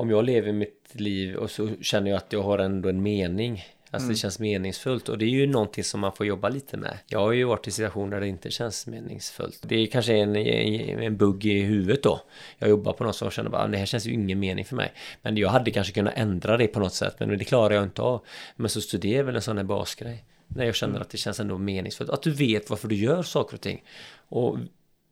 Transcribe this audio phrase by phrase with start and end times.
[0.00, 3.64] om jag lever mitt liv och så känner jag att jag har ändå en mening.
[3.92, 4.14] Alltså Mm.
[4.14, 6.98] det känns meningsfullt och det är ju någonting som man får jobba lite med.
[7.06, 9.60] Jag har ju varit i situationer där det inte känns meningsfullt.
[9.62, 12.20] Det är kanske en, en bugg i huvudet då.
[12.58, 14.76] Jag jobbar på något som jag känner bara, det här känns ju ingen mening för
[14.76, 14.92] mig.
[15.22, 18.02] Men jag hade kanske kunnat ändra det på något sätt, men det klarar jag inte
[18.02, 18.24] av.
[18.56, 20.24] Men så studerar väl en sån här basgrej.
[20.46, 22.10] När jag känner att det känns ändå meningsfullt.
[22.10, 23.82] Att du vet varför du gör saker och ting.
[24.28, 24.58] Och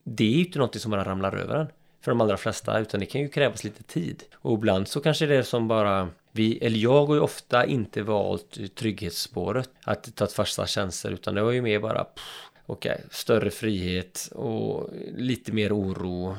[0.05, 1.67] det är ju inte någonting som bara ramlar över en
[2.01, 4.23] för de allra flesta, utan det kan ju krävas lite tid.
[4.35, 8.03] Och ibland så kanske det är som bara vi, eller jag har ju ofta inte
[8.03, 13.51] valt trygghetsspåret, att ta fasta tjänster, utan det var ju mer bara pff, Okej, större
[13.51, 16.37] frihet och lite mer oro.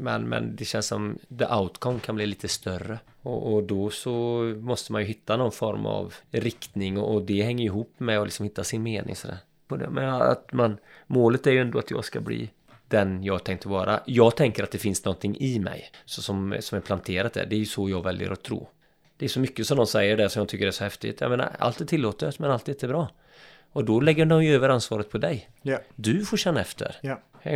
[0.00, 2.98] Men, men det känns som the outcome kan bli lite större.
[3.22, 7.42] Och, och då så måste man ju hitta någon form av riktning och, och det
[7.42, 9.38] hänger ihop med att liksom hitta sin mening sådär.
[9.68, 10.76] Men att man,
[11.06, 12.50] målet är ju ändå att jag ska bli
[12.94, 14.00] den jag tänkte vara.
[14.06, 17.46] Jag tänker att det finns någonting i mig så som, som är planterat där.
[17.46, 18.68] Det är ju så jag väljer att tro.
[19.16, 21.20] Det är så mycket som de säger där som jag tycker är så häftigt.
[21.20, 23.08] Jag menar, allt är tillåtet men allt är inte bra.
[23.72, 25.48] Och då lägger de ju över ansvaret på dig.
[25.62, 25.78] Ja.
[25.94, 26.96] Du får känna efter.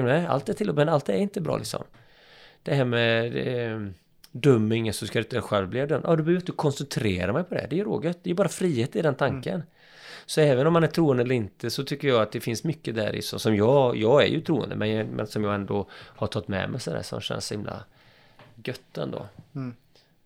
[0.02, 0.30] Med?
[0.30, 1.84] Allt är tillåtet men allt är inte bra liksom.
[2.62, 3.90] Det här med eh,
[4.32, 6.04] döm ingen så ska du inte själv bli dömd.
[6.06, 7.66] Ja, du behöver inte koncentrera mig på det.
[7.70, 8.18] Det är råget.
[8.22, 9.62] Det är bara frihet i den tanken.
[10.28, 12.94] Så även om man är troende eller inte så tycker jag att det finns mycket
[12.94, 16.26] där i så som jag, jag är ju troende men, men som jag ändå har
[16.26, 17.84] tagit med mig sådär som känns himla
[18.64, 19.26] gött ändå.
[19.54, 19.74] Mm.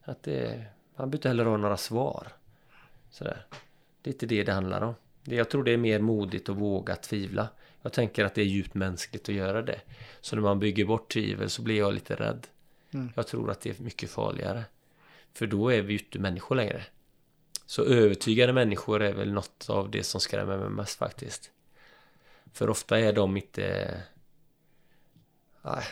[0.04, 0.64] Att det,
[0.96, 2.28] man behöver inte heller ha några svar.
[3.10, 3.46] Sådär.
[4.02, 4.94] Det är inte det det handlar om.
[5.24, 7.48] Det, jag tror det är mer modigt att våga tvivla.
[7.82, 9.80] Jag tänker att det är djupt mänskligt att göra det.
[10.20, 12.46] Så när man bygger bort tvivel så blir jag lite rädd.
[12.94, 13.12] Mm.
[13.16, 14.62] Jag tror att det är mycket farligare.
[15.32, 16.82] För då är vi ju inte människor längre.
[17.66, 21.50] Så övertygade människor är väl något av det som skrämmer mig mest faktiskt.
[22.52, 23.94] För ofta är de inte...
[25.62, 25.84] Nej,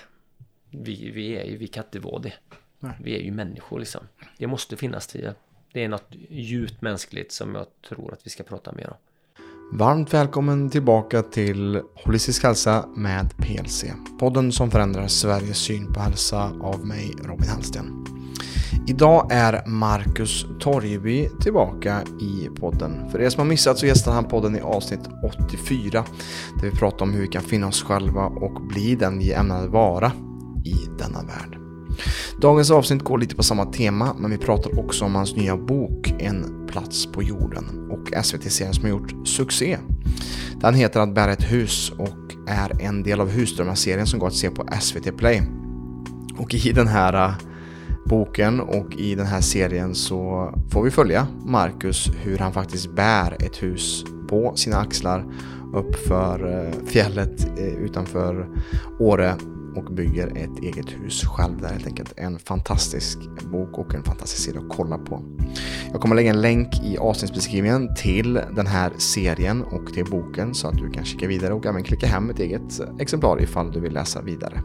[0.70, 2.32] vi, vi är ju, vi kan inte vara det.
[2.78, 2.92] Nej.
[3.00, 4.00] Vi är ju människor liksom.
[4.38, 5.34] Det måste finnas tvivel.
[5.72, 8.96] Det är något djupt mänskligt som jag tror att vi ska prata mer om.
[9.72, 13.84] Varmt välkommen tillbaka till Holistisk hälsa med PLC.
[14.20, 18.19] Podden som förändrar Sveriges syn på hälsa av mig, Robin Hallsten.
[18.86, 23.10] Idag är Marcus Torjeby tillbaka i podden.
[23.10, 25.00] För er som har missat så gästar han podden i avsnitt
[25.48, 26.04] 84
[26.60, 29.68] där vi pratar om hur vi kan finna oss själva och bli den vi ämnade
[29.68, 30.12] vara
[30.64, 31.58] i denna värld.
[32.40, 36.14] Dagens avsnitt går lite på samma tema men vi pratar också om hans nya bok
[36.18, 39.78] En plats på jorden och SVT-serien som har gjort succé.
[40.60, 44.34] Den heter Att bära ett hus och är en del av Husdrömmar-serien som går att
[44.34, 45.42] se på SVT Play.
[46.38, 47.34] Och i den här
[48.04, 53.36] boken och i den här serien så får vi följa Marcus hur han faktiskt bär
[53.42, 55.24] ett hus på sina axlar
[55.74, 58.48] uppför eh, fjället eh, utanför
[58.98, 59.34] Åre
[59.76, 62.12] och bygger ett eget hus själv där helt enkelt.
[62.16, 63.18] En fantastisk
[63.52, 65.22] bok och en fantastisk serie att kolla på.
[65.92, 70.68] Jag kommer lägga en länk i avsnittsbeskrivningen till den här serien och till boken så
[70.68, 73.92] att du kan kika vidare och även klicka hem ett eget exemplar ifall du vill
[73.92, 74.62] läsa vidare.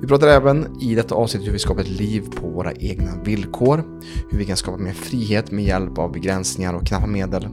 [0.00, 3.84] Vi pratar även i detta avsnitt hur vi skapar ett liv på våra egna villkor,
[4.30, 7.48] hur vi kan skapa mer frihet med hjälp av begränsningar och knappa medel,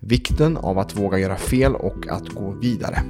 [0.00, 3.02] vikten av att våga göra fel och att gå vidare,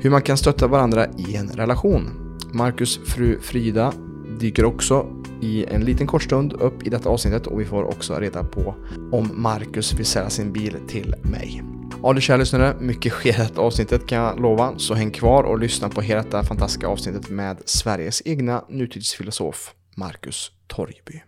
[0.00, 2.10] hur man kan stötta varandra i en relation.
[2.52, 3.92] Marcus fru Frida
[4.40, 5.06] dyker också
[5.40, 8.74] i en liten kort stund upp i detta avsnittet och vi får också reda på
[9.12, 11.62] om Marcus vill sälja sin bil till mig.
[12.04, 15.44] Ja du kära lyssnare, mycket sker i detta avsnittet kan jag lova, så häng kvar
[15.44, 21.22] och lyssna på hela detta fantastiska avsnittet med Sveriges egna nutidsfilosof Marcus Torgby.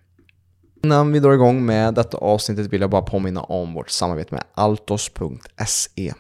[0.85, 4.45] Innan vi drar igång med detta avsnittet vill jag bara påminna om vårt samarbete med
[4.55, 6.15] altos.se.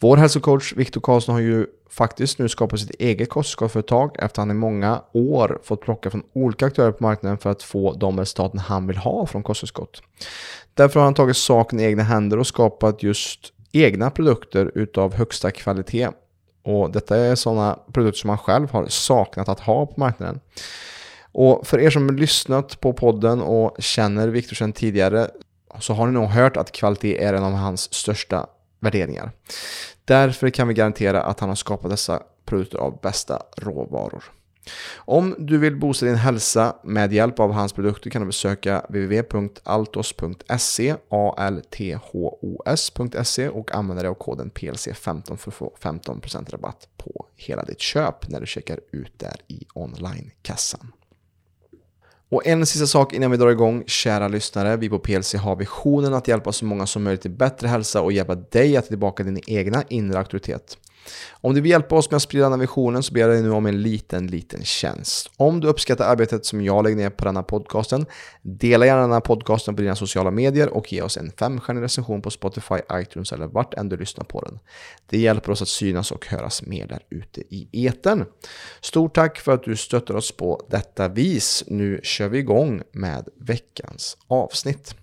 [0.00, 4.50] Vår hälsocoach Viktor Karlsson har ju faktiskt nu skapat sitt eget kostskadeföretag efter att han
[4.50, 8.58] i många år fått plocka från olika aktörer på marknaden för att få de resultaten
[8.58, 10.02] han vill ha från kosttillskott.
[10.74, 15.50] Därför har han tagit saken i egna händer och skapat just egna produkter utav högsta
[15.50, 16.08] kvalitet.
[16.62, 20.40] Och detta är sådana produkter som man själv har saknat att ha på marknaden.
[21.32, 25.30] Och för er som lyssnat på podden och känner Viktor sedan tidigare
[25.78, 28.46] så har ni nog hört att kvalitet är en av hans största
[28.80, 29.30] värderingar.
[30.04, 34.24] Därför kan vi garantera att han har skapat dessa produkter av bästa råvaror.
[34.96, 40.94] Om du vill boosta din hälsa med hjälp av hans produkter kan du besöka www.altos.se
[41.36, 47.80] althos.se och använda dig av koden PLC15 för att få 15% rabatt på hela ditt
[47.80, 50.92] köp när du checkar ut där i onlinekassan.
[52.32, 54.76] Och en sista sak innan vi drar igång, kära lyssnare.
[54.76, 58.12] Vi på PLC har visionen att hjälpa så många som möjligt till bättre hälsa och
[58.12, 60.78] hjälpa dig att tillbaka din egna inre auktoritet.
[61.30, 63.42] Om du vill hjälpa oss med att sprida den här visionen så ber jag dig
[63.42, 65.30] nu om en liten, liten tjänst.
[65.36, 68.06] Om du uppskattar arbetet som jag lägger ner på denna podcasten,
[68.42, 72.22] dela gärna den här podcasten på dina sociala medier och ge oss en femstjärnig recension
[72.22, 74.58] på Spotify, iTunes eller vart än du lyssnar på den.
[75.06, 78.24] Det hjälper oss att synas och höras mer där ute i etern.
[78.80, 81.64] Stort tack för att du stöttar oss på detta vis.
[81.66, 84.94] Nu kör vi igång med veckans avsnitt.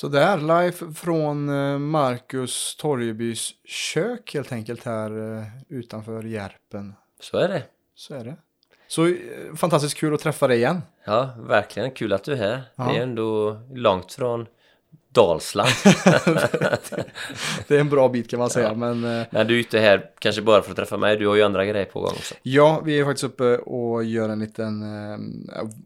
[0.00, 6.94] Så där, live från eh, Marcus Torjebys kök helt enkelt här eh, utanför Järpen.
[7.20, 7.62] Så är det.
[7.94, 8.36] Så är det.
[8.88, 9.14] Så eh,
[9.56, 10.82] fantastiskt kul att träffa dig igen.
[11.04, 12.62] Ja, verkligen kul att du är här.
[12.76, 12.84] Ja.
[12.84, 14.46] Det är ändå långt från
[15.12, 15.70] Dalsland.
[17.68, 18.74] Det är en bra bit kan man säga.
[18.74, 21.16] Men eh, Men du är inte här kanske bara för att träffa mig.
[21.16, 22.34] Du har ju andra grejer på gång också.
[22.42, 25.18] ja, vi är faktiskt uppe och gör en liten eh,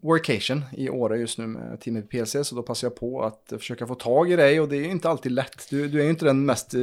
[0.01, 2.35] workation i Åre just nu med teamet PLC.
[2.43, 4.91] Så då passar jag på att försöka få tag i dig och det är ju
[4.91, 5.67] inte alltid lätt.
[5.69, 6.79] Du, du är ju inte den mest eh,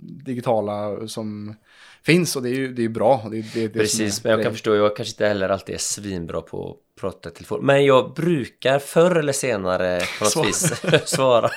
[0.00, 1.54] digitala som
[2.02, 3.26] finns och det är ju det är bra.
[3.30, 5.78] Det, är- det, är Precis, men jag kan förstå, jag kanske inte heller alltid är
[5.78, 7.66] svinbra på att prata telefon.
[7.66, 10.46] Men jag brukar förr eller senare på något Svara.
[10.46, 10.72] vis
[11.10, 11.50] svara.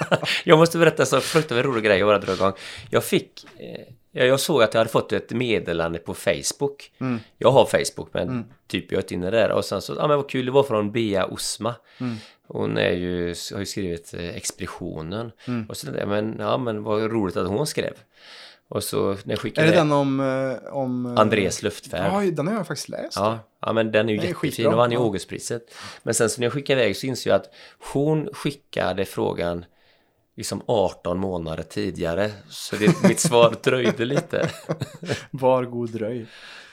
[0.44, 2.54] Jag måste berätta en så fruktansvärt rolig grej jag bara drar igång.
[2.90, 6.92] Jag fick, eh, ja, jag såg att jag hade fått ett meddelande på Facebook.
[7.00, 7.20] Mm.
[7.38, 9.52] Jag har Facebook, men typ jag är inte inne där.
[9.52, 11.76] Och sen så, ja men vad kul, det var från Bea Osma.
[12.00, 12.16] Mm.
[12.48, 15.32] Hon är ju, har ju skrivit eh, Expeditionen.
[15.48, 15.66] Mm.
[15.70, 17.94] Och så jag, men, ja men vad roligt att hon skrev.
[18.72, 20.20] Och så när jag Är skickade det den om...
[20.20, 22.26] eh, om eh, Andres luftfärd.
[22.26, 23.16] Ja, den har jag faktiskt läst.
[23.16, 24.98] Ja, ja men den är ju Den är jättefin och vann ju.
[24.98, 25.74] Augustpriset.
[26.04, 27.50] Men sen så när jag skickade iväg så insåg jag att
[27.94, 29.66] hon skickade frågan
[30.36, 32.32] liksom 18 månader tidigare.
[32.50, 34.50] Så det, mitt svar dröjde lite.
[35.32, 36.28] Var god dröj.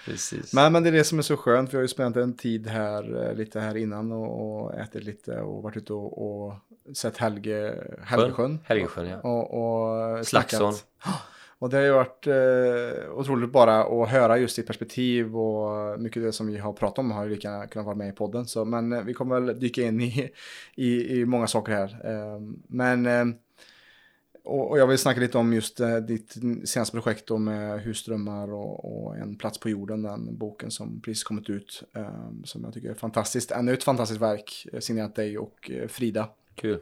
[0.04, 0.52] Precis.
[0.52, 1.72] Men, men det är det som är så skönt.
[1.72, 5.40] Vi har ju spenderat en tid här, eh, lite här innan och, och ätit lite
[5.40, 6.54] och varit ute och, och
[6.96, 8.60] sett Helge, Helgesjön.
[8.64, 9.20] Helgesjön, ja.
[9.20, 10.72] Och, och Slaxon.
[10.72, 11.22] snackat.
[11.60, 16.20] Och det har ju varit eh, otroligt bara att höra just ditt perspektiv och mycket
[16.20, 18.46] av det som vi har pratat om har ju lika kunnat vara med i podden.
[18.46, 20.30] Så, men eh, vi kommer väl dyka in i,
[20.74, 22.00] i, i många saker här.
[22.04, 23.24] Eh, men eh,
[24.44, 26.34] och, och jag vill snacka lite om just eh, ditt
[26.64, 31.24] senaste projekt då med Husdrömmar och, och En plats på jorden, den boken som precis
[31.24, 31.82] kommit ut.
[31.96, 33.50] Eh, som jag tycker är fantastiskt.
[33.50, 36.28] Ännu ett fantastiskt verk, eh, signerat dig och Frida.
[36.54, 36.78] Kul.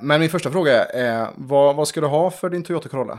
[0.00, 3.18] Men min första fråga är, vad, vad ska du ha för din Toyota Corolla?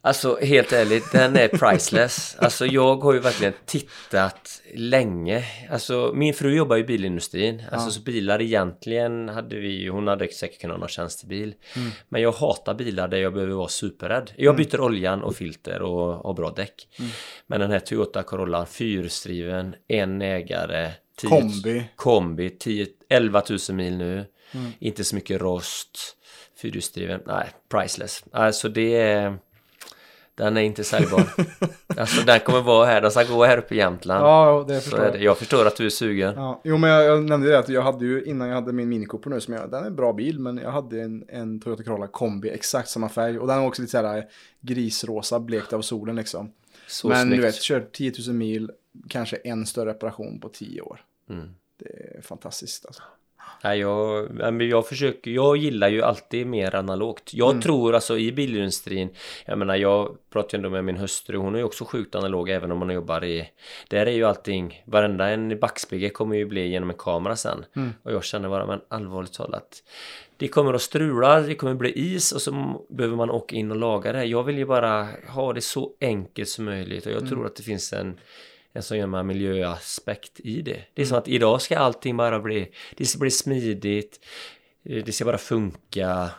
[0.00, 2.36] Alltså helt ärligt, den är priceless.
[2.40, 5.44] Alltså jag har ju verkligen tittat länge.
[5.70, 7.62] Alltså min fru jobbar i bilindustrin.
[7.72, 11.54] Alltså så bilar egentligen hade vi ju, hon hade säkert kunnat ha tjänstebil.
[12.08, 14.30] Men jag hatar bilar där jag behöver vara superrädd.
[14.36, 16.88] Jag byter oljan och filter och har bra däck.
[17.46, 20.90] Men den här Toyota Corolla, fyrstriven, en ägare.
[21.16, 21.84] 10 Kombi.
[21.96, 24.24] Kombi, 10, 11 000 mil nu.
[24.78, 26.16] Inte så mycket rost.
[26.58, 28.24] Fyrhjulsdriven, nej, priceless.
[28.30, 29.38] Alltså det är...
[30.34, 31.22] Den är inte säljbar.
[31.96, 34.24] alltså den kommer vara här, den ska gå här uppe i Jämtland.
[34.24, 35.22] Ja, det förstår jag.
[35.22, 36.34] Jag förstår att du är sugen.
[36.36, 38.88] Ja, jo, men jag, jag nämnde det att jag hade ju innan jag hade min
[38.88, 41.60] Mini Cooper nu som jag, den är en bra bil, men jag hade en, en
[41.60, 44.24] Toyota Corolla kombi, exakt samma färg och den var också lite såhär
[44.60, 46.52] grisrosa, blekt av solen liksom.
[46.86, 47.36] Så men snyggt.
[47.36, 48.70] du vet, kört 10 000 mil,
[49.08, 51.00] kanske en större reparation på 10 år.
[51.30, 51.48] Mm.
[51.76, 53.02] Det är fantastiskt alltså.
[53.64, 57.30] Nej, jag, jag försöker, jag gillar ju alltid mer analogt.
[57.34, 57.62] Jag Mm.
[57.62, 59.08] tror alltså i bilindustrin,
[59.46, 62.48] jag menar jag pratar ju ändå med min hustru, hon är ju också sjukt analog
[62.50, 63.48] även om man jobbar i,
[63.88, 67.64] där är ju allting, varenda en backspegel kommer ju bli genom en kamera sen.
[67.76, 67.92] Mm.
[68.02, 69.82] Och jag känner bara, men allvarligt talat,
[70.36, 73.76] det kommer att strula, det kommer bli is och så behöver man åka in och
[73.76, 74.24] laga det.
[74.24, 77.28] Jag vill ju bara ha det så enkelt som möjligt och jag Mm.
[77.30, 78.18] tror att det finns en
[78.72, 80.70] en sån gammal miljöaspekt i det.
[80.94, 81.08] Det är Mm.
[81.08, 84.20] som att idag ska allting bara bli, det ska bli smidigt,
[84.84, 86.30] eh, det ska bara funka.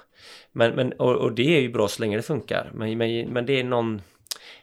[0.51, 2.71] Men, men, och, och det är ju bra så länge det funkar.
[2.73, 4.01] Men, men, men det är någon,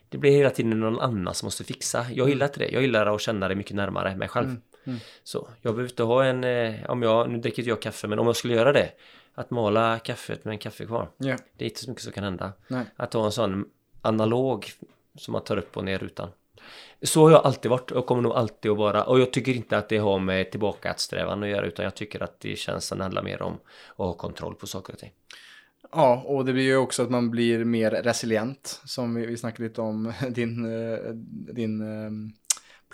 [0.08, 2.06] det blir hela tiden någon annan som måste fixa.
[2.12, 2.68] Jag gillar inte det.
[2.68, 4.56] Jag gillar att känna det mycket närmare mig själv.
[4.86, 4.98] mm.
[5.22, 8.18] Så jag behöver inte ha en, eh, om jag, nu dricker inte jag kaffe, men
[8.18, 8.90] om jag skulle göra det.
[9.34, 11.08] Att mala kaffet med en kaffekvarn.
[11.18, 12.52] Ja, Det är inte så mycket som kan hända.
[12.68, 12.84] nej.
[12.96, 13.64] Att ha en sån
[14.02, 14.66] analog
[15.18, 16.28] som man tar upp och ner rutan.
[17.02, 19.04] Så har jag alltid varit och kommer nog alltid att vara.
[19.04, 21.12] Och jag tycker inte att det har med tillbaka att
[21.48, 23.54] göra utan jag tycker att det känns som det handlar mer om
[23.90, 25.12] att ha kontroll på saker och ting.
[25.92, 28.80] Ja, och det blir ju också att man blir mer resilient.
[28.84, 30.98] Som vi, vi snackade lite om din, eh,
[31.54, 32.10] din eh,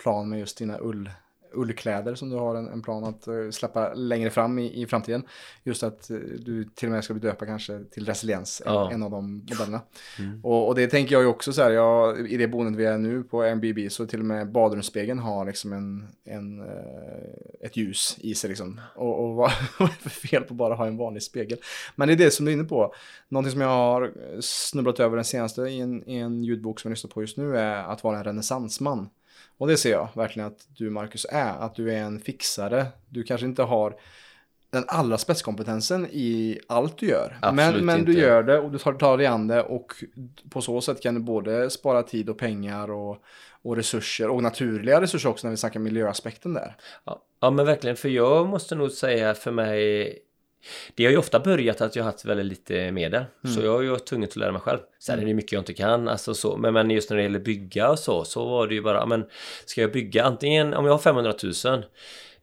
[0.03, 1.09] plan med just dina ull,
[1.53, 5.23] ullkläder som du har en, en plan att eh, släppa längre fram i, i framtiden.
[5.63, 8.91] Just att eh, du till och med ska bli döpa kanske till resiliens, en, Ja.
[8.91, 9.81] en av de modellerna.
[10.19, 10.45] Mm.
[10.45, 12.97] Och, och det tänker jag ju också så här, jag, i det boendet vi är
[12.97, 18.17] nu på Airbnb så till och med badrumsspegeln har liksom en, en, eh, ett ljus
[18.19, 18.81] i sig liksom.
[18.95, 21.57] Och, och vad, vad är det för fel på att bara ha en vanlig spegel?
[21.95, 22.93] Men det är det som du är inne på.
[23.29, 26.93] Någonting som jag har snubblat över den senaste i en, i en ljudbok som jag
[26.95, 29.09] lyssnar på just nu är att vara en renässansman.
[29.63, 31.53] Och det ser jag verkligen att du Marcus är.
[31.59, 32.85] Att du är en fixare.
[33.09, 33.95] Du kanske inte har
[34.69, 37.37] den allra spetskompetensen i allt du gör.
[37.41, 38.23] Men, Absolut men du inte.
[38.23, 39.93] gör det och du tar, tar dig an det och
[40.49, 43.17] på så sätt kan du både spara tid och pengar och,
[43.61, 46.75] och resurser och naturliga resurser också när vi snackar miljöaspekten där.
[47.03, 50.19] Ja, ja men verkligen, för jag måste nog säga för mig
[50.95, 53.23] det har ju ofta börjat att jag har haft väldigt lite medel.
[53.55, 54.79] Så jag har ju varit tvungen att lära mig själv.
[54.99, 56.57] Sen är det mycket jag inte kan, alltså så.
[56.57, 59.25] Men, men just när det gäller bygga och så, så var det ju bara, men
[59.65, 61.33] ska jag bygga antingen, om jag har 500
[61.65, 61.83] 000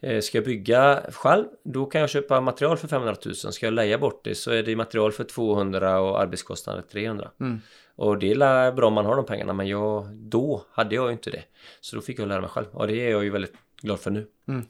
[0.00, 3.34] eh, Ska jag bygga själv, då kan jag köpa material för 500 000.
[3.34, 7.30] Ska jag leja bort det så är det material för 200 och arbetskostnader 300.
[7.40, 7.60] Mm.
[7.96, 11.12] Och det är bra om man har de pengarna, men jag, då hade jag ju
[11.12, 11.42] inte det.
[11.80, 12.66] Så då fick jag lära mig själv.
[12.72, 14.26] Och det är jag ju väldigt glad för nu.
[14.48, 14.66] Mm.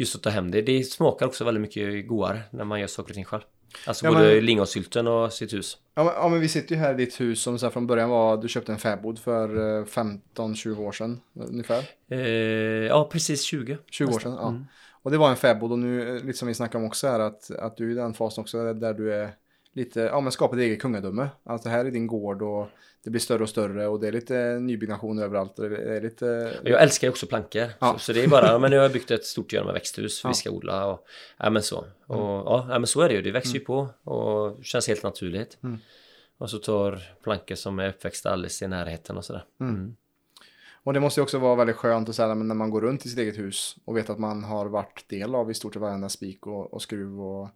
[0.00, 0.62] Just att ta hem det.
[0.62, 3.42] Det smakar också väldigt mycket godare när man gör saker och ting själv.
[3.86, 5.78] Alltså Ja, både men- lingonsylten och sitt hus.
[5.94, 7.86] Ja men, ja men vi sitter ju här i ditt hus som så här från
[7.86, 11.84] början var, du köpte en fäbod för eh, 15-20 år sedan ungefär.
[12.10, 12.18] Eh,
[12.86, 13.78] ja, precis 20.
[13.90, 14.54] 20 år sedan, ja.
[15.02, 17.20] Och det var en fäbod och nu, eh, lite som vi snackade om också här,
[17.20, 19.30] att, att du är i den fasen också där- där du är
[19.72, 21.28] lite, ja men skapar ett eget kungadöme.
[21.44, 22.68] Alltså här är din gård och
[23.04, 26.54] det blir större och större och det är lite nybyggnation överallt det är lite...
[26.64, 27.66] Jag älskar ju också plankor.
[27.78, 27.92] Ja.
[27.92, 30.20] Så, så det är bara, men nu har jag byggt ett stort göra med växthus
[30.24, 30.28] Ja.
[30.28, 31.06] vi ska odla och
[31.38, 31.78] ja men så.
[32.06, 33.22] Och ja, ja men så är det ju.
[33.22, 35.58] Det växer ju på och känns helt naturligt.
[35.62, 35.78] Mm.
[36.38, 39.44] Och så tar plankor som är uppväxta alldeles i närheten och sådär.
[39.60, 39.96] Mm.
[40.82, 43.08] Och det måste ju också vara väldigt skönt att säga, när man går runt i
[43.08, 46.08] sitt eget hus och vet att man har varit del av i stort sett varenda
[46.08, 47.48] spik och, och skruv och,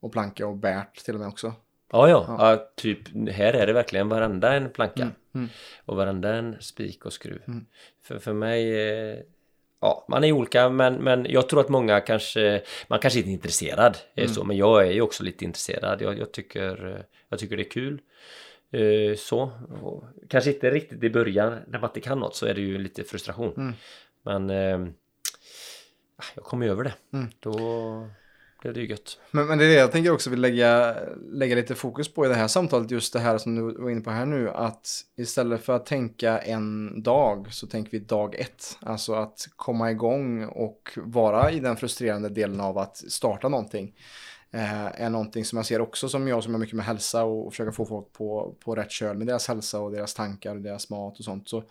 [0.00, 1.52] och planka och bärt till och med också.
[1.92, 2.70] Ja, ja, ja.
[2.76, 2.98] typ
[3.32, 5.10] här är det verkligen varenda en planka.
[5.34, 5.48] mm.
[5.84, 7.42] Och varenda en spik och skruv.
[7.46, 7.66] Mm.
[8.02, 9.18] För, för mig, eh,
[9.80, 13.32] ja, man är olika men, men jag tror att många kanske, man kanske inte är
[13.32, 13.96] intresserad.
[14.14, 14.34] eh, Mm.
[14.34, 16.02] Så, men jag är ju också lite intresserad.
[16.02, 18.00] Jag, jag, tycker, eh, jag tycker det är kul.
[18.72, 19.50] Eh, Så,
[19.82, 22.78] och kanske inte riktigt i början när man inte kan något så är det ju
[22.78, 23.54] lite frustration.
[23.56, 23.72] Mm.
[24.22, 24.92] Men eh,
[26.34, 26.94] jag kommer över det.
[27.12, 27.28] Mm.
[27.40, 27.54] Då
[28.60, 29.18] blev det ju gött.
[29.30, 30.96] Men, men det är det jag tänker också vill lägga,
[31.32, 34.00] lägga lite fokus på i det här samtalet, just det här som du var inne
[34.00, 38.78] på här nu, att istället för att tänka en dag så tänker vi dag ett.
[38.80, 43.94] Alltså att komma igång och vara i den frustrerande delen av att starta någonting.
[44.52, 47.46] Eh, är någonting som jag ser också som jag som har mycket med hälsa och,
[47.46, 50.60] och försöka få folk på, på rätt köl med deras hälsa och deras tankar och
[50.60, 51.48] deras mat och sånt.
[51.48, 51.64] Så,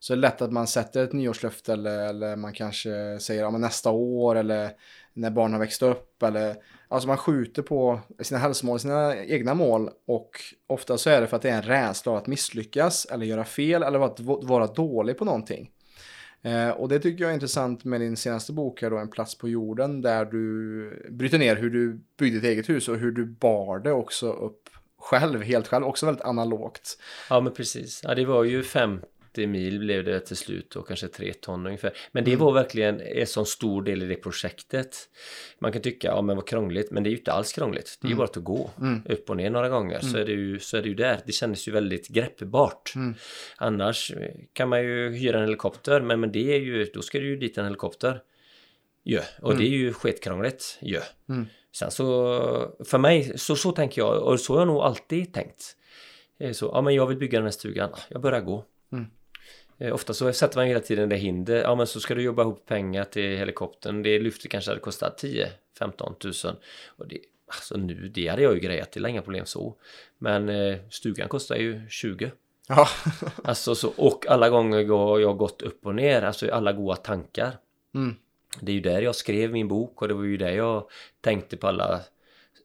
[0.00, 3.50] så är det lätt att man sätter ett nyårslöfte eller, eller man kanske säger ja,
[3.50, 4.70] men nästa år eller
[5.20, 6.56] när barnen har växt upp eller
[6.88, 10.30] alltså man skjuter på sina hälsomål, sina egna mål och
[10.66, 13.44] ofta så är det för att det är en rädsla av att misslyckas eller göra
[13.44, 15.70] fel eller att vara dålig på någonting.
[16.42, 19.38] Eh, och det tycker jag är intressant med din senaste bok här då, En plats
[19.38, 23.26] på jorden, där du bryter ner hur du byggde ditt eget hus och hur du
[23.26, 26.98] bar det också upp själv, helt själv, också väldigt analogt.
[27.30, 28.00] Ja men precis.
[28.04, 29.06] Ja, det var ju 50
[29.38, 31.92] mil blev det till slut och kanske 3 ton ungefär.
[32.12, 34.96] Men det var verkligen en sån stor del i det projektet.
[35.58, 37.98] Man kan tycka, ja men vad krångligt, men det är ju inte alls krångligt.
[38.00, 39.02] Det är ju bara att gå Mm.
[39.08, 41.20] upp och ner några gånger så, är det ju, så är det ju där.
[41.26, 42.92] Det kändes ju väldigt greppbart.
[42.96, 43.14] Mm.
[43.56, 44.12] Annars
[44.52, 47.36] kan man ju hyra en helikopter, men, men det är ju, då ska du ju
[47.36, 48.22] dit en helikopter.
[49.02, 50.78] Ja, och det är ju skitkrångligt.
[50.80, 51.00] Ja.
[51.28, 51.46] Mm.
[51.72, 52.04] Sen så,
[52.86, 55.76] för mig, så, så tänker jag, och så har jag nog alltid tänkt.
[56.40, 58.64] Eh, Så, ja men jag vill bygga den här stugan, jag börjar gå.
[59.80, 62.42] Eh, Ofta så sätter man hela tiden det hinder, ja men så ska du jobba
[62.42, 65.24] ihop pengar till helikoptern, det lyftet kanske hade kostat
[65.78, 66.56] 10-15 tusen.
[66.88, 69.74] Och det, alltså nu, det hade jag ju grejat till, inga problem så.
[70.18, 72.30] Men eh, stugan kostar ju 20.
[72.68, 72.88] Ja,
[73.44, 77.52] Alltså så, och alla gånger jag har gått upp och ner, alltså alla goda tankar.
[77.94, 78.14] mm.
[78.60, 81.56] Det är ju där jag skrev min bok och det var ju där jag tänkte
[81.56, 82.00] på alla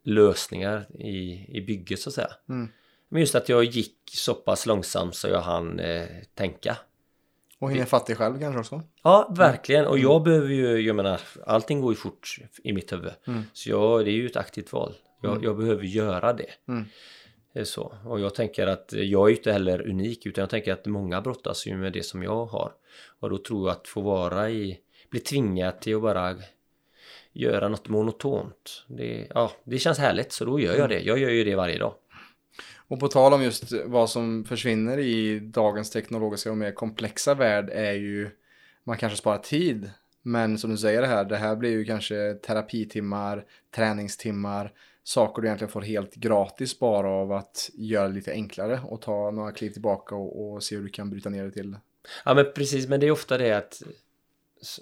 [0.03, 2.31] lösningar i, i bygget så att säga.
[2.49, 2.67] Mm.
[3.09, 6.77] Men just att jag gick så pass långsamt så jag hann eh, tänka.
[7.59, 8.81] Och hinner fattig själv kanske också.
[9.03, 9.85] Ja, verkligen.
[9.85, 13.11] Och jag behöver ju, jag menar, allting går ju fort i mitt huvud.
[13.27, 13.43] Mm.
[13.53, 14.93] Så jag, det är ju ett aktivt val.
[15.21, 16.49] Jag, jag behöver göra det.
[16.67, 16.85] Mm.
[17.53, 17.97] Det är så.
[18.05, 21.21] Och jag tänker att jag är ju inte heller unik utan jag tänker att många
[21.21, 22.71] brottas ju med det som jag har.
[23.19, 26.35] Och då tror jag att få vara i, bli tvingad till att bara
[27.33, 28.85] göra något monotont.
[28.87, 30.99] Det, ja, det känns härligt så då gör jag det.
[30.99, 31.93] Jag gör ju det varje dag.
[32.87, 37.69] Och på tal om just vad som försvinner i dagens teknologiska och mer komplexa värld
[37.69, 38.29] är ju
[38.83, 39.89] man kanske sparar tid
[40.21, 44.71] Men som du säger det här, det här blir ju kanske terapitimmar, träningstimmar,
[45.03, 49.31] saker du egentligen får helt gratis bara av att göra det lite enklare och ta
[49.31, 51.75] några kliv tillbaka och, och se hur du kan bryta ner det till.
[52.25, 53.83] Ja men precis, men det är ofta det att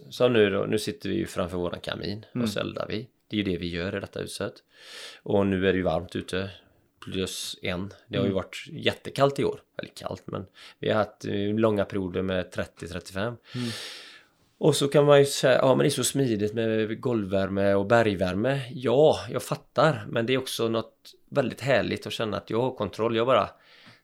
[0.09, 3.07] som nu då, nu sitter vi ju framför våran kamin och så eldar vi.
[3.27, 4.53] Det är ju det vi gör i detta huset.
[5.23, 6.51] Och nu är det ju varmt ute.
[7.03, 7.93] Plus en.
[8.07, 9.61] Det har ju varit jättekallt i år.
[9.77, 10.45] Eller kallt men
[10.79, 13.35] vi har haft eh, långa perioder med 30-35.
[14.57, 17.85] Och så kan man ju säga, ja men det är så smidigt med golvvärme och
[17.85, 18.61] bergvärme.
[18.73, 20.05] Ja, jag fattar.
[20.09, 23.15] Men det är också något väldigt härligt att känna att jag har kontroll.
[23.15, 23.49] Jag bara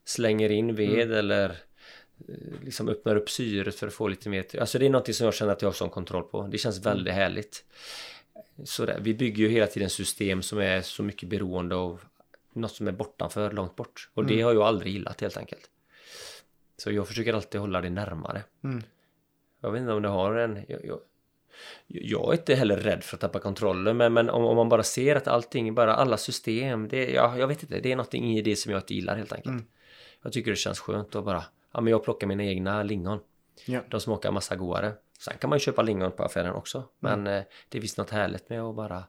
[0.05, 1.49] slänger in ved eller
[2.27, 4.59] eh, liksom öppnar upp syret för att få lite mer.
[4.59, 6.47] Alltså det är någonting som jag känner att jag har sån kontroll på.
[6.51, 7.63] Det känns väldigt härligt.
[8.63, 8.99] Sådär.
[9.01, 12.01] Vi bygger ju hela tiden system som är så mycket beroende av
[12.59, 14.09] något som är bortanför, långt bort.
[14.13, 15.69] Och det har jag aldrig gillat helt enkelt.
[16.77, 18.43] Så jag försöker alltid hålla det närmare.
[18.63, 18.83] Mm.
[19.61, 20.65] Jag vet inte om det har en...
[20.67, 20.99] Jag, jag,
[21.87, 24.83] jag är inte heller rädd för att tappa kontrollen men, men om, om man bara
[24.83, 28.41] ser att allting, bara alla system, det, ja, jag vet inte, det är någonting i
[28.41, 29.53] det som jag inte gillar helt enkelt.
[29.53, 29.65] Mm.
[30.23, 33.19] Jag tycker det känns skönt att bara, ja men jag plockar mina egna lingon.
[33.65, 33.81] Ja.
[33.89, 34.93] De smakar massa godare.
[35.19, 36.83] Sen kan man ju köpa lingon på affären också.
[36.99, 39.03] Men eh, det är visst något härligt med att bara,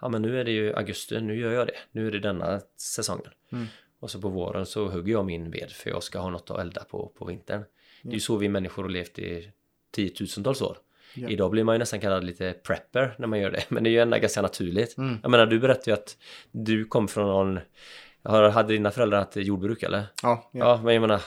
[0.00, 1.76] ja men nu är det ju augusti, nu gör jag det.
[1.92, 3.32] Nu är det denna säsongen.
[3.52, 3.66] Mm.
[4.00, 6.60] Och så på våren så hugger jag min ved för jag ska ha något att
[6.60, 7.64] elda på på vintern.
[8.02, 9.52] Det är ju så vi människor har levt i
[9.92, 10.78] tiotusentals år.
[11.14, 11.28] Ja.
[11.28, 13.64] Idag blir man ju nästan kallad lite prepper när man gör det.
[13.68, 14.98] Men det är ju ändå ganska naturligt.
[14.98, 15.18] Mm.
[15.22, 16.16] Jag menar, du berättade ju att
[16.50, 17.60] du kom från någon...
[18.52, 20.04] Hade dina föräldrar haft jordbruk eller?
[20.22, 21.20] Ja, ja, Ja, men jag menar...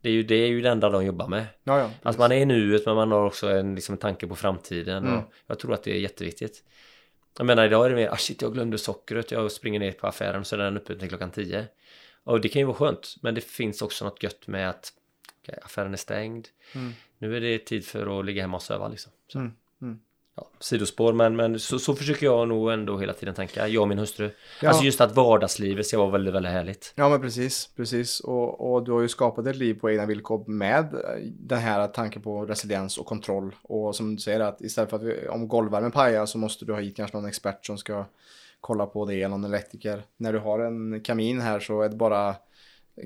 [0.00, 1.46] Det är, ju, det är ju det enda de jobbar med.
[1.64, 1.78] ja.
[1.78, 1.90] ja.
[2.02, 5.06] Att man är i nuet men man har också en liksom, tanke på framtiden.
[5.06, 5.18] Mm.
[5.18, 6.64] Och jag tror att det är jätteviktigt.
[7.38, 9.30] Jag menar idag är det mer, ah shit jag glömde sockret.
[9.30, 11.66] Jag springer ner på affären så är den uppe till klockan 10.
[12.24, 13.16] Och det kan ju vara skönt.
[13.22, 14.92] Men det finns också något gött med att
[15.42, 16.48] okej, affären är stängd.
[16.74, 16.92] Mm.
[17.18, 19.12] Nu är det tid för att ligga hemma och söva liksom.
[19.34, 19.52] Mm.
[19.82, 20.00] Mm.
[20.40, 23.68] Ja, sidospår men, men så, så försöker jag nog ändå hela tiden tänka.
[23.68, 24.30] Jag och min hustru.
[24.62, 24.68] Ja.
[24.68, 26.92] Alltså just att vardagslivet ska vara väldigt, väldigt härligt.
[26.96, 28.20] Ja men precis, precis.
[28.20, 30.94] Och, och du har ju skapat ett liv på egna villkor med
[31.24, 33.54] den här tanken på resiliens och kontroll.
[33.62, 36.72] Och som du säger att istället för att vi, om golvvärmen pajar så måste du
[36.72, 38.04] ha hit kanske någon expert som ska
[38.60, 40.02] kolla på det, eller någon elektriker.
[40.16, 42.34] När du har en kamin här så är det bara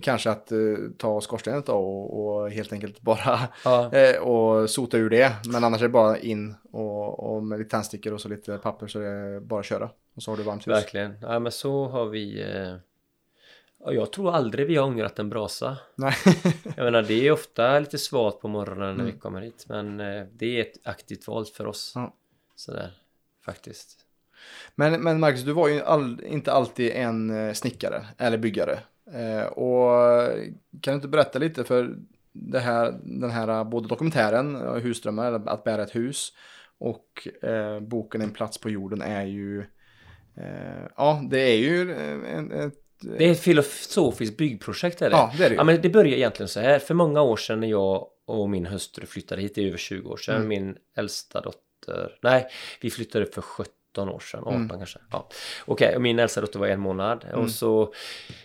[0.02, 0.58] kanske att eh,
[0.98, 5.32] ta skorstenen då och, och helt enkelt bara Ja, eh, och sota ur det.
[5.52, 8.86] Men annars är det bara in och, och med lite tändstickor och så lite papper
[8.86, 9.90] så det är bara att köra.
[10.16, 10.74] Och så har du varmt hus.
[10.74, 11.14] verkligen.
[11.22, 12.42] Ja men så har vi...
[12.42, 12.74] Eh...
[13.86, 15.76] Ja, jag tror aldrig vi har ångrat en brasa.
[15.94, 16.14] Nej.
[16.76, 19.06] Jag menar det är ofta lite svalt på morgonen när Mm.
[19.06, 19.64] vi kommer hit.
[19.68, 21.92] Men eh, det är ett aktivt val för oss.
[21.94, 22.14] Ja.
[22.56, 22.90] Sådär,
[23.44, 23.96] faktiskt.
[24.74, 28.78] Men, men Marcus, du var ju all, inte alltid en eh, snickare eller byggare.
[29.12, 30.28] Eh, och
[30.80, 31.96] kan du inte berätta lite för
[32.32, 36.32] det här, den här eh, både dokumentären, eh, Husdrömmar, Att bära ett hus,
[36.78, 39.60] och eh, boken En plats på jorden är ju,
[40.36, 45.16] eh, ja, det är ju eh, en, ett, Det är ett filosofiskt byggprojekt är det.
[45.16, 45.58] ja, det är det ju.
[45.58, 46.78] Ja men det börjar egentligen så här.
[46.78, 50.10] För många år sedan när jag och min hustru flyttade hit, det är över 20
[50.10, 50.36] år sedan.
[50.36, 50.48] Mm.
[50.48, 52.46] Min äldsta dotter, nej
[52.80, 54.68] vi flyttade för 17 år sedan, 18 Mm.
[54.68, 54.98] kanske.
[55.10, 55.28] Ja.
[55.64, 57.24] Okej, och min äldsta dotter var en månad.
[57.28, 57.40] Mm.
[57.40, 57.94] Och så,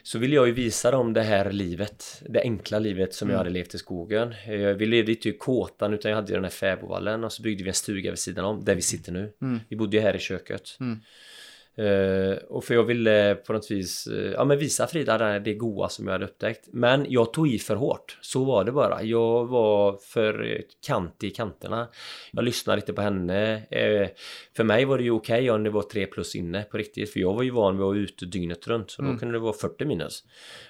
[0.03, 3.39] så ville jag ju visa dem det här livet, det enkla livet som jag Mm.
[3.39, 4.33] hade levt i skogen.
[4.77, 7.69] Vi levde inte i kåtan utan jag hade den här fäbodvallen och så byggde vi
[7.69, 9.31] en stuga vid sidan om, där vi sitter nu.
[9.41, 9.59] Mm.
[9.69, 10.77] Vi bodde ju här i köket.
[11.79, 15.53] Eh, och för jag ville på något vis eh, ja, men visa Frida det, det
[15.53, 16.67] goa som jag hade upptäckt.
[16.73, 18.17] Men jag tog i för hårt.
[18.21, 19.03] Så var det bara.
[19.03, 21.87] Jag var för kantig i kanterna.
[22.31, 23.53] Jag lyssnade inte på henne.
[23.71, 24.09] Eh,
[24.55, 27.13] för mig var det ju okej om det var 3 plus inne på riktigt.
[27.13, 28.91] För jag var ju van vid att vara ute dygnet runt.
[28.91, 29.19] Så då Mm.
[29.19, 30.23] kunde det vara 40 minus.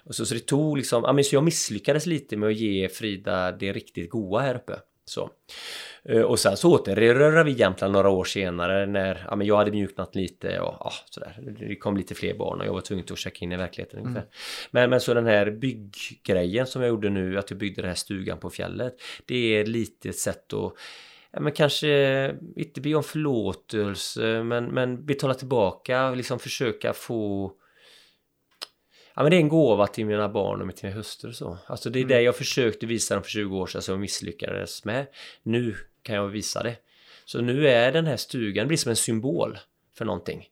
[0.04, 2.90] Och så, så det tog liksom, ja men så jag misslyckades lite med att ge
[2.90, 4.74] Frida det riktigt goa här uppe.
[5.10, 5.30] Så.
[6.04, 9.72] Eh, Och sen så återerövrade vi Jämtland några år senare när ja, men jag hade
[9.72, 11.38] mjuknat lite och ja, sådär.
[11.60, 14.26] Det kom lite fler barn och jag var tvungen att checka in i verkligheten ungefär.
[14.72, 17.96] Men, men så den här bygggrejen som jag gjorde nu, att jag byggde den här
[17.96, 18.94] stugan på fjället.
[19.26, 20.74] Det är lite ett sätt att
[21.32, 27.52] Ja, men kanske inte be om förlåtelse men, men betala tillbaka liksom försöka få
[29.20, 31.58] Ja men det är en gåva till mina barn och till min hustru så.
[31.66, 34.86] Alltså det är det jag försökte visa dem för 20 år sedan som jag misslyckades
[34.86, 35.08] med.
[35.44, 36.76] Nu kan jag visa det.
[37.26, 39.58] Så nu är den här stugan, det blir som en symbol
[39.98, 40.48] för någonting.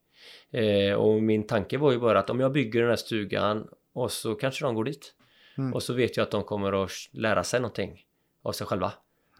[0.51, 4.12] Eh, och min tanke var ju bara att om jag bygger den här stugan och
[4.12, 5.13] så kanske de går dit.
[5.58, 5.73] Mm.
[5.73, 8.06] Och så vet jag att de kommer att lära sig någonting
[8.43, 8.93] av sig själva.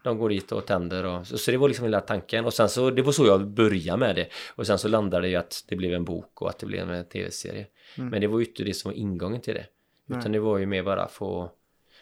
[0.08, 2.70] De går dit och tänder och så, så det var liksom hela tanken och sen
[2.70, 5.66] så det var så jag började med det och sen så landade det ju att
[5.68, 7.68] det blev en bok och att det blev en tv-serie.
[7.98, 8.10] Mm.
[8.10, 9.66] Men det var ju inte det som var ingången till det.
[10.06, 10.20] Nej.
[10.20, 11.52] Utan det var ju mer bara få...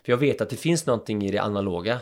[0.06, 2.00] För jag vet att det finns någonting i det analoga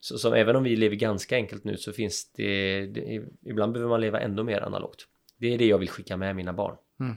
[0.00, 3.90] Så som även om vi lever ganska enkelt nu så finns det, det ibland behöver
[3.90, 5.06] man leva ändå mer analogt.
[5.36, 6.76] Det är det jag vill skicka med mina barn.
[7.00, 7.16] Mm.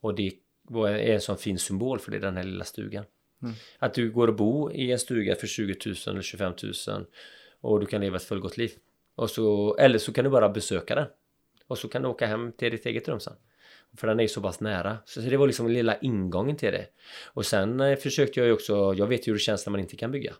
[0.00, 0.32] Och det
[0.70, 3.04] är en sån fin symbol för det, den här lilla stugan.
[3.42, 3.54] Mm.
[3.78, 7.06] Att du går och bor i en stuga för 20 000 eller 25 000
[7.62, 8.72] och du kan leva ett fullgott liv.
[9.14, 11.06] Och så, eller så kan du bara besöka den.
[11.66, 13.34] Och så kan du åka hem till ditt eget rum sen.
[13.96, 14.98] För den är ju så pass nära.
[15.04, 16.86] Så det var liksom lilla ingången till det.
[17.26, 19.80] Och sen eh, försökte jag ju också, jag vet ju hur det känns när man
[19.80, 20.34] inte kan bygga.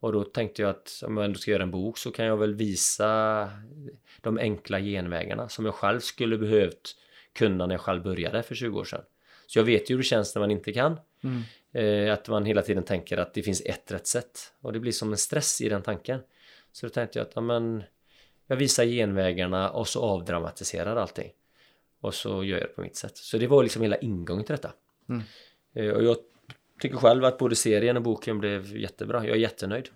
[0.00, 2.36] Och då tänkte jag att om jag ändå ska göra en bok så kan jag
[2.36, 3.50] väl visa
[4.20, 6.96] de enkla genvägarna som jag själv skulle behövt
[7.32, 9.02] kunna när jag själv började för 20 år sedan.
[9.46, 11.00] Så jag vet ju hur det känns när man inte kan.
[11.24, 11.42] Mm.
[11.72, 14.52] Eh, att man hela tiden tänker att det finns ett rätt sätt.
[14.60, 16.20] Och det blir som en stress i den tanken.
[16.72, 17.82] Så då tänkte jag att ja, men,
[18.46, 21.32] jag visar genvägarna och så avdramatiserar allting.
[22.00, 23.16] Och så gör jag det på mitt sätt.
[23.16, 24.72] Så det var liksom hela ingången till detta.
[25.08, 25.22] Mm.
[25.74, 26.16] Eh, och jag
[26.80, 29.26] tycker själv att både serien och boken blev jättebra.
[29.26, 29.88] Jag är jättenöjd.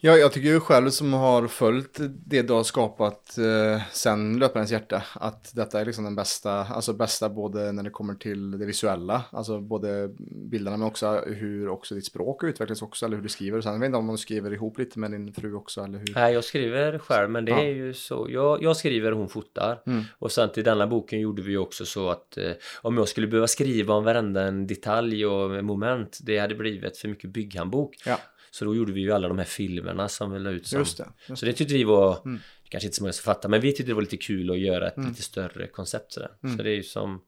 [0.00, 4.70] Ja, jag tycker ju själv som har följt det du har skapat eh, sen Löparens
[4.72, 8.66] hjärta, att detta är liksom den bästa, alltså bästa både när det kommer till det
[8.66, 10.08] visuella, alltså både
[10.50, 13.60] bilderna men också hur också ditt språk utvecklas också, eller hur du skriver.
[13.60, 16.12] Sen jag vet inte om du skriver ihop lite med din fru också, eller hur?
[16.14, 17.58] nej, jag skriver själv, men det Ja.
[17.62, 18.26] är ju så.
[18.30, 19.82] Jag, jag skriver och hon fotar.
[19.86, 20.02] Mm.
[20.18, 23.26] Och sen till denna boken gjorde vi ju också så att eh, om jag skulle
[23.26, 27.96] behöva skriva om varenda en detalj och moment, det hade blivit för mycket bygghandbok.
[28.06, 28.18] Ja,
[28.50, 30.98] Så då gjorde vi ju alla de här filmerna som vi la ut som just
[30.98, 31.08] det.
[31.28, 32.40] Just Så det tyckte vi var, Mm.
[32.68, 34.88] kanske inte så många som fattar, men vi tyckte det var lite kul att göra
[34.88, 35.08] ett Mm.
[35.08, 36.30] lite större koncept sådär.
[36.44, 36.56] Mm.
[36.56, 37.20] Så det är ju som,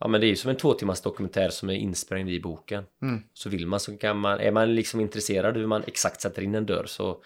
[0.00, 2.84] ja men det är ju som en två timmars dokumentär som är insprängd i boken.
[3.02, 3.22] Mm.
[3.34, 6.54] Så vill man så kan man, är man liksom intresserad hur man exakt sätter in
[6.54, 7.22] en dörr så,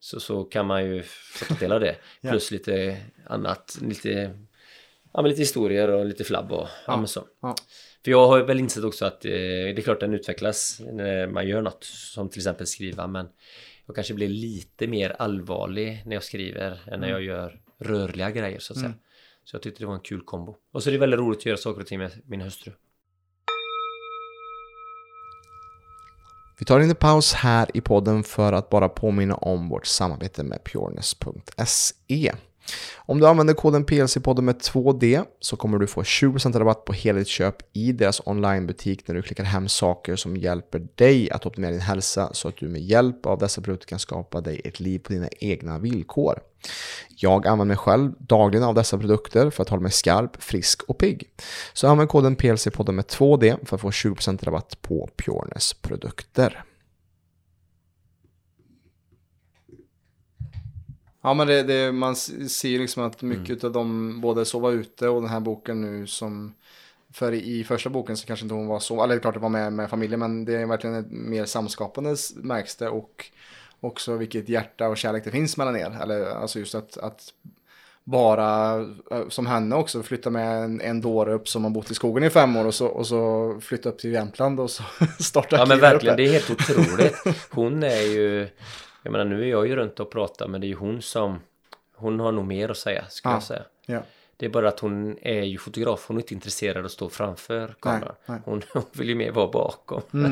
[0.00, 1.96] så, så kan man ju få ta del av det.
[2.20, 2.30] Ja.
[2.30, 4.10] Plus lite annat, lite,
[5.12, 6.96] ja men lite historier och lite flabb och, ja, Ja.
[6.96, 7.24] men så.
[7.42, 7.54] Ja.
[8.04, 11.48] För jag har väl insett också att eh, det är klart den utvecklas när man
[11.48, 13.26] gör något som till exempel skriva men
[13.86, 18.58] jag kanske blir lite mer allvarlig när jag skriver än när jag gör rörliga grejer
[18.58, 18.88] så att säga.
[18.88, 18.98] Mm.
[19.44, 20.56] Så jag tyckte det var en kul kombo.
[20.72, 22.72] Och så är det väldigt roligt att göra saker och ting med min hustru.
[26.58, 30.64] Vi tar en paus här i podden för att bara påminna om vårt samarbete med
[30.64, 32.32] pureness.se.
[32.96, 37.18] Om du använder koden PLC-podden med 2D så kommer du få 20% rabatt på hela
[37.18, 41.70] ditt köp i deras onlinebutik när du klickar hem saker som hjälper dig att optimera
[41.70, 44.98] din hälsa så att du med hjälp av dessa produkter kan skapa dig ett liv
[44.98, 46.40] på dina egna villkor.
[47.16, 50.98] Jag använder mig själv dagligen av dessa produkter för att hålla mig skarp, frisk och
[50.98, 51.30] pigg.
[51.72, 56.64] Så använd koden PLC-podden med 2D för att få 20% rabatt på Pureness produkter.
[61.22, 65.20] Ja men det, det, man ser liksom att mycket av dem, både Sova ute och
[65.20, 66.54] den här boken nu som
[67.12, 69.72] för i första boken så kanske inte hon var så, eller klart det var med,
[69.72, 73.30] med familjen men det är verkligen ett mer samskapande märks det och
[73.80, 75.98] också vilket hjärta och kärlek det finns mellan er.
[76.02, 77.22] Eller alltså just att, att
[78.04, 78.80] bara,
[79.10, 82.24] eh, som henne också, flytta med en, en dåre upp som har bott i skogen
[82.24, 84.82] i fem år och så, och så flytta upp till Jämtland och så
[85.18, 86.22] starta Ja men verkligen, uppe.
[86.22, 87.16] det är helt otroligt.
[87.50, 88.48] Hon är ju,
[89.02, 91.40] jag menar nu är jag ju runt och pratar men det är ju hon som,
[91.94, 93.36] hon har nog mer att säga skulle Ja.
[93.36, 93.62] jag säga.
[93.86, 94.02] Ja.
[94.36, 97.08] Det är bara att hon är ju fotograf, hon är inte intresserad av att stå
[97.08, 98.14] framför kameran.
[98.44, 100.02] Hon, hon vill ju mer vara bakom.
[100.14, 100.30] Mm.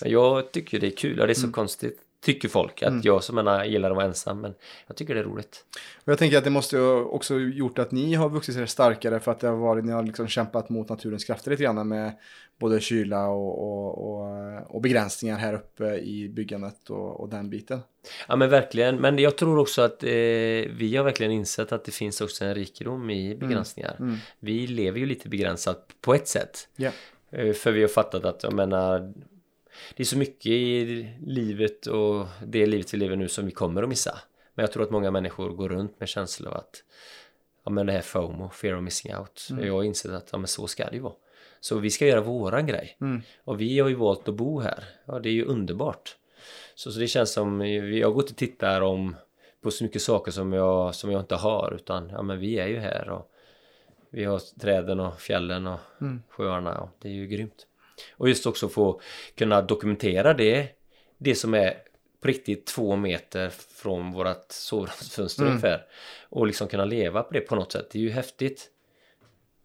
[0.00, 1.52] Men jag tycker det är kul, ja det är så Mm.
[1.52, 2.00] konstigt.
[2.20, 4.54] Tycker folk att jag som menar gillar att vara ensam men
[4.86, 5.64] jag tycker det är roligt.
[6.04, 9.32] Och jag tänker att det måste också gjort att ni har vuxit er starkare för
[9.32, 12.12] att det har varit, ni har liksom kämpat mot naturens krafter lite grann med
[12.58, 17.80] både kyla och, och, och, och begränsningar här uppe i byggandet och, och den biten.
[18.28, 21.92] Ja men verkligen, men jag tror också att eh, vi har verkligen insett att det
[21.92, 23.96] finns också en rikedom i begränsningar.
[23.98, 24.16] Mm.
[24.40, 26.68] Vi lever ju lite begränsat på ett sätt.
[27.30, 29.12] Eh, För vi har fattat att, jag menar,
[29.96, 33.82] det är så mycket i livet och det livet vi lever nu som vi kommer
[33.82, 34.18] att missa.
[34.54, 36.84] Men jag tror att många människor går runt med känslan av att,
[37.64, 39.48] ja men det här FOMO, fear of missing out.
[39.62, 41.14] Jag har insett att, ja men så ska det ju vara.
[41.60, 42.96] Så vi ska göra våran grej.
[43.00, 43.22] Mm.
[43.44, 44.84] Och vi har ju valt att bo här.
[45.04, 46.16] Ja, det är ju underbart.
[46.74, 49.16] Så, så det känns som, vi har gått och tittar om
[49.62, 51.72] på så mycket saker som jag, som jag inte har.
[51.74, 53.30] Utan, ja men vi är ju här och
[54.10, 56.22] vi har träden och fjällen och Mm.
[56.28, 57.66] sjöarna och det är ju grymt.
[58.16, 59.00] Och just också få
[59.34, 60.68] kunna dokumentera det,
[61.18, 61.76] det som är
[62.20, 65.52] på riktigt två meter från vårat sovrumsfönster Mm.
[65.52, 65.86] ungefär.
[66.28, 68.70] Och liksom kunna leva på det på något sätt, det är ju häftigt.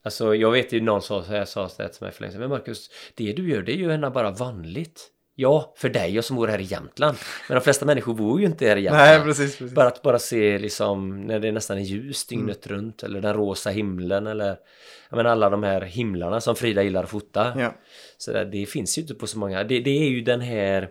[0.04, 2.32] Alltså jag vet ju någon sa så här, sa så här till mig för länge
[2.32, 5.08] sedan, men Marcus, det du gör det är ju ändå bara vanligt.
[5.36, 7.18] Ja, för dig och som bor här i Jämtland.
[7.50, 9.08] Men de flesta människor bor ju inte här i Jämtland.
[9.10, 9.58] Nej, precis.
[9.58, 9.76] precis.
[9.76, 12.78] Bara att bara se liksom när det nästan är ljus dygnet Mm.
[12.78, 14.58] runt eller den rosa himlen eller
[15.10, 17.54] jag menar alla de här himlarna som Frida gillar att fota.
[17.60, 17.74] Ja.
[18.18, 19.64] Så där, det finns ju inte på så många.
[19.64, 20.90] Det, det är ju den här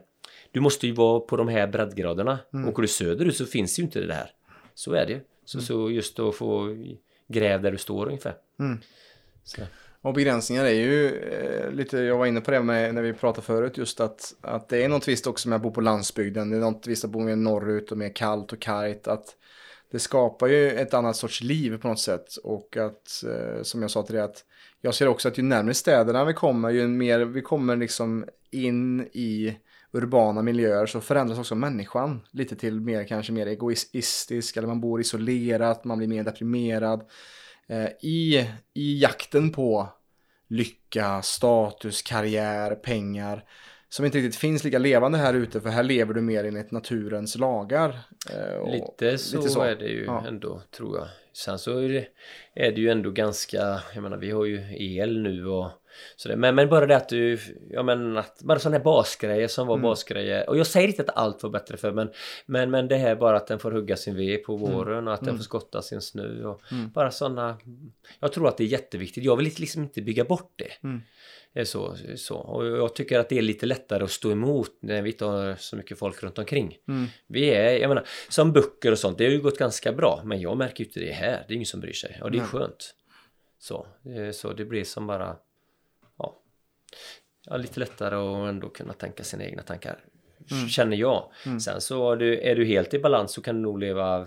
[0.53, 2.38] du måste ju vara på de här breddgraderna.
[2.55, 2.68] Mm.
[2.68, 4.31] Åker du söderut så finns ju inte det där.
[4.74, 5.20] Så är det ju.
[5.44, 5.66] Så, Mm.
[5.66, 6.76] så just att få
[7.29, 8.35] gräv där du står ungefär.
[8.61, 8.81] Mm.
[9.44, 9.62] Så.
[10.03, 13.47] Och begränsningar är ju eh, lite, jag var inne på det med, när vi pratade
[13.47, 16.51] förut, just att, att det är något visst också med att bo på landsbygden.
[16.51, 19.07] Det är något visst att bo mer norrut och mer kallt och kargt.
[19.07, 19.37] Att
[19.91, 22.37] det skapar ju ett annat sorts liv på något sätt.
[22.37, 24.45] Och att, eh, som jag sa till dig, att
[24.81, 29.01] jag ser också att ju närmare städerna vi kommer, ju mer vi kommer liksom in
[29.01, 29.57] i
[29.93, 35.01] urbana miljöer så förändras också människan lite till mer kanske mer egoistisk eller man bor
[35.01, 37.03] isolerat, man blir mer deprimerad.
[37.71, 39.89] Eh, i, I jakten på
[40.49, 43.45] lycka, status, karriär, pengar
[43.89, 47.37] som inte riktigt finns lika levande här ute för här lever du mer enligt naturens
[47.39, 47.99] lagar.
[48.31, 49.63] Eh, Lite, så lite så.
[49.63, 50.25] är det ju Ja.
[50.29, 51.09] ändå tror jag.
[51.33, 52.07] Sen så är det,
[52.55, 54.65] är det ju ändå ganska, jag menar vi har ju
[54.97, 55.71] el nu och
[56.16, 56.37] sådär.
[56.37, 57.38] Men, men bara det att du,
[57.70, 59.83] ja men att, bara sådana här basgrejer som var Mm.
[59.83, 60.48] basgrejer.
[60.48, 62.11] Och jag säger inte att allt var bättre för men,
[62.46, 65.20] men, men det här bara att den får hugga sin ved på våren och att
[65.20, 65.38] den Mm.
[65.38, 66.90] får skotta sin snö och Mm.
[66.90, 67.59] bara sådana.
[68.20, 69.24] Jag tror att det är jätteviktigt.
[69.24, 70.85] Jag vill liksom inte bygga bort det.
[70.88, 71.00] Mm.
[71.53, 72.37] Det är så, så.
[72.37, 75.55] Och jag tycker att det är lite lättare att stå emot när vi inte har
[75.59, 76.76] så mycket folk runt omkring.
[76.88, 77.07] Mm.
[77.26, 80.20] Vi är, jag menar, som böcker och sånt, det har ju gått ganska bra.
[80.24, 81.44] Men jag märker ju inte det här.
[81.48, 82.20] Det är ingen som bryr sig.
[82.22, 82.48] Och det är Nej.
[82.48, 82.94] skönt.
[83.59, 85.37] Så, eh, så det blir som bara,
[87.46, 89.98] ja lite lättare att ändå kunna tänka sina egna tankar.
[90.50, 90.68] Mm.
[90.68, 91.24] Känner jag.
[91.46, 91.61] Mm.
[91.61, 94.26] Sen så är du, är du helt i balans så kan du nog leva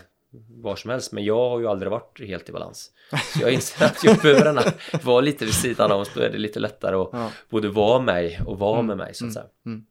[0.49, 1.11] var som helst.
[1.11, 2.91] Men jag har ju aldrig varit helt i balans.
[3.33, 4.61] Så jag inser att jag behöver gärna
[5.03, 6.03] vara lite vid sidan av.
[6.03, 7.29] Så är det lite lättare att Ja.
[7.49, 9.45] både vara mig och vara Mm, med mig så att mm, säga.
[9.65, 9.85] mm.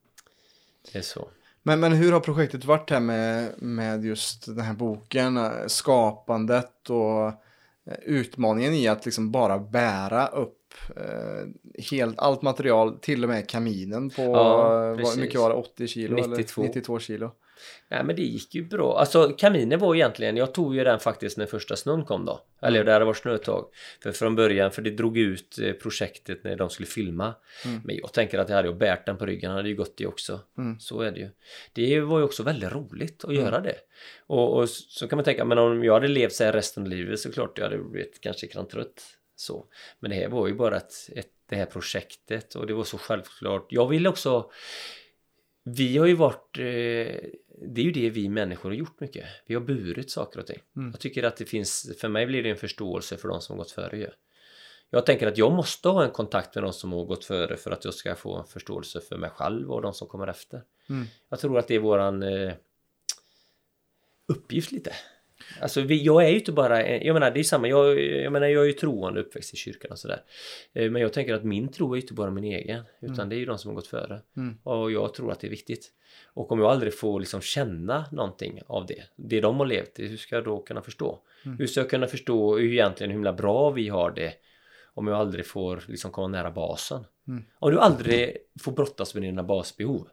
[0.92, 1.28] Det är så.
[1.62, 6.90] Men, men hur har projektet varit här med, med just den här boken, eh, skapandet
[6.90, 10.58] och eh, utmaningen i att liksom bara bära upp
[10.96, 15.16] eh, helt, allt material, till och med kaminen på, Ja, eh, vad, precis.
[15.16, 16.60] mycket var det, 80 kilo 92.
[16.60, 17.30] eller 92 kilo?
[17.88, 18.98] Nej men det gick ju bra.
[18.98, 22.40] Alltså kaminen var egentligen, jag tog ju den faktiskt när första snön kom då.
[22.62, 23.64] Eller där det var snötag.
[24.02, 27.34] För från början, för det drog ut eh, projektet när de skulle filma.
[27.64, 27.80] Mm.
[27.84, 30.06] Men jag tänker att jag hade ju bärt den på ryggen, hade ju gått det
[30.06, 30.40] också.
[30.58, 30.80] Mm.
[30.80, 31.30] Så är det ju.
[31.72, 33.76] Det var ju också väldigt roligt att göra det.
[34.26, 36.88] Och, och så kan man tänka, men om jag hade levt så här resten av
[36.88, 39.02] livet så klart jag hade blivit kanske krantrött.
[39.36, 39.66] Så.
[40.00, 42.98] Men det här var ju bara ett, ett, det här projektet och det var så
[42.98, 43.66] självklart.
[43.70, 44.50] Jag ville också
[45.64, 46.64] vi har ju varit, eh,
[47.68, 49.24] det är ju det vi människor har gjort mycket.
[49.46, 50.58] Vi har burit saker och ting.
[50.76, 50.90] Mm.
[50.90, 53.70] Jag tycker att det finns, för mig blir det en förståelse för de som gått
[53.70, 54.08] före ju.
[54.90, 57.70] Jag tänker att jag måste ha en kontakt med de som har gått före för
[57.70, 60.62] att jag ska få en förståelse för mig själv och de som kommer efter.
[60.88, 61.06] Mm.
[61.28, 62.54] Jag tror att det är våran eh,
[64.28, 64.94] uppgift lite.
[65.60, 68.46] Alltså vi, jag är ju inte bara, jag menar det är samma, jag, jag menar
[68.46, 70.22] jag är ju troende uppväxt i kyrkan och sådär.
[70.72, 73.36] Eh, Men jag tänker att min tro är ju inte bara min egen, utan det
[73.36, 74.20] är ju de som har gått före.
[74.36, 74.58] Mm.
[74.62, 75.92] Och jag tror att det är viktigt.
[76.34, 80.16] Och om jag aldrig får liksom känna någonting av det, det de har levt, hur
[80.16, 81.18] ska jag då kunna förstå?
[81.44, 81.58] Mm.
[81.58, 84.32] Hur ska jag kunna förstå hur egentligen hur himla bra vi har det
[84.94, 87.04] om jag aldrig får liksom komma nära basen?
[87.28, 87.44] Mm.
[87.58, 90.08] Om du aldrig får brottas med dina basbehov,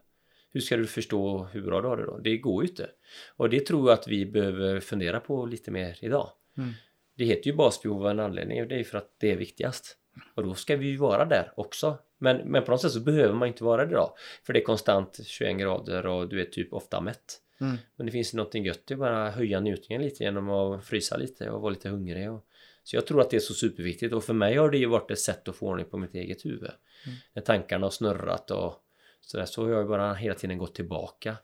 [0.52, 2.18] hur ska du förstå hur bra du har det då?
[2.18, 2.90] Det går ju inte.
[3.36, 6.30] Och det tror jag att vi behöver fundera på lite mer idag.
[6.58, 6.70] Mm.
[7.16, 9.96] Det heter ju basbehov av en anledning och det är för att det är viktigast.
[10.34, 11.98] Och då ska vi ju vara där också.
[12.18, 14.14] Men, men på något sätt så behöver man inte vara det då.
[14.46, 17.40] För det är konstant 21 grader och du är typ ofta mätt.
[17.60, 17.76] Mm.
[17.96, 21.50] Men det finns någonting gött i att bara höja njutningen lite genom att frysa lite
[21.50, 22.30] och vara lite hungrig.
[22.30, 22.46] Och...
[22.84, 25.10] Så jag tror att det är så superviktigt och för mig har det ju varit
[25.10, 26.70] ett sätt att få ordning på mitt eget huvud.
[27.06, 27.18] Mm.
[27.34, 28.74] När tankarna har snurrat och
[29.20, 31.36] sådär så har jag bara hela tiden gått tillbaka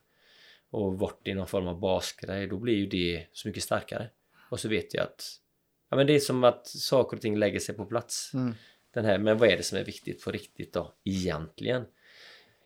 [0.71, 2.47] och varit i någon form av basgrej.
[2.47, 4.11] Då blir ju det så mycket starkare.
[4.51, 5.25] Och så vet jag att
[5.91, 8.35] ja, men det är som att saker och ting lägger sig på plats.
[8.35, 8.55] Mm.
[8.95, 10.95] Den här, men vad är det som är viktigt på riktigt då?
[11.05, 11.85] Egentligen.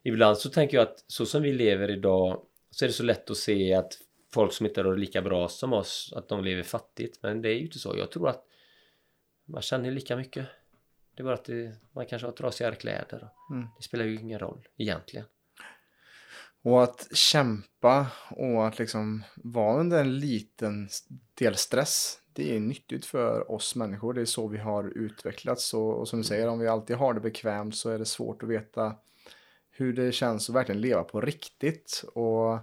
[0.03, 3.31] Ibland så tänker jag att så som vi lever idag så är det så lätt
[3.31, 3.99] att se att
[4.33, 7.23] folk som inte har det lika bra som oss, att de lever fattigt.
[7.23, 7.99] Men det är ju inte så.
[7.99, 8.45] Jag tror att
[9.45, 10.47] man känner lika mycket.
[11.21, 13.29] Det är bara att det, man kanske har trasigare kläder.
[13.51, 13.69] Mm.
[13.77, 15.27] Det spelar ju ingen roll egentligen.
[16.63, 20.89] Och att kämpa och att liksom vara under en liten
[21.35, 22.19] del stress.
[22.33, 24.15] Det är nyttigt för oss människor.
[24.15, 25.75] Det är så vi har utvecklats.
[25.75, 28.43] Och, och som du säger, om vi alltid har det bekvämt så är det svårt
[28.43, 28.97] att veta
[29.71, 32.05] hur det känns att verkligen leva på riktigt.
[32.15, 32.59] Och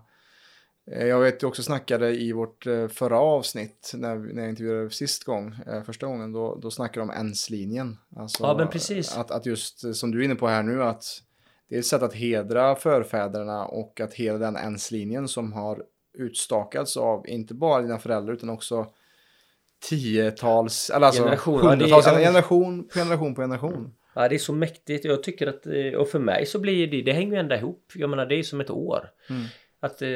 [0.92, 5.24] jag vet du också snackade i vårt eh, förra avsnitt när, när jag intervjuade sist
[5.24, 7.98] gång, eh, första gången, då, då snackade de om ens-linjen.
[8.16, 9.18] Alltså, Ja, men precis.
[9.18, 11.24] Att, att just eh, som du är inne på här nu att
[11.70, 15.84] det är ett sätt att hedra förfäderna och att hedra den ens-linjen som har
[16.18, 18.88] utstakats av inte bara dina föräldrar utan också
[19.90, 22.20] tiotals, eller alltså Generation, ja, är- hundratals, ja.
[22.20, 23.94] generation på generation på generation.
[24.16, 25.06] Ja, det är så mäktigt.
[25.06, 27.92] Jag tycker att, eh, och för mig så blir det, det hänger ju ända ihop.
[27.96, 29.10] Jag menar det är som ett år.
[29.30, 29.44] Mm.
[29.80, 30.08] Att eh,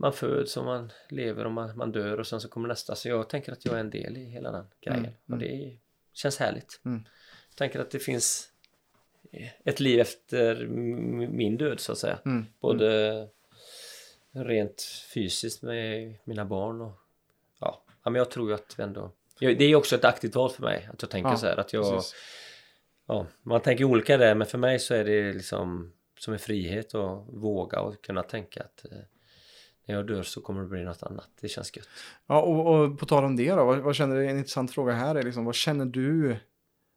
[0.00, 2.94] man föds och man lever och man, man dör och sen så kommer nästa.
[2.94, 5.04] Så jag tänker att jag är en del i hela den grejen.
[5.04, 5.78] Mm, Och det är,
[6.12, 6.80] känns härligt.
[6.84, 7.04] Mm.
[7.48, 8.48] Jag tänker att det finns
[9.64, 10.66] ett liv efter
[11.26, 12.18] min död så att säga.
[12.24, 12.46] Mm.
[12.60, 13.28] Både
[14.32, 14.82] rent
[15.14, 16.98] fysiskt med mina barn och
[17.60, 20.62] ja, men jag tror ju att vi ändå det är också ett aktivt val för
[20.62, 22.14] mig att jag tänker Ja, så här att jag Precis.
[23.06, 26.94] ja, man tänker olika där men för mig så är det liksom som en frihet
[26.94, 28.98] att våga och kunna tänka att eh,
[29.86, 31.28] när jag dör så kommer det bli något annat.
[31.40, 31.88] Det känns gött.
[32.26, 34.92] Ja, och, och på tal om det då, vad, vad känner du, en intressant fråga
[34.92, 36.36] här är liksom, vad känner du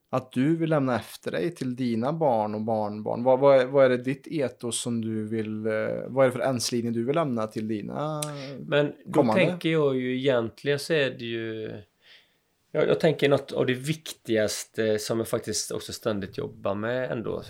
[0.09, 3.23] att du vill lämna efter dig till dina barn och barnbarn?
[3.23, 5.71] Vad, vad, är, vad är det ditt etos som du vill, eh,
[6.07, 8.21] vad är det för enslinje du vill lämna till dina?
[8.59, 9.45] Men då Kommande.
[9.45, 11.71] tänker jag ju egentligen så är det ju
[12.75, 17.43] jag, jag tänker något av det viktigaste som jag faktiskt också ständigt jobbar med ändå.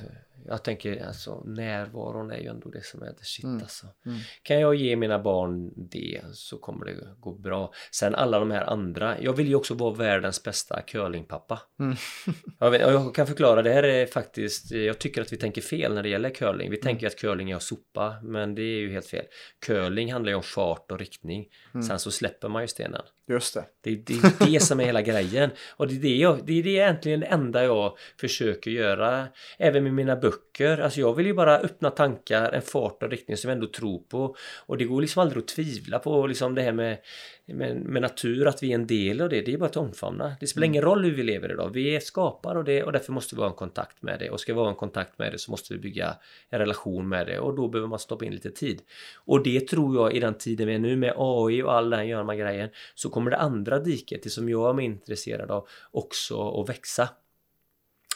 [0.45, 3.61] Jag tänker alltså närvaron är ju ändå det som är det shit Mm.
[3.61, 3.87] alltså.
[4.05, 4.17] Mm.
[4.43, 7.73] Kan jag ge mina barn det så kommer det gå bra.
[7.91, 9.21] Sen alla de här andra.
[9.21, 11.61] Jag vill ju också vara världens bästa curlingpappa.
[11.79, 11.95] Mm.
[12.59, 15.93] Jag, vet, jag kan förklara, det här är faktiskt, jag tycker att vi tänker fel
[15.93, 16.71] när det gäller curling.
[16.71, 19.25] Vi tänker att curling är att sopa, men det är ju helt fel.
[19.65, 21.47] Curling handlar ju om fart och riktning.
[21.73, 21.83] Mm.
[21.83, 23.01] Sen så släpper man ju stenen.
[23.27, 23.65] Just det.
[23.81, 25.49] Det är det, är det som är hela grejen.
[25.69, 29.27] Och det är det, jag, det är det egentligen det enda jag försöker göra.
[29.57, 30.77] Även med mina böcker.
[30.77, 33.99] Alltså jag vill ju bara öppna tankar, en fart och riktning som jag ändå tror
[33.99, 34.35] på.
[34.65, 36.97] Och det går liksom aldrig att tvivla på liksom det här med,
[37.45, 39.41] med, med natur, att vi är en del av det.
[39.41, 40.35] Det är bara att omfamna.
[40.39, 41.69] Det spelar ingen roll hur vi lever idag.
[41.73, 44.29] Vi är skapare och, det, och därför måste vi ha en kontakt med det.
[44.29, 46.15] Och ska vi ha en kontakt med det så måste vi bygga
[46.49, 47.39] en relation med det.
[47.39, 48.81] Och då behöver man stoppa in lite tid.
[49.15, 52.07] Och det tror jag i den tiden vi är nu med AI och all den
[52.07, 56.61] gör man grejen så kommer det andra diket, det som jag är intresserad av, också
[56.61, 57.09] att växa.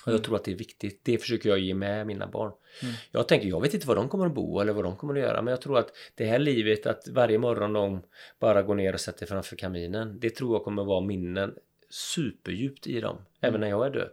[0.08, 1.02] Och jag tror att det är viktigt.
[1.04, 2.52] Det försöker jag ge med mina barn.
[2.82, 2.96] Mm.
[3.12, 5.20] Jag tänker, jag vet inte var de kommer att bo eller vad de kommer att
[5.20, 8.02] göra, men jag tror att det här livet, att varje morgon de
[8.40, 11.54] bara går ner och sätter framför kaminen, det tror jag kommer att vara minnen
[11.90, 14.10] superdjupt i dem, även när jag är död.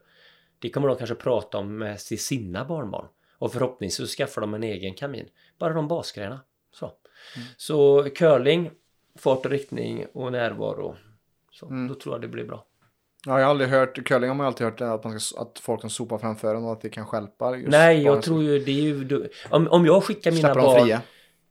[0.59, 3.07] Det kommer de kanske prata om med sina barnbarn.
[3.39, 5.29] Och förhoppningsvis skaffar de en egen kamin.
[5.59, 6.41] Bara de basgrejerna.
[6.73, 6.93] Så,
[7.57, 8.71] så curling,
[9.19, 10.97] fart och riktning och närvaro.
[11.51, 11.89] Så, Mm.
[11.89, 12.67] Då tror jag det blir bra.
[13.27, 15.81] Ja, jag har aldrig hört, curling har man alltid hört att, man ska, att folk
[15.81, 17.51] kan sopa framför en och att det kan stjälpa.
[17.51, 19.29] Nej, jag tror ju det är ju...
[19.51, 20.85] Om, om jag skickar mina barn...
[20.85, 21.01] fria.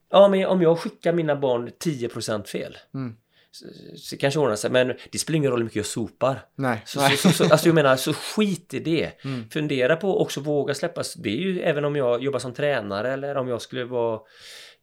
[0.10, 2.78] Ja, men om jag skickar mina barn 10% fel.
[2.94, 3.16] Mm.
[3.52, 3.66] Så,
[3.98, 4.72] så kanske ordnar sig.
[4.72, 6.46] Men det spelar ingen roll hur mycket jag sopar.
[6.56, 6.82] Nej.
[6.86, 7.18] Så, Nej.
[7.18, 9.24] så, så, alltså jag menar, så skit i det.
[9.24, 9.50] Mm.
[9.50, 11.04] Fundera på också våga släppa.
[11.18, 14.20] Det är ju även om jag jobbar som tränare eller om jag skulle vara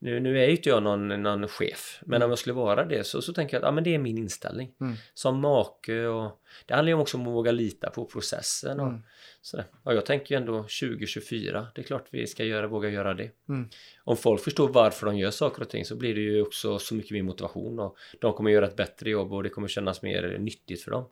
[0.03, 3.05] nu, nu är ju inte jag någon, någon chef, men om jag skulle vara det
[3.05, 4.73] så, så tänker jag att ja, men det är min inställning.
[4.81, 4.95] Mm.
[5.15, 8.81] Som make och det handlar ju också om att våga lita på processen.
[8.81, 9.03] Och, Mm.
[9.43, 9.67] sådär.
[9.83, 13.31] och jag tänker ju ändå 2024, det är klart vi ska göra, våga göra det.
[13.49, 13.69] Mm.
[14.05, 16.95] Om folk förstår varför de gör saker och ting så blir det ju också så
[16.95, 20.37] mycket mer motivation och de kommer göra ett bättre jobb och det kommer kännas mer
[20.39, 21.05] nyttigt för dem.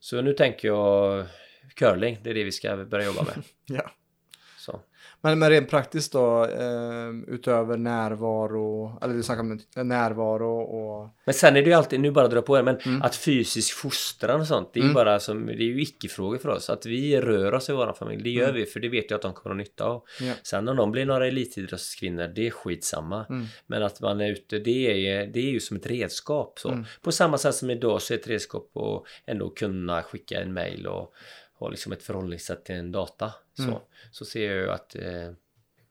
[0.00, 1.26] Så nu tänker jag
[1.74, 3.42] curling, det är det vi ska börja jobba med.
[3.78, 3.90] Ja.
[5.26, 11.08] Men, men rent praktiskt då, eh, utöver närvaro, eller du snackar om närvaro och...
[11.24, 13.02] Men sen är det ju alltid, nu bara dra på det, men Mm.
[13.02, 14.94] att fysisk fostran och sånt, det är ju Mm.
[14.94, 16.70] bara som, det är ju icke-frågor för oss.
[16.70, 18.54] Att vi rör oss i vår familj, det gör Mm.
[18.54, 20.02] vi för det vet jag att de kommer att ha nytta av.
[20.20, 20.32] Ja.
[20.42, 23.26] Sen om de blir några elitidrottskvinnor, det är skitsamma.
[23.30, 23.46] Mm.
[23.66, 26.58] Men att man är ute, det är, det är ju som ett redskap.
[26.58, 26.68] Så.
[26.68, 26.84] Mm.
[27.02, 30.86] På samma sätt som idag så är ett redskap att ändå kunna skicka en mail
[30.86, 31.12] och
[31.58, 33.34] ha liksom ett förhållningssätt till en data.
[33.54, 33.78] Så, Mm.
[34.10, 35.30] så ser jag ju att eh,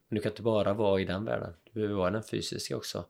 [0.09, 1.53] du kan inte bara vara i den världen.
[1.63, 3.05] Du behöver vara i den fysiska också.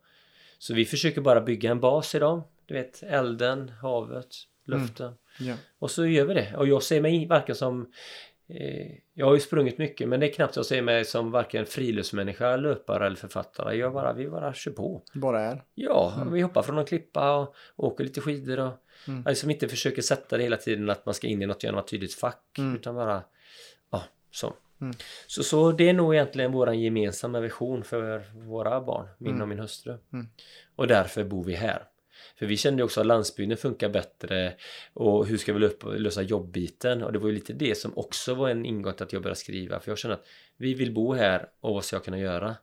[0.57, 2.43] Så vi försöker bara bygga en bas i dem.
[2.65, 5.13] Du vet, elden, havet, luften.
[5.39, 5.55] Ja.
[5.79, 6.55] Och så gör vi det.
[6.57, 7.91] Och jag ser mig varken som...
[8.47, 11.65] Eh, jag har ju sprungit mycket men det är knappt jag ser mig som varken
[11.65, 13.75] friluftsmänniska, löpare eller författare.
[13.77, 15.01] Jag bara, vi bara kör på.
[15.13, 15.63] Bara är.
[15.75, 16.33] Ja, Mm.
[16.33, 18.73] vi hoppar från en klippa och åker lite skidor och
[19.07, 19.23] Mm.
[19.27, 21.87] liksom inte försöker sätta det hela tiden att man ska in i något, göra något
[21.87, 22.75] tydligt fack Mm.
[22.75, 23.23] utan bara
[23.91, 24.53] ja, så.
[24.81, 24.93] Mm.
[25.27, 25.43] så.
[25.43, 29.41] Så det är nog egentligen vår gemensamma vision för våra barn, min Mm.
[29.41, 29.97] och min hustru.
[30.13, 30.27] Mm.
[30.75, 31.83] Och därför bor vi här.
[32.35, 34.55] För vi kände också att landsbygden funkar bättre
[34.93, 37.03] och hur ska vi lösa jobbbiten?
[37.03, 39.39] Och det var ju lite det som också var en ingång till att jag började
[39.39, 39.79] skriva.
[39.79, 40.25] För jag känner att
[40.57, 42.55] vi vill bo här och vad ska jag kunna göra?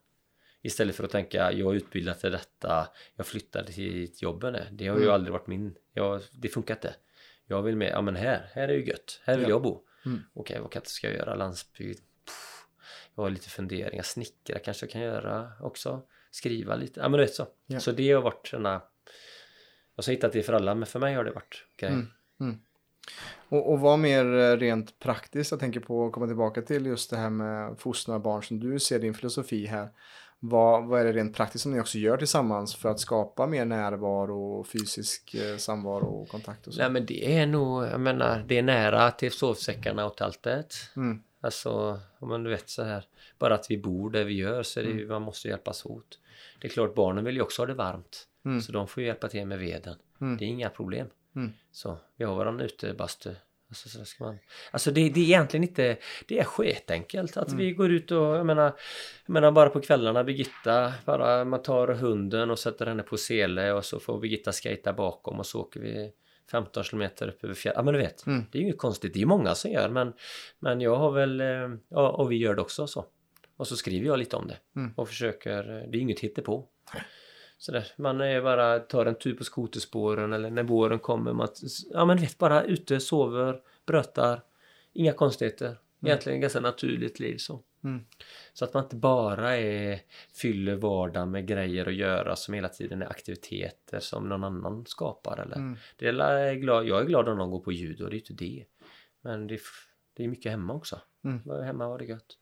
[0.62, 4.54] Istället för att tänka jag är utbildad till detta, jag flyttade till jobben.
[4.54, 4.68] är.
[4.72, 5.14] Det har ju Mm.
[5.14, 6.94] aldrig varit min, jag, det funkar inte.
[7.46, 9.48] Jag vill med, ja men här, här är ju gött, här vill Ja.
[9.50, 9.82] jag bo.
[10.06, 10.20] Mm.
[10.34, 11.34] Okej, vad kan- ska jag göra?
[11.34, 11.98] Landsbygd?
[12.26, 12.64] Pff,
[13.14, 16.02] Jag har lite funderingar, snickra kanske jag kan göra också.
[16.30, 17.46] Skriva lite, ja men du vet så.
[17.66, 17.80] Ja.
[17.80, 18.82] Så det har varit såna
[19.96, 21.94] Jag har hittat det för alla men för mig har det varit grejer.
[21.94, 22.08] Mm.
[22.40, 22.58] Mm.
[23.48, 27.10] Och, och vad mer eh, rent praktiskt, jag tänker på att komma tillbaka till just
[27.10, 29.88] det här med fostra barn som du ser din filosofi här.
[30.38, 33.64] Vad, vad är det rent praktiskt som ni också gör tillsammans för att skapa mer
[33.64, 36.66] närvaro, fysisk eh, samvaro och kontakt?
[36.66, 36.80] Och så?
[36.80, 40.74] Nej men det är nog, jag menar, det är nära till sovsäckarna och tältet.
[40.96, 41.22] Mm.
[41.40, 43.04] Alltså, om man vet så här,
[43.38, 46.18] bara att vi bor där vi gör så är det ju, man måste hjälpas åt.
[46.60, 48.28] Det är klart, barnen vill ju också ha det varmt.
[48.44, 48.60] Mm.
[48.60, 49.96] Så de får ju hjälpa till med veden.
[50.20, 50.36] Mm.
[50.36, 51.06] Det är inga problem.
[51.36, 51.52] Mm.
[51.72, 53.30] Så, vi har våran utebastu.
[53.68, 54.38] Alltså, så ska man...
[54.70, 55.96] alltså det, det är egentligen inte,
[56.28, 58.64] det är skitenkelt att vi går ut och, jag menar,
[59.26, 63.72] jag menar bara på kvällarna, Birgitta, bara man tar hunden och sätter henne på sele
[63.72, 66.12] och så får Birgitta skejta bakom och så åker vi
[66.50, 67.76] 15 kilometer upp över fjället.
[67.76, 68.44] Ja men du vet, Mm.
[68.52, 70.12] det är ju inget konstigt, det är många som gör men,
[70.58, 71.46] men jag har väl, eh,
[71.88, 73.04] ja och vi gör det också så.
[73.56, 74.92] Och så skriver jag lite om det Mm.
[74.96, 76.68] och försöker, det är inget hittepå.
[77.62, 77.86] Sådär.
[77.96, 81.32] Man är bara tar en tur på skoterspåren eller när våren kommer.
[81.32, 81.48] Man,
[81.90, 84.42] ja men vet bara ute, sover, brötar.
[84.92, 85.78] Inga konstigheter.
[86.04, 87.60] Egentligen ganska naturligt liv så.
[87.84, 88.04] Mm.
[88.52, 90.00] Så att man inte bara är,
[90.34, 95.40] fyller vardagen med grejer att göra som hela tiden är aktiviteter som någon annan skapar.
[95.40, 95.56] Eller.
[95.56, 95.76] Mm.
[95.96, 98.18] Det är jag, är glad, jag är glad om någon går på judo, det är
[98.18, 98.64] inte det.
[99.20, 99.60] Men det,
[100.16, 101.00] det är mycket hemma också.
[101.24, 101.64] Mm.
[101.64, 102.36] Hemma har det gött.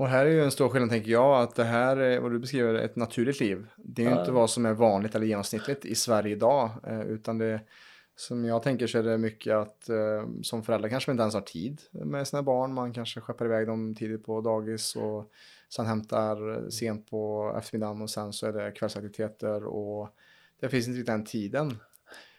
[0.00, 2.38] Och här är ju en stor skillnad tänker jag att det här är vad du
[2.38, 3.66] beskriver ett naturligt liv.
[3.76, 4.20] Det är ju Ja.
[4.20, 7.60] inte vad som är vanligt eller genomsnittligt i Sverige idag eh, utan det
[8.16, 11.34] som jag tänker så är det mycket att eh, som förälder kanske man inte ens
[11.34, 12.74] har tid med sina barn.
[12.74, 15.30] Man kanske skeppar iväg dem tidigt på dagis och
[15.68, 20.08] sen hämtar sent på eftermiddagen och sen så är det kvällsaktiviteter och
[20.60, 21.76] det finns inte riktigt den tiden.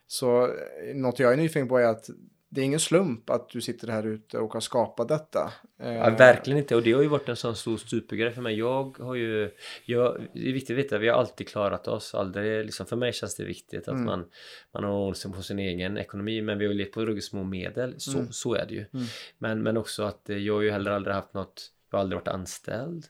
[0.08, 2.10] Så eh, något jag är nyfiken på är att
[2.54, 5.54] det är ingen slump att du sitter här ute och har skapat detta.
[5.80, 6.76] Eh, Ja, verkligen inte.
[6.76, 8.58] Och det har ju varit en sån stor supergrej för mig.
[8.58, 9.52] Jag har ju...
[9.86, 12.16] Jag, det är viktigt att veta, vi har alltid klarat oss.
[12.16, 14.06] Aldrig, liksom, för mig känns det viktigt att Mm.
[14.06, 14.26] man,
[14.74, 16.42] man har ordning på sin egen ekonomi.
[16.42, 17.96] Men vi har ju levt på ruggigt små medel.
[17.98, 18.32] Så, Mm.
[18.32, 18.86] så är det ju.
[18.94, 19.06] Mm.
[19.38, 21.72] Men, men också att eh, jag har ju heller aldrig haft något...
[21.92, 23.06] Jag har aldrig varit anställd.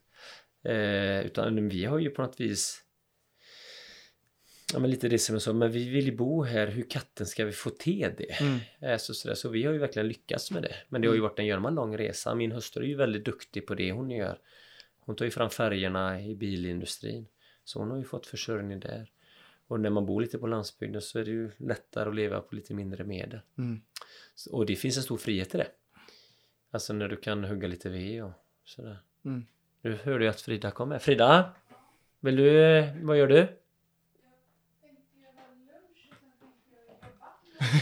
[0.65, 2.81] Eh, utan vi har ju på något vis...
[4.73, 7.27] Ja men lite det som jag sa, men vi vill ju bo här, hur katten
[7.27, 8.41] ska vi få till det?
[8.41, 8.59] Mm.
[8.79, 9.35] Eh, Så, sådär.
[9.35, 10.75] så vi har ju verkligen lyckats med det.
[10.89, 12.35] Men det har ju varit en gör man lång resa.
[12.35, 14.39] Min hustru är ju väldigt duktig på det hon gör.
[14.99, 17.27] Hon tar ju fram färgerna i bilindustrin.
[17.63, 19.11] Så hon har ju fått försörjning där.
[19.67, 22.55] Och när man bor lite på landsbygden så är det ju lättare att leva på
[22.55, 23.39] lite mindre medel.
[23.57, 23.81] Mm.
[24.35, 25.67] Så- Och det finns en stor frihet i det.
[26.71, 28.31] Alltså när du kan hugga lite ved och
[28.65, 28.97] sådär.
[29.25, 29.45] Mm.
[29.81, 31.01] Nu hörde jag att Frida kom med.
[31.01, 31.53] Frida!
[32.19, 33.47] Vill du, vad gör du?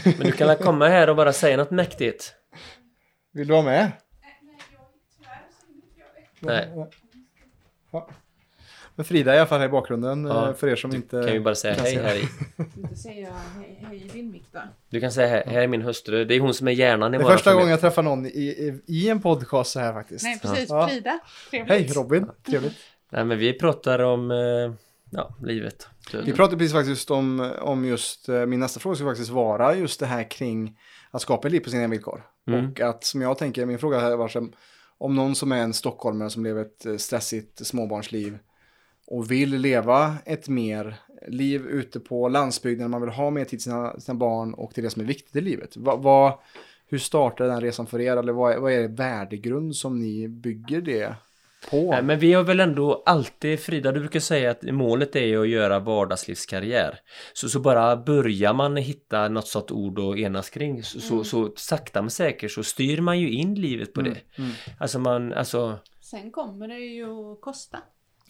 [0.04, 2.34] Men du kan väl komma här och bara säga något mäktigt?
[3.32, 3.92] Vill du vara med?
[6.40, 6.68] Nej.
[7.92, 8.08] Ja.
[8.94, 10.96] Men Frida är i alla fall här i bakgrunden Ja, eh, för er som Du
[10.96, 12.28] inte kan ju bara säga hej här i.
[12.76, 14.60] Inte säga hej, hej i din mick då.
[14.88, 16.24] Du kan säga här, här är min hustru.
[16.24, 18.26] Det är hon som är hjärnan i Det är våra första gången jag träffar någon
[18.26, 20.24] i, i, i en podcast så här faktiskt.
[20.24, 20.88] Nej precis, Ja.
[20.88, 21.18] Frida.
[21.50, 21.70] Trevligt.
[21.70, 22.76] Hej Robin, trevligt.
[23.10, 24.36] Nej men vi pratar om eh,
[25.10, 25.88] ja, livet.
[26.24, 30.00] Vi pratade precis faktiskt om, om just, eh, min nästa fråga ska faktiskt vara just
[30.00, 30.78] det här kring
[31.10, 32.22] att skapa liv på sina villkor.
[32.46, 32.70] Mm.
[32.70, 34.52] Och att som jag tänker, min fråga här var som,
[34.98, 38.38] om någon som är en stockholmare som lever ett eh, stressigt småbarnsliv
[39.06, 40.96] och vill leva ett mer
[41.28, 44.84] liv ute på landsbygden, man vill ha mer tid till sina, sina barn och till
[44.84, 45.76] det som är viktigt i livet.
[45.76, 46.32] Vad, vad,
[46.86, 48.16] hur startade den resan för er?
[48.16, 51.14] Eller vad är, vad är värdegrund som ni bygger det
[51.70, 52.02] på?
[52.02, 55.48] Men vi har väl ändå alltid, Frida du brukar säga att målet är ju att
[55.48, 57.00] göra vardagslivskarriär.
[57.32, 61.52] Så, så bara börjar man hitta något sånt ord att enas kring så, så, så
[61.56, 64.20] sakta men säkert så styr man ju in livet på det.
[64.38, 64.50] Mm.
[64.78, 67.78] Alltså man, alltså Sen kommer det ju att kosta.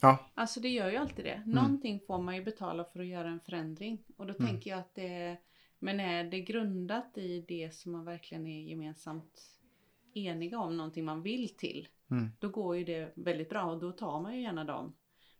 [0.01, 0.31] Ja.
[0.35, 1.43] Alltså det gör ju alltid det.
[1.45, 4.03] Någonting får man ju betala för att göra en förändring.
[4.17, 5.37] Och då tänker jag att det
[5.79, 9.41] Men är det grundat i det som man verkligen är gemensamt
[10.13, 11.87] eniga om, någonting man vill till.
[12.11, 12.31] Mm.
[12.39, 14.95] Då går ju det väldigt bra och då tar man ju gärna dem.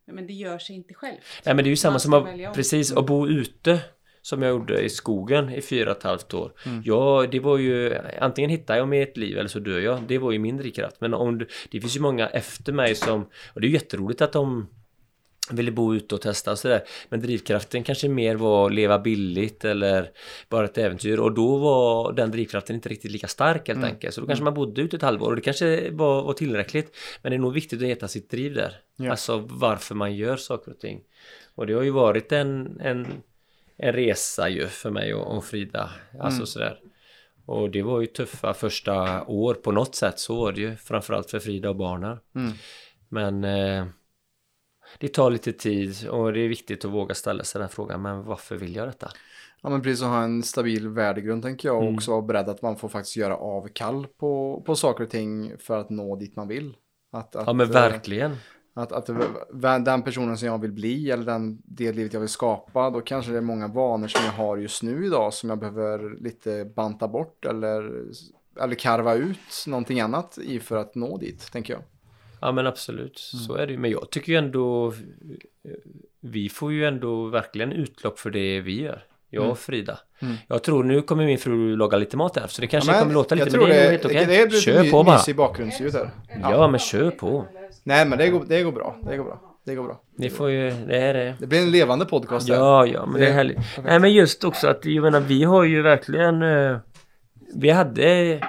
[0.06, 1.18] Men det gör sig inte själv.
[1.46, 3.80] Nej men det är ju samma som att, precis, att bo ute
[4.22, 6.54] som jag gjorde i skogen i fyra och ett halvt år.
[6.66, 6.82] Mm.
[6.86, 10.02] Ja, det var ju antingen hittar jag mig ett liv eller så dör jag.
[10.08, 11.02] Det var ju min drivkraft.
[11.02, 14.34] Men om du, det finns ju många efter mig som, och det är jätteroligt att
[14.34, 14.68] de
[15.54, 16.84] ville bo ute och testa och sådär.
[17.10, 20.12] Men drivkraften kanske mer var att leva billigt eller
[20.50, 21.18] bara ett äventyr.
[21.20, 23.90] Och då var den drivkraften inte riktigt lika stark helt Mm.
[23.90, 24.14] enkelt.
[24.14, 26.96] Så då kanske man bodde ute ett halvår och det kanske var, var tillräckligt.
[27.22, 28.76] Men det är nog viktigt att hitta sitt driv där.
[28.96, 29.12] Ja.
[29.12, 31.02] Alltså varför man gör saker och ting.
[31.56, 33.08] Och det har ju varit en, en,
[33.78, 35.90] en resa ju för mig och, och Frida.
[36.20, 36.46] Alltså Mm.
[36.48, 36.80] sådär.
[37.46, 40.20] Och det var ju tuffa första år på något sätt.
[40.20, 40.76] Så var det ju.
[40.76, 42.18] Framförallt för Frida och barnen.
[42.36, 42.52] Mm.
[43.10, 43.86] Men eh,
[45.00, 48.02] det tar lite tid och det är viktigt att våga ställa sig den frågan.
[48.02, 49.10] Men varför vill jag detta?
[49.62, 51.96] Ja men precis att ha en stabil värdegrund tänker jag och Mm.
[51.96, 55.78] också vara beredd att man får faktiskt göra avkall på, på saker och ting för
[55.78, 56.74] att nå dit man vill.
[57.12, 58.36] Att, att, Ja men eh, verkligen.
[58.74, 59.10] Att, att
[59.86, 63.32] den personen som jag vill bli eller den, det livet jag vill skapa, då kanske
[63.32, 67.08] det är många vanor som jag har just nu idag som jag behöver lite banta
[67.08, 68.04] bort eller,
[68.62, 71.82] eller karva ut någonting annat i för att nå dit, tänker jag.
[72.42, 73.80] Ja men absolut, så är det ju.
[73.80, 75.72] Men jag tycker ju ändå eh,
[76.20, 79.04] Vi får ju ändå verkligen utlopp för det vi gör.
[79.34, 80.00] Jag och Frida.
[80.22, 80.36] Mm.
[80.48, 83.02] Jag tror nu kommer min fru laga lite mat här så det kanske Ja, men
[83.02, 84.26] kommer låta lite men det är det, helt okej.
[84.26, 85.16] det lite Kör på bara.
[85.16, 86.10] mysig bakgrundsljud här.
[86.42, 87.46] Ja men kör på.
[87.84, 90.02] Nej men det går, det går bra, det går bra, det går bra.
[90.18, 91.36] Ni får ju, det är det.
[91.40, 92.56] Det blir en levande podcast där.
[92.56, 93.58] Ja, ja, men det är Det- härligt.
[93.84, 96.42] Nej, men just också att jag menar, vi har ju verkligen...
[96.44, 96.78] eh,
[97.56, 98.40] Vi hade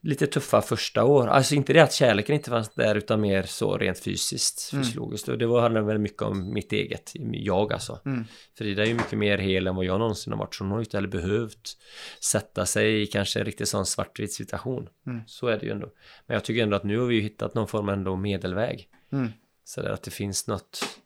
[0.00, 1.26] lite tuffa första år.
[1.26, 4.84] Alltså inte det att kärleken inte fanns där utan mer så rent fysiskt, Mm.
[4.84, 5.28] fysiologiskt.
[5.28, 8.00] Och det var, handlade väldigt mycket om mitt eget, jag alltså.
[8.04, 8.24] Mm.
[8.58, 10.54] Frida är ju mycket mer hel än vad jag någonsin har varit.
[10.54, 11.76] Så hon har ju inte heller behövt
[12.20, 14.88] sätta sig i kanske en riktigt sån svartvit situation.
[15.06, 15.20] Mm.
[15.26, 15.88] Så är det ju ändå.
[16.26, 18.88] Men jag tycker ändå att nu har vi ju hittat någon form ändå medelväg.
[19.12, 19.28] Mm.
[19.64, 20.98] Så där att det finns något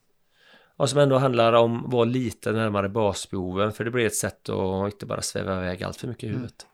[0.77, 4.49] och som ändå handlar om att vara lite närmare basbehoven för det blir ett sätt
[4.49, 6.67] att inte bara sväva iväg allt för mycket i huvudet.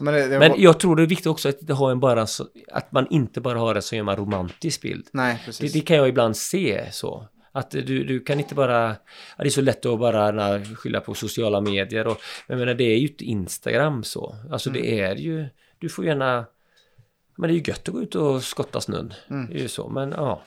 [0.00, 2.26] Men, det, det Men jag tror det är viktigt också att, det har en bara
[2.26, 5.06] så, att man inte bara har det som gör man romantisk bild.
[5.12, 5.72] Nej, Det, precis.
[5.72, 7.28] det kan jag ibland se så.
[7.52, 8.88] Att du, du kan inte bara...
[9.38, 12.06] Det är så lätt att bara na, skylla på sociala medier.
[12.06, 14.36] Och, men menar, det är ju inte Instagram så.
[14.50, 15.46] Alltså det är ju...
[15.78, 16.46] Du får gärna...
[17.36, 19.14] Men det är ju gött att gå ut och skotta snön.
[19.28, 19.88] Det är ju så.
[19.88, 20.42] Men ja.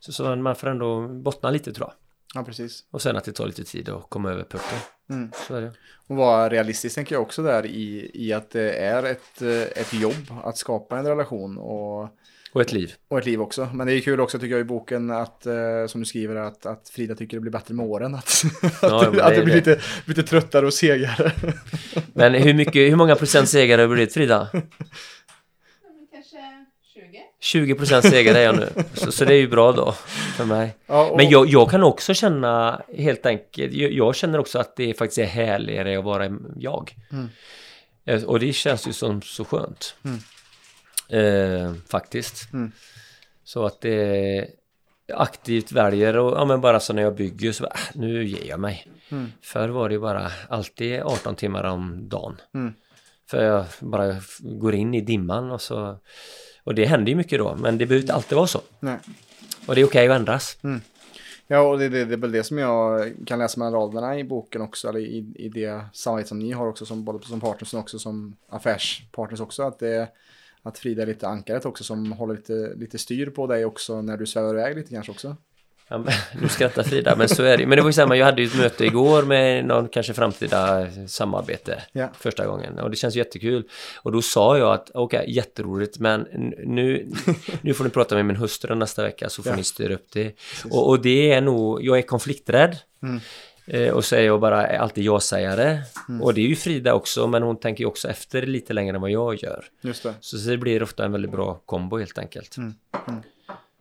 [0.00, 2.07] Så, så man får ändå bottna lite tror jag.
[2.34, 2.84] Ja, precis.
[2.90, 4.78] Och sen att det tar lite tid att komma över pucken.
[5.10, 5.30] Mm.
[5.48, 5.72] Så är det.
[6.06, 9.92] Och vara realistisk tänker jag också där i, i att det är ett, eh, ett
[9.94, 12.02] jobb att skapa en relation och,
[12.52, 12.92] Och ett liv.
[13.08, 13.68] och ett liv också.
[13.74, 15.54] Men det är kul också tycker jag i boken att, eh,
[15.88, 18.14] som du skriver, att, att Frida tycker det blir bättre med åren.
[18.14, 18.42] Att,
[18.82, 19.70] Ja, att, det, att det blir det.
[19.70, 21.32] lite, lite tröttare och segare.
[22.12, 24.48] Men hur, mycket, hur många procent segare har du blivit Frida?
[27.40, 27.66] Kanske 20?
[27.66, 28.68] 20 procent segare är jag nu.
[28.94, 29.92] Så, så det är ju bra då
[30.36, 30.76] för mig.
[30.86, 34.76] Ja, och, Men jag, jag kan också känna helt enkelt, jag, jag känner också att
[34.76, 36.94] det faktiskt är härligare att vara jag.
[37.12, 37.28] Mm.
[38.04, 39.94] Eh, Och det känns ju som så skönt.
[40.04, 40.18] Mm.
[41.10, 42.52] Eh, faktiskt.
[42.52, 42.72] Mm.
[43.44, 44.46] Så att det
[45.12, 48.48] aktivt väljer och ja men bara så när jag bygger så bara, äh, nu ger
[48.48, 48.88] jag mig.
[49.10, 49.32] Mm.
[49.42, 52.40] Förr var det ju bara alltid 18 timmar om dagen.
[52.54, 52.74] Mm.
[53.30, 55.98] För jag bara går in i dimman och så
[56.68, 58.60] och det händer ju mycket då men det behöver inte alltid vara så.
[58.80, 58.98] nej.
[59.66, 60.58] Och det är okej att ändras.
[61.46, 64.24] Ja, och det, det, det är väl det som jag kan läsa mellan raderna i
[64.24, 67.74] boken också, eller i, i det samarbete som ni har också, som, både som partners
[67.74, 70.08] och också som affärspartners också, att, det,
[70.62, 74.16] att Frida är lite ankaret också som håller lite, lite styr på dig också när
[74.16, 75.36] du svävar iväg lite kanske också.
[75.90, 76.12] Ja, men,
[76.42, 78.46] nu skrattar Frida, men så är det Men det var ju samma, jag hade ju
[78.48, 82.08] ett möte igår med någon kanske framtida samarbete Ja.
[82.18, 83.64] första gången och det känns jättekul.
[84.02, 86.26] Och då sa jag att okej, jätteroligt men
[86.64, 87.08] nu,
[87.60, 89.56] nu får ni prata med min hustru nästa vecka så får Ja.
[89.56, 90.32] ni styra upp det.
[90.70, 92.76] Och, och det är nog, jag är konflikträdd.
[93.02, 93.20] Mm.
[93.66, 95.78] Eh, Och så är jag bara alltid ja-sägare.
[96.08, 96.22] Mm.
[96.22, 99.00] Och det är ju Frida också, men hon tänker ju också efter lite längre än
[99.00, 99.64] vad jag gör.
[99.80, 100.14] Just det.
[100.20, 102.56] Så det blir ofta en väldigt bra kombo helt enkelt.
[102.56, 102.74] Mm.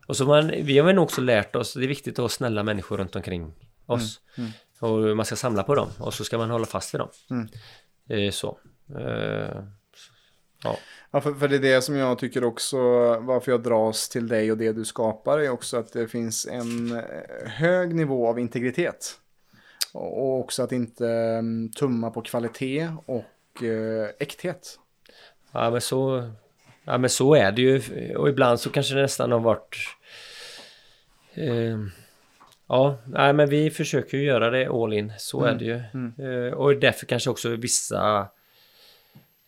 [0.08, 0.12] Mm.
[0.12, 2.64] Och så man, vi har väl också lärt oss, det är viktigt att ha snälla
[2.64, 3.54] människor runt omkring
[3.86, 4.22] oss.
[4.38, 4.52] Mm.
[4.80, 7.10] Och man ska samla på dem och så ska man hålla fast vid dem.
[7.30, 7.48] Mm.
[8.10, 8.58] Eh, så.
[9.00, 9.64] Eh,
[10.64, 10.78] ja.
[11.12, 12.78] Ja, för, för det är det som jag tycker också,
[13.20, 16.96] varför jag dras till dig och det du skapar är också att det finns en
[16.96, 19.20] eh, hög nivå av integritet.
[19.94, 23.64] Och också att inte mm, tumma på kvalitet och
[24.20, 24.80] äkthet.
[25.52, 26.32] ja, men så...
[26.84, 27.82] Ja, men så är det ju.
[28.16, 29.78] Och ibland så kanske det nästan har varit...
[31.38, 31.78] Eh,
[32.68, 35.14] ja, nej, men vi försöker ju göra det all in.
[35.18, 35.76] Så är det ju.
[36.48, 38.28] Eh, och därför kanske också vissa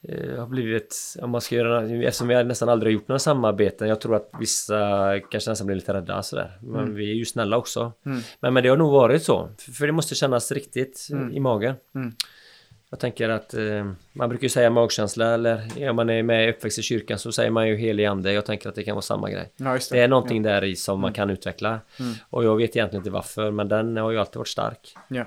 [0.07, 3.87] eh, har blivit, om man ska göra, eftersom vi nästan aldrig har gjort några samarbeten,
[3.87, 4.79] jag tror att vissa
[5.31, 6.57] kanske nästan blir lite rädda sådär.
[6.61, 7.91] Men vi är ju snälla också.
[8.05, 8.19] Mm.
[8.39, 11.31] Men, men det har nog varit så, för, för det måste kännas riktigt Mm.
[11.33, 11.75] i magen.
[12.89, 12.95] Mm.
[12.95, 16.79] Jag tänker att eh, man brukar ju säga magkänsla eller om man är med uppväxt
[16.79, 18.33] i kyrkan så säger man ju helig ande.
[18.33, 19.53] Jag tänker att det kan vara samma grej.
[19.57, 19.89] Ja, det.
[19.91, 21.79] Det är någonting där i som man kan utveckla.
[21.99, 22.13] Mm.
[22.29, 24.95] Och jag vet egentligen inte varför men den har ju alltid varit stark.
[25.07, 25.25] Ja.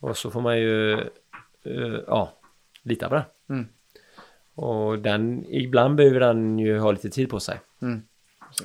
[0.00, 0.92] Och så får man ju
[1.64, 2.32] eh, ja,
[2.82, 3.24] lita på den.
[3.48, 3.66] Mm.
[4.54, 7.60] Och den, ibland behöver den ju ha lite tid på sig.
[7.82, 8.02] Mm.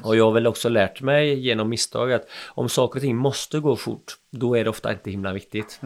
[0.04, 3.60] Och jag har väl också lärt mig genom misstag att om saker och ting måste
[3.60, 5.80] gå fort, då är det ofta inte himla viktigt.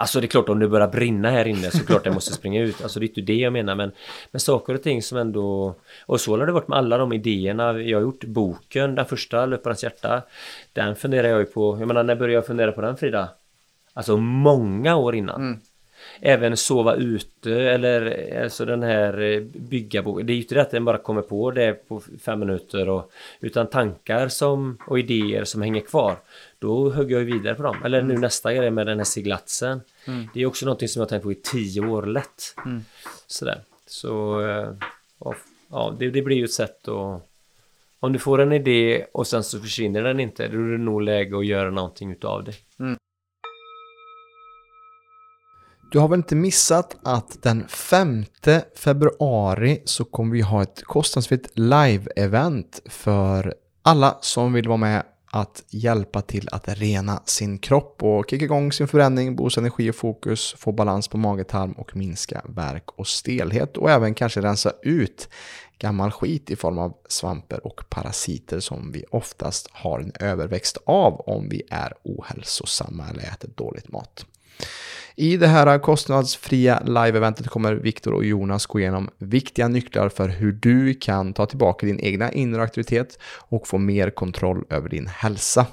[0.00, 2.62] Alltså det är klart om det börjar brinna här inne så klart jag måste springa
[2.62, 2.82] ut.
[2.82, 3.92] Alltså det är inte det jag menar men,
[4.30, 5.74] men saker och ting som ändå...
[6.06, 8.24] Och så har det varit med alla de idéerna jag har gjort.
[8.24, 10.22] Boken, den första, Löparens hjärta.
[10.72, 11.76] Den funderar jag ju på.
[11.80, 13.28] Jag menar när började jag fundera på den Frida?
[13.92, 15.40] Alltså många år innan.
[15.42, 15.60] Mm.
[16.20, 20.26] Även sova ute eller alltså den här eh, bygga boken.
[20.26, 23.12] Det är ju inte det att den bara kommer på det på fem minuter och
[23.40, 26.16] utan tankar som och idéer som hänger kvar.
[26.58, 27.76] Då hugger jag ju vidare på dem.
[27.84, 29.80] Eller nu nästa grej med den här seglatsen.
[30.06, 30.28] Mm.
[30.34, 32.54] Det är också någonting som jag har tänkt på i tio år lätt.
[32.64, 32.84] Mm.
[33.26, 33.60] Sådär.
[33.86, 34.68] Så eh,
[35.20, 35.34] ja,
[35.70, 37.28] ja det, det blir ju ett sätt att
[38.00, 41.02] om du får en idé och sen så försvinner den inte, då är det nog
[41.02, 42.52] läge att göra någonting utav det.
[45.90, 48.24] Du har väl inte missat att den 5
[48.76, 55.64] februari så kommer vi ha ett kostnadsfritt live-event för alla som vill vara med att
[55.68, 60.54] hjälpa till att rena sin kropp och kicka igång sin förändring, boosta energi och fokus,
[60.58, 65.28] få balans på mage-tarm och minska värk och stelhet och även kanske rensa ut
[65.78, 71.20] gammal skit i form av svamper och parasiter som vi oftast har en överväxt av
[71.20, 74.26] om vi är ohälsosamma eller äter dåligt mat.
[75.20, 80.52] I det här kostnadsfria live-eventet kommer Viktor och Jonas gå igenom viktiga nycklar för hur
[80.52, 85.66] du kan ta tillbaka din egna inre aktivitet och få mer kontroll över din hälsa.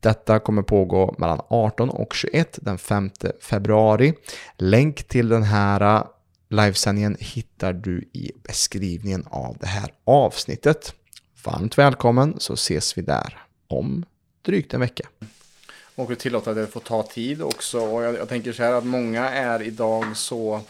[0.00, 4.14] Detta kommer pågå mellan 18 och 21 den 5 februari.
[4.56, 6.06] Länk till den här
[6.48, 10.94] livesändningen hittar du i beskrivningen av det här avsnittet.
[11.44, 13.38] Varmt välkommen så ses vi där
[13.68, 14.04] om
[14.42, 15.08] drygt en vecka.
[15.96, 17.80] Och det tillåter att det får ta tid också.
[17.80, 20.60] Och jag, jag, tänker så här att många är idag så,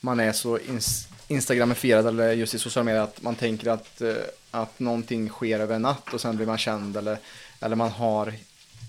[0.00, 4.14] man är så ins, instagramifierad eller just i sociala medier att man tänker att, eh,
[4.50, 7.18] att någonting sker över en natt och sen blir man känd eller,
[7.60, 8.34] eller man har,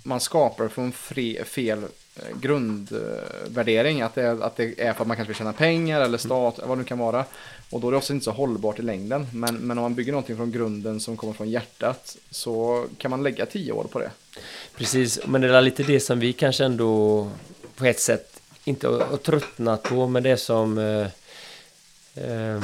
[0.04, 1.84] man skapar från fre, fel
[2.16, 4.02] eh, grundvärdering.
[4.02, 6.60] Att det, är, att det är för att man kanske vill tjäna pengar eller stat,
[6.60, 7.26] vad det nu kan vara.
[7.70, 9.28] Och då är det också inte så hållbart i längden.
[9.34, 13.24] Men, men om man bygger någonting från grunden som kommer från hjärtat så kan man
[13.24, 14.12] lägga tio år på det.
[14.78, 17.28] Precis, men det är lite det som vi kanske ändå
[17.76, 20.78] på ett sätt inte har tröttnat på, men det som...
[20.78, 21.08] Eh,
[22.26, 22.62] eh,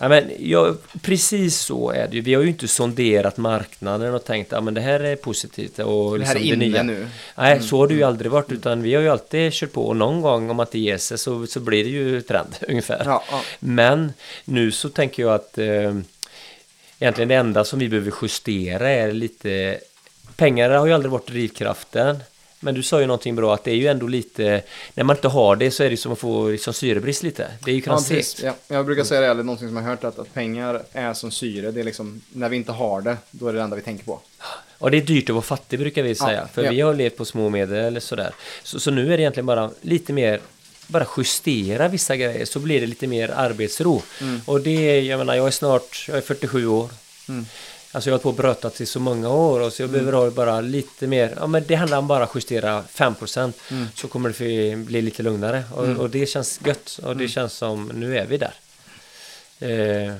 [0.00, 2.20] ja, men, ja, precis så är det ju.
[2.20, 5.78] Vi har ju inte sonderat marknaden och tänkt att ja, det här är positivt.
[5.78, 6.82] Och det här liksom är inne nya.
[6.82, 7.08] nu.
[7.36, 7.64] Nej, Mm.
[7.64, 9.86] så har det ju aldrig varit, utan vi har ju alltid kört på.
[9.88, 13.02] Och någon gång, om man inte ger sig, så, så blir det ju trend ungefär.
[13.04, 13.42] Ja, ja.
[13.58, 14.12] Men
[14.44, 15.94] nu så tänker jag att eh,
[16.98, 19.78] egentligen det enda som vi behöver justera är lite
[20.38, 22.18] Pengar har ju aldrig varit drivkraften.
[22.60, 24.62] Men du sa ju någonting bra att det är ju ändå lite
[24.94, 27.48] När man inte har det så är det som att få liksom syrebrist lite.
[27.64, 28.42] Det är ju Ja, kanske precis.
[28.42, 31.14] ja, jag brukar säga det, eller någonting som jag har hört, att, att pengar är
[31.14, 31.70] som syre.
[31.70, 34.04] Det är liksom, när vi inte har det, då är det det enda vi tänker
[34.04, 34.20] på.
[34.78, 36.40] Och det är dyrt att vara fattig brukar vi säga.
[36.40, 36.70] Ja, för ja.
[36.70, 38.34] vi har levt på små medel eller sådär.
[38.62, 40.40] Så, så nu är det egentligen bara lite mer
[40.86, 44.02] bara justera vissa grejer så blir det lite mer arbetsro.
[44.20, 44.40] Mm.
[44.46, 46.90] Och det, jag menar, jag är snart, jag är 47 år.
[47.28, 47.46] Mm.
[47.98, 50.12] Alltså jag har hållit på och brötat i så många år och så jag behöver
[50.12, 53.86] ha bara lite mer, ja men det handlar om bara att justera 5% Mm.
[53.94, 56.00] så kommer det bli lite lugnare och, Mm.
[56.00, 57.28] och det känns gött och det Mm.
[57.28, 58.54] känns som, nu är vi där.
[59.58, 60.14] Eh,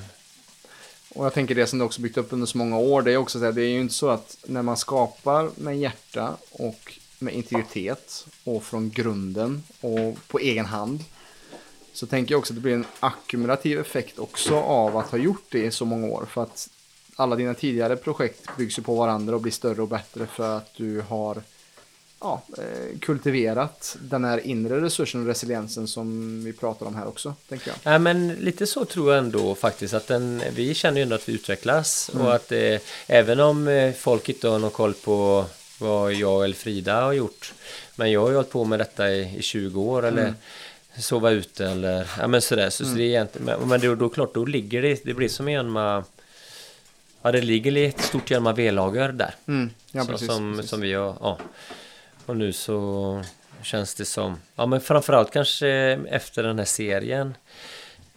[1.09, 3.17] Och jag tänker det som du också byggt upp under så många år, det är
[3.17, 6.97] också så här, det är ju inte så att när man skapar med hjärta och
[7.19, 11.03] med integritet och från grunden och på egen hand
[11.93, 15.45] så tänker jag också att det blir en ackumulativ effekt också av att ha gjort
[15.49, 16.25] det i så många år.
[16.31, 16.69] För att
[17.19, 20.73] alla dina tidigare projekt byggs ju på varandra och blir större och bättre för att
[20.77, 21.41] du har
[22.21, 27.33] ja, eh, kultiverat den här inre resursen och resiliensen som vi pratar om här också,
[27.49, 27.77] tänker jag.
[27.83, 31.29] Nej men lite så tror jag ändå faktiskt att den, vi känner ju ändå att
[31.29, 32.25] vi utvecklas Mm.
[32.25, 35.45] och att eh, även om eh, folk inte har någon koll på
[35.79, 37.53] vad jag eller Frida har gjort
[37.95, 40.33] men jag har ju hållit på med detta i, i 20 år eller Mm.
[40.99, 44.09] sova ute eller ja men sådär så, så det är egentligen, men, men då, då
[44.09, 46.03] klart då ligger det, det blir som en Hjalmar
[47.21, 50.69] Ja det ligger ett stort Hjalmar V-lager där Mm, ja, så, precis, som, precis.
[50.69, 51.37] som vi har, ja.
[52.25, 53.23] Och nu så
[53.61, 55.67] känns det som, ja men framförallt kanske
[56.09, 57.37] efter den här serien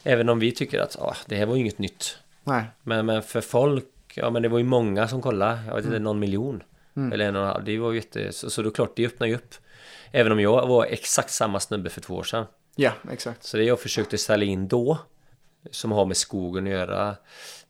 [0.04, 2.64] Även om vi tycker att ah, det här var inget nytt Nej.
[2.82, 3.84] men, men för folk,
[4.14, 6.62] ja men det var ju många som kollade Jag vet inte, någon miljon
[6.96, 7.12] Mm.
[7.12, 9.06] Eller en och en halv, det var ju jätte, så, så det är klart det
[9.06, 9.54] öppnar ju upp
[10.10, 12.46] Även om jag var exakt samma snubbe för två år sedan
[12.76, 13.44] Ja, exakt.
[13.44, 14.98] Så det jag försökte sälja in då
[15.70, 17.16] Som har med skogen att göra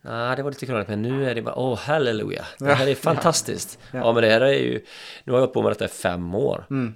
[0.04, 2.94] Nej, det var lite krångligt men nu är det bara åh halleluja Det här är
[2.94, 3.98] fantastiskt Ja.
[3.98, 4.12] ja.
[4.12, 4.84] men det här är ju
[5.24, 6.94] Nu har jag hållit på med detta i fem år Mm.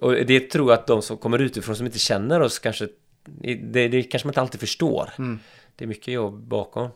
[0.00, 2.88] Och det tror jag att de som kommer utifrån som inte känner oss kanske
[3.24, 5.38] Det, det kanske man inte alltid förstår Mm.
[5.76, 6.88] Det är mycket jobb bakom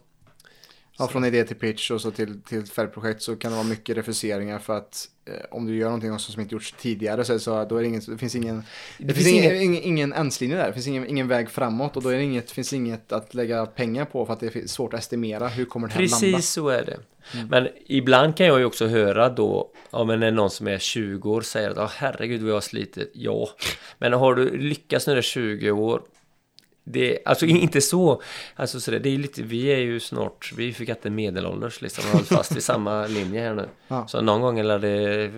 [1.02, 3.66] Ja, från idé till pitch och så till, till ett färgprojekt så kan det vara
[3.66, 7.38] mycket refuseringar för att eh, om du gör någonting också som inte gjorts tidigare så,
[7.38, 8.56] så då är det, ingen, det finns ingen
[8.98, 12.08] det, Det finns finns ingen, ingen, där, det finns ingen, ingen väg framåt och då
[12.08, 15.00] är det inget, finns inget att lägga pengar på för att det är svårt att
[15.00, 16.42] estimera hur kommer det här Precis landa.
[16.42, 16.98] så är det.
[17.50, 21.30] Men ibland kan jag ju också höra då, ja men när någon som är 20
[21.32, 23.10] år säger att, ja herregud vad jag har slitit.
[23.14, 23.48] Ja,
[23.98, 26.02] men har du lyckats när du är 20 år?
[26.84, 28.22] Det, alltså inte så,
[28.56, 32.04] alltså så det, det är lite, vi är ju snart, vi fick inte medelålders liksom,
[32.04, 33.68] har hållit fast vid samma linje här nu.
[33.88, 34.08] Ja.
[34.08, 35.30] Så någon gång är det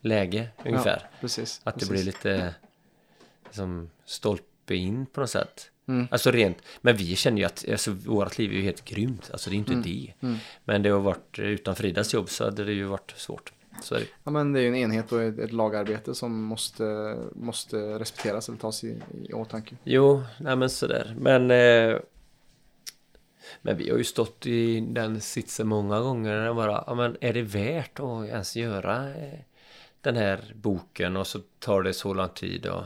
[0.00, 1.00] läge ungefär.
[1.02, 1.60] Ja, precis.
[1.64, 1.90] Att det precis.
[1.90, 2.54] blir lite
[3.44, 5.70] liksom stolpe in på något sätt.
[5.88, 6.08] Mm.
[6.10, 9.30] Alltså rent, men vi känner ju att alltså, vårt liv är ju helt grymt.
[9.32, 9.82] Alltså det är inte Mm.
[9.82, 10.12] det.
[10.64, 13.52] Men det har varit, utan Fridas jobb så hade det ju varit svårt.
[13.82, 14.06] Så är det.
[14.24, 18.48] Ja, men det är ju en enhet och ett, ett lagarbete som måste, måste respekteras
[18.48, 19.76] eller tas i, i åtanke.
[19.84, 21.14] Jo, nej men sådär.
[21.18, 21.98] Men, eh,
[23.62, 26.54] men vi har ju stått i den sitsen många gånger.
[26.54, 29.38] Bara, ja men är det värt att ens göra eh,
[30.00, 32.84] den här boken och så tar det så lång tid och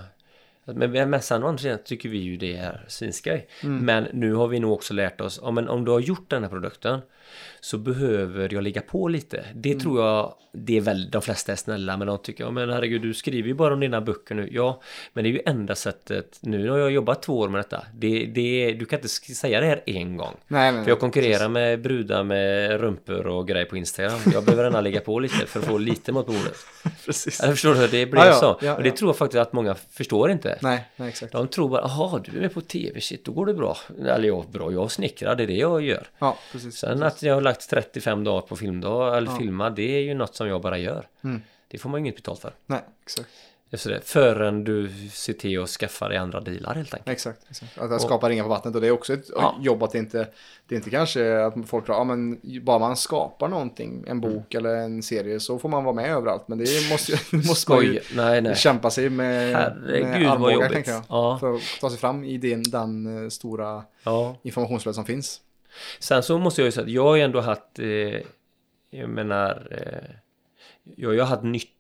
[0.64, 3.49] men, sen å andra sidan tycker vi ju det är svinskoj.
[3.62, 6.43] Men nu har vi nog också lärt oss, ja, men om du har gjort den
[6.43, 7.01] här produkten
[7.61, 9.45] så behöver jag ligga på lite.
[9.55, 12.70] Det tror jag, det är väl de flesta är snälla men de tycker, ja men
[12.70, 14.49] herregud du skriver ju bara om dina böcker nu.
[14.53, 17.85] Ja, men det är ju enda sättet, nu har jag jobbat två år med detta.
[17.95, 20.37] Det, det, du kan inte säga det här en gång.
[20.49, 24.20] Nej, nej, För jag konkurrerar med brudar med rumpor och grejer på Instagram.
[24.35, 26.57] Jag behöver gärna ligga på lite för att få lite mot bordet.
[27.07, 27.41] precis.
[27.41, 27.87] Eller förstår du?
[27.87, 28.59] Det blir Ja, ja, så.
[28.62, 28.97] ja, och det ja.
[28.97, 30.59] tror jag faktiskt att många förstår inte.
[30.62, 31.33] Nej, nej, exakt.
[31.33, 33.76] De tror bara, jaha du är med på tv, shit då går det bra.
[33.99, 36.07] Eller ja, bra, jag snickrar, det är det jag gör.
[36.18, 36.74] Ja, precis.
[36.74, 37.03] Sen precis.
[37.03, 39.37] att jag har lagt 35 dagar på filmdag eller Ja.
[39.39, 41.09] filma, det är ju något som jag bara gör.
[41.25, 41.43] Mm.
[41.68, 42.53] Det får man ju inget betalt för.
[42.66, 43.29] Nej, exakt.
[43.73, 47.09] Just det, förrän du ser till att skaffa dig andra dealar helt enkelt.
[47.09, 47.79] Exakt, exakt.
[47.79, 49.57] Att jag skapar ringar på vattnet och det är också ett Ja.
[49.61, 50.29] jobb att det inte,
[50.68, 54.21] det är inte kanske att folk tror, ja men bara man skapar någonting, en Mm.
[54.21, 56.49] bok eller en serie så får man vara med överallt.
[56.49, 58.01] Men det måste, måste man ju!
[58.14, 58.57] Nej, nej.
[58.57, 61.03] kämpa sig med, Herregud, med armbågar tänker jag.
[61.09, 61.39] Ja.
[61.39, 64.37] För att ta sig fram i den, den eh, stora Ja.
[64.43, 65.41] informationsflödet som finns.
[65.99, 68.21] Sen så måste jag ju säga att jag har ju ändå haft, eh,
[68.91, 70.11] jag menar, eh,
[70.97, 71.80] jag har ju haft nytta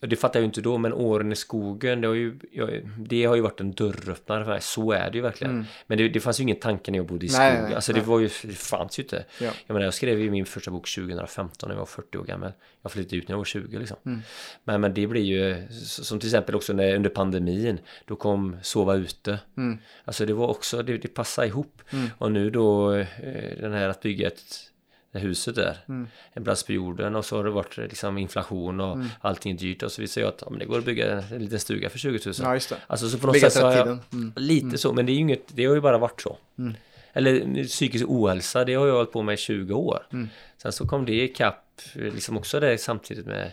[0.00, 3.24] det fattar jag ju inte då, men åren i skogen, det har ju, jag, det
[3.24, 4.60] har ju varit en dörröppnare för mig.
[4.60, 5.52] Så är det ju verkligen.
[5.52, 5.64] Mm.
[5.86, 7.64] Men det, det fanns ju ingen tanke när jag bodde i skogen.
[7.64, 8.00] nej, alltså nej.
[8.00, 9.24] det var ju, det fanns ju inte.
[9.40, 9.50] Ja.
[9.66, 12.52] Jag menar, jag skrev ju min första bok 2015 när jag var 40 år gammal.
[12.82, 13.96] Jag flyttade ut när jag var 20 liksom.
[14.06, 14.20] Mm.
[14.64, 18.94] Men, men det blir ju, som till exempel också när, under pandemin, då kom Sova
[18.94, 19.38] ute.
[19.56, 19.78] Mm.
[20.04, 21.82] Alltså det var också, det, det passade ihop.
[21.90, 22.08] Mm.
[22.18, 23.06] Och nu då eh,
[23.60, 24.67] den här att bygga ett
[25.12, 26.08] det huset där, Mm.
[26.32, 29.82] en plats på jorden och så har det varit liksom inflation och allting är dyrt
[29.82, 31.90] och så visar jag att ja, men det går att bygga en, en liten stuga
[31.90, 32.34] för 20 000.
[32.42, 32.76] Ja, just det.
[32.86, 33.88] Alltså så på något Bygga sätt så har jag.
[34.12, 34.32] Mm.
[34.36, 36.36] lite så, men det är ju inget, det har ju bara varit så.
[36.58, 36.74] Mm.
[37.12, 40.06] Eller psykisk ohälsa, det har jag hållit på med i 20 år.
[40.12, 40.28] Mm.
[40.56, 43.52] Sen så kom det ikapp, liksom också det samtidigt med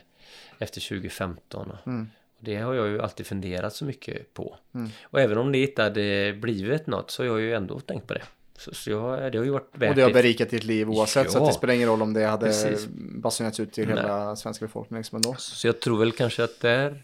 [0.59, 1.71] efter 2015.
[1.71, 2.09] Och Mm.
[2.39, 4.57] det har jag ju alltid funderat så mycket på.
[4.75, 4.89] Mm.
[5.03, 8.13] Och även om det inte hade blivit något så har jag ju ändå tänkt på
[8.13, 8.23] det.
[8.57, 11.31] Så, så jag, det har ju varit värt Och det har berikat ditt liv oavsett
[11.31, 11.47] så att Ja.
[11.47, 12.87] det spelar ingen roll om det hade Precis.
[12.97, 15.35] basunerats ut till hela svenska befolkningen liksom ändå.
[15.37, 17.03] Så jag tror väl kanske att där...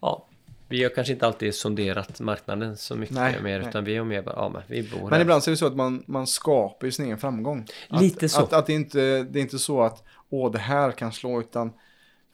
[0.00, 0.26] Ja,
[0.68, 3.68] vi har kanske inte alltid sonderat marknaden så mycket Nej, mer nej.
[3.68, 5.20] utan vi har mer bara, ja men vi bor Men här.
[5.20, 7.66] ibland så är det så att man, man skapar ju sin egen framgång.
[7.88, 8.42] Att, Lite så.
[8.42, 11.72] Att, att det, inte, det är inte så att åh det här kan slå utan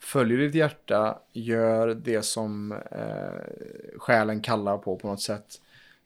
[0.00, 5.60] följer ditt hjärta, gör det som eh, själen kallar på på något sätt.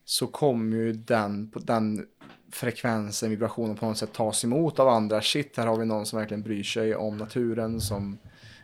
[0.09, 2.05] Så kommer ju den, den
[2.51, 5.21] frekvensen, vibrationen på något sätt tas emot av andra.
[5.21, 8.17] Shit, här har vi någon som verkligen bryr sig om naturen som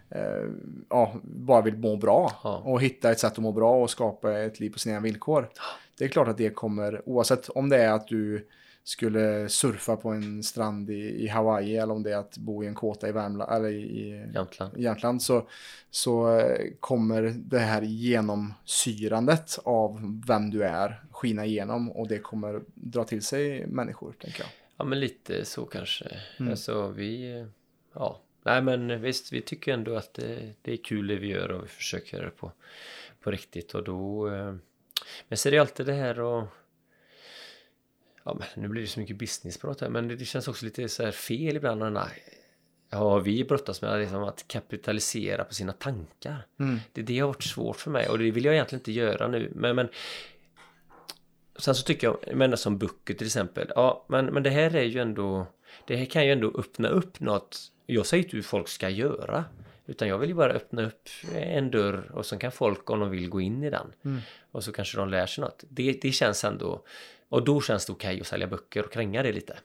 [0.09, 0.49] eh,
[0.89, 2.61] ja, bara vill må bra Ja.
[2.65, 5.49] och hitta ett sätt att må bra och skapa ett liv på sina villkor.
[5.97, 8.47] Det är klart att det kommer, oavsett om det är att du
[8.83, 12.67] skulle surfa på en strand i, i Hawaii eller om det är att bo i
[12.67, 14.77] en kåta i Värmland eller i, Jämtland.
[14.77, 15.47] Jämtland så,
[15.89, 22.61] så eh, kommer det här genomsyrandet av vem du är skina igenom och det kommer
[22.73, 24.49] dra till sig människor, tänker jag.
[24.77, 26.05] Ja men lite så kanske.
[26.39, 26.51] Mm.
[26.51, 27.45] Alltså vi...
[27.93, 28.19] Ja.
[28.45, 31.63] Nej men visst, vi tycker ändå att det, det är kul det vi gör och
[31.63, 32.51] vi försöker göra det på,
[33.21, 34.27] på riktigt och då...
[34.27, 34.55] eh,
[35.27, 36.43] Men så är det alltid det här och...
[38.23, 40.89] Ja men nu blir det så mycket businessprat här men det, det känns också lite
[40.89, 42.23] så här fel ibland när nej,
[42.89, 46.45] Ja, vi brottas med liksom att kapitalisera på sina tankar.
[46.59, 46.79] Mm.
[46.93, 49.51] Det, det har varit svårt för mig och det vill jag egentligen inte göra nu.
[49.55, 49.89] Men, men
[51.55, 53.71] Sen så tycker jag, men som böcker till exempel.
[53.75, 55.47] Ja, men, men det här är ju ändå
[55.87, 57.57] Det här kan ju ändå öppna upp något.
[57.85, 59.45] Jag säger inte hur folk ska göra.
[59.85, 63.09] Utan jag vill ju bara öppna upp en dörr och så kan folk om de
[63.09, 63.93] vill gå in i den.
[64.05, 64.21] Mm.
[64.51, 65.63] Och så kanske de lär sig något.
[65.69, 66.85] Det, det känns ändå
[67.33, 69.57] Och då känns det okej att sälja böcker och kränga det lite.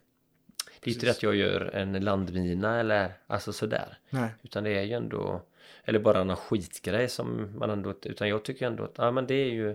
[0.81, 3.99] Det är inte det att jag gör en landmina eller alltså sådär.
[4.11, 4.29] Nej.
[4.43, 5.43] Utan det är ju ändå,
[5.85, 9.35] eller bara någon skitgrej som man ändå, utan jag tycker ändå att, ja men det
[9.35, 9.75] är ju,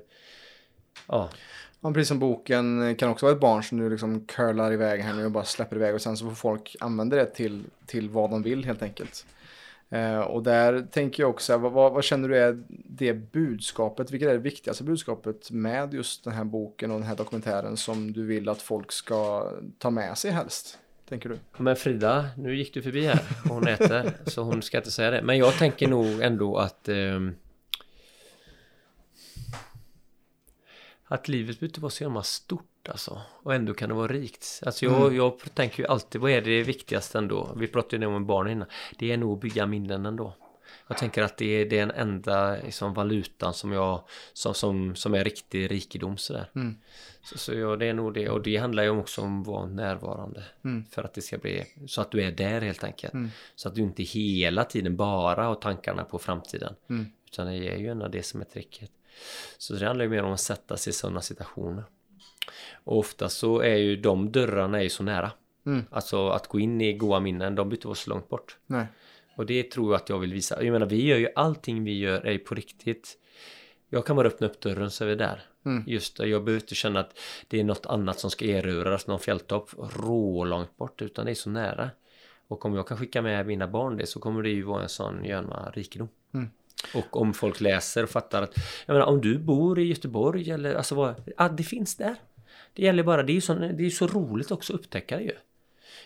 [1.07, 1.29] ja,
[1.81, 5.13] Ja, precis som boken kan också vara ett barn som du liksom curlar iväg här
[5.13, 8.29] nu och bara släpper iväg och sen så får folk använda det till, till vad
[8.29, 9.25] de vill helt enkelt.
[9.93, 14.33] Eh, och där tänker jag också, vad, vad, känner du är det budskapet, vilket är
[14.33, 18.49] det viktigaste budskapet med just den här boken och den här dokumentären som du vill
[18.49, 20.79] att folk ska ta med sig helst?
[21.09, 21.39] Tänker du?
[21.57, 25.11] Men Frida, nu gick du förbi här och hon äter så hon ska inte säga
[25.11, 25.21] det.
[25.21, 27.19] Men jag tänker nog ändå att eh,
[31.05, 33.21] Att livet behöver inte vara så jävla stort alltså.
[33.43, 34.61] Och ändå kan det vara rikt.
[34.65, 35.15] Alltså jag, Mm.
[35.15, 37.53] jag tänker ju alltid, vad är det viktigaste ändå?
[37.57, 38.67] Vi pratade ju om barn innan.
[38.99, 40.33] Det är nog att bygga minnen ändå.
[40.87, 44.03] Jag tänker att det är den enda liksom, valutan som jag
[44.33, 46.49] som, som, som är riktig rikedom sådär.
[46.55, 46.77] Mm.
[47.23, 48.29] Så, så ja, det är nog det.
[48.29, 50.43] Och det handlar ju också om att vara närvarande.
[50.63, 50.85] Mm.
[50.91, 53.13] För att det ska bli så att du är där helt enkelt.
[53.13, 53.29] Mm.
[53.55, 56.75] Så att du inte hela tiden bara har tankarna på framtiden.
[56.89, 57.05] Mm.
[57.31, 58.91] Utan det är ju ändå det som är tricket.
[59.57, 61.83] Så det handlar ju mer om att sätta sig i sådana situationer.
[62.83, 65.31] Och ofta så är ju de dörrarna är ju så nära.
[65.65, 65.85] Mm.
[65.91, 68.57] Alltså att gå in i goa minnen, de inte vara så långt bort.
[68.65, 68.85] Nej.
[69.35, 70.63] Och det tror jag att jag vill visa.
[70.63, 73.17] Jag menar, vi gör ju allting vi gör är på riktigt.
[73.89, 75.43] Jag kan bara öppna upp dörren så är vi där.
[75.65, 75.83] Mm.
[75.87, 79.19] Just det, jag behöver inte känna att det är något annat som ska erövras, någon
[79.19, 81.89] fjälltopp rå långt bort, utan det är så nära.
[82.47, 84.89] Och om jag kan skicka med mina barn det så kommer det ju vara en
[84.89, 86.09] sån jävla rikedom.
[86.33, 86.49] Mm.
[86.93, 90.75] Och om folk läser och fattar att, jag menar om du bor i Göteborg eller
[90.75, 92.15] alltså vad, ja det finns där.
[92.73, 95.23] Det gäller bara, det är ju så, det är så roligt också att upptäcka det
[95.23, 95.35] ju.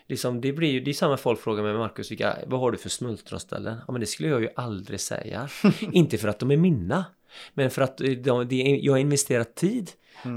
[0.07, 2.77] Liksom, det blir ju, det är samma folk frågar mig Marcus, vilka, vad har du
[2.77, 3.77] för smultronställen?
[3.87, 5.49] Ja men det skulle jag ju aldrig säga.
[5.91, 7.05] Inte för att de är mina.
[7.53, 9.91] Men för att eh, de, det, jag har investerat tid.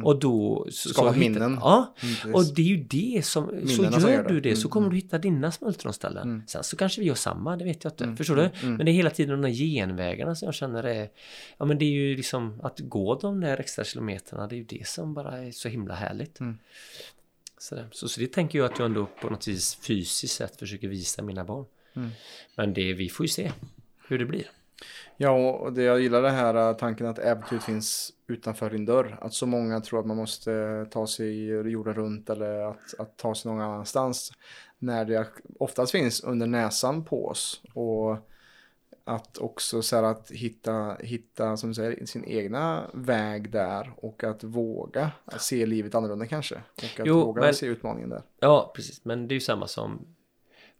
[0.05, 0.66] Och då...
[0.70, 1.59] Så, hittar- minnen.
[1.61, 1.95] Ja.
[2.22, 3.47] Mm, Och det är ju det som...
[3.47, 4.35] Så Minnena som gör gör det.
[4.35, 4.91] du det så Mm, kommer mm.
[4.99, 6.43] du hitta dina smultronställen.
[6.47, 8.05] Sen så kanske vi har samma, det vet jag inte.
[8.05, 8.43] Mm, Förstår du?
[8.43, 8.74] mm, mm.
[8.76, 11.09] Men det är hela tiden de där genvägarna som jag känner är...
[11.59, 14.64] Ja men det är ju liksom att gå de där extra kilometerna, det är ju
[14.64, 16.41] det som bara är så himla härligt.
[16.41, 16.59] Mm.
[17.59, 17.89] Sådär.
[17.93, 21.22] Så, så det tänker jag att jag ändå på något vis fysiskt sett försöker visa
[21.22, 21.64] mina barn.
[21.97, 22.11] Mm.
[22.57, 23.53] Men det, vi får ju se
[24.09, 24.51] hur det blir.
[25.16, 29.18] Ja, och det jag gillar det här äh, tanken att äventyret finns utanför din dörr.
[29.20, 33.35] Att så många tror att man måste ta sig jorden runt eller att, att ta
[33.35, 34.33] sig någon annanstans.
[34.78, 35.26] När det
[35.59, 37.62] oftast finns under näsan på oss.
[37.74, 38.16] Och
[39.05, 43.93] att också så att hitta, hitta som du säger, sin egna väg där.
[43.97, 46.55] Och att våga se livet annorlunda kanske.
[46.55, 48.22] Och att Jo, våga men- se utmaningen där.
[48.41, 49.05] Ja, precis.
[49.05, 50.07] Men det är ju samma som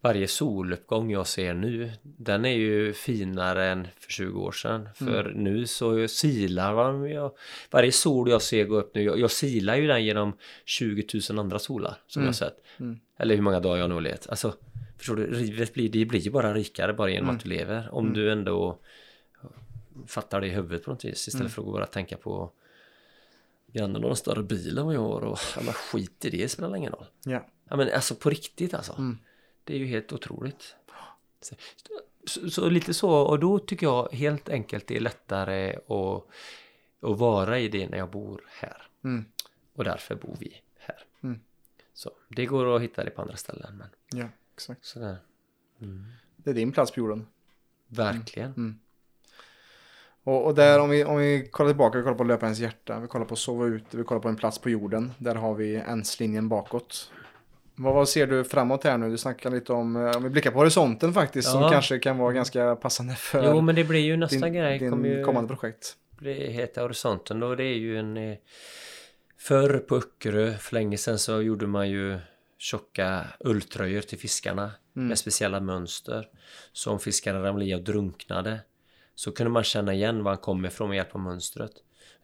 [0.01, 1.93] varje soluppgång jag ser nu.
[2.03, 4.89] Den är ju finare än för 20 år sedan.
[4.95, 7.11] För nu så silar man.
[7.11, 7.33] Jag,
[7.71, 9.03] varje sol jag ser gå upp nu.
[9.03, 10.33] Jag, jag silar ju den genom
[10.65, 12.57] 20 000 andra solar som jag har sett.
[12.79, 13.01] Mm.
[13.19, 14.29] Eller hur många dagar jag nog levt.
[14.29, 14.55] Alltså,
[14.99, 15.31] förstår du?
[15.31, 17.95] Livet blir, det blir ju bara rikare bara genom att du lever.
[17.95, 18.79] Om du ändå
[20.07, 21.29] fattar det i huvudet på något vis.
[21.29, 22.53] Istället för att bara tänka på
[23.73, 26.49] grannen har en större bil än vad jag har och ja, skit i det, det
[26.49, 27.07] spelar ingen roll.
[27.25, 27.47] Ja.
[27.69, 28.93] Ja men alltså på riktigt alltså.
[29.61, 29.65] Mm.
[29.65, 30.77] Det är ju helt otroligt.
[31.41, 31.55] Så,
[32.27, 36.27] så, så lite så, och då tycker jag helt enkelt det är lättare att,
[37.11, 38.89] att vara i det när jag bor här.
[39.05, 39.25] Mm.
[39.75, 41.05] Och därför bor vi här.
[41.23, 41.41] Mm.
[41.95, 43.77] Så det går att hitta det på andra ställen.
[43.77, 43.89] Men
[44.21, 44.85] Ja, exakt.
[44.85, 45.17] sådär.
[46.37, 47.27] Det är din plats på jorden.
[47.87, 48.51] Verkligen.
[48.51, 48.79] Mm.
[50.23, 53.09] Och, och där om vi, om vi kollar tillbaka, vi kollar på löparens hjärta, vi
[53.09, 55.13] kollar på sova ute, vi kollar på en plats på jorden.
[55.19, 57.11] Där har vi ens-linjen bakåt.
[57.83, 59.11] Vad, vad ser du framåt här nu?
[59.11, 61.71] Du snackar lite om, eh, om vi blickar på horisonten faktiskt, som Ja.
[61.71, 64.79] kanske kan vara ganska passande för Jo men det blir ju nästa din, grej.
[64.79, 65.97] din ju, kommande projekt.
[66.21, 68.17] Det heter Horisonten och det är ju en...
[68.17, 68.37] eh,
[69.39, 72.19] Förr på Öckerö, för länge sedan så gjorde man ju
[72.59, 76.29] tjocka ulltröjor till fiskarna med speciella mönster.
[76.73, 78.61] Så om fiskarna ramlade i och drunknade
[79.15, 81.71] så kunde man känna igen var han kom ifrån med hjälp av mönstret.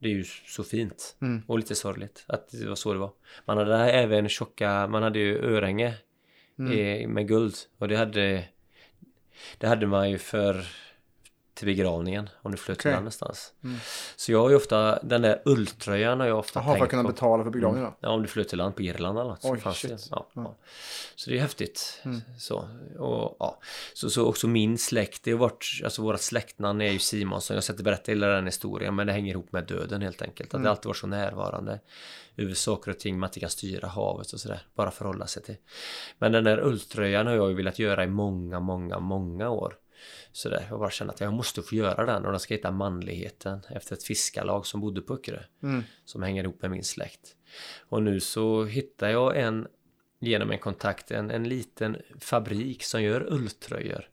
[0.07, 1.42] Det är ju så fint Mm.
[1.46, 3.12] och lite sorgligt att det var så det var.
[3.44, 5.94] Man hade även tjocka, man hade ju örhänge
[6.59, 8.44] eh, med guld och det hade
[9.59, 10.66] det hade man ju för
[11.57, 12.92] till begravningen om du flöt till Okej.
[12.92, 13.52] land någonstans.
[14.16, 16.90] Så jag har ju ofta, den där ulltröjan har jag ofta Jaha, för att tänkt
[16.90, 17.09] kunna på.
[17.09, 17.96] betala för begravningen då?
[18.00, 19.42] Ja, om du flöt till land på Irland eller något.
[19.42, 19.90] så Oj, fanns shit.
[19.90, 19.98] det.
[20.11, 20.42] Ja, Ja.
[20.42, 20.57] ja.
[21.16, 22.02] Så det är häftigt.
[22.38, 23.59] Så, och, ja.
[23.94, 27.54] så, så också min släkt, det har varit, alltså vårat släktnamn är ju Simonsson.
[27.54, 30.54] Jag ska inte berätta hela den historien, men det hänger ihop med döden helt enkelt.
[30.54, 31.80] Att det alltid varit så närvarande
[32.36, 34.62] över saker och ting man inte kan styra havet och sådär.
[34.74, 35.57] Bara förhålla sig till.
[36.18, 39.74] Men den där ulltröjan har jag ju velat göra i många, många, många år.
[40.32, 42.70] Så där, jag bara känner att jag måste få göra den och den ska heta
[42.70, 45.42] manligheten efter ett fiskarlag som bodde på Öckerö.
[45.62, 45.82] Mm.
[46.04, 47.36] Som hänger ihop med min släkt.
[47.88, 49.66] Och nu så hittar jag en
[50.18, 54.09] genom en kontakt en, en liten fabrik som gör ulltröjor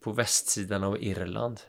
[0.00, 1.60] på västsidan av Irland.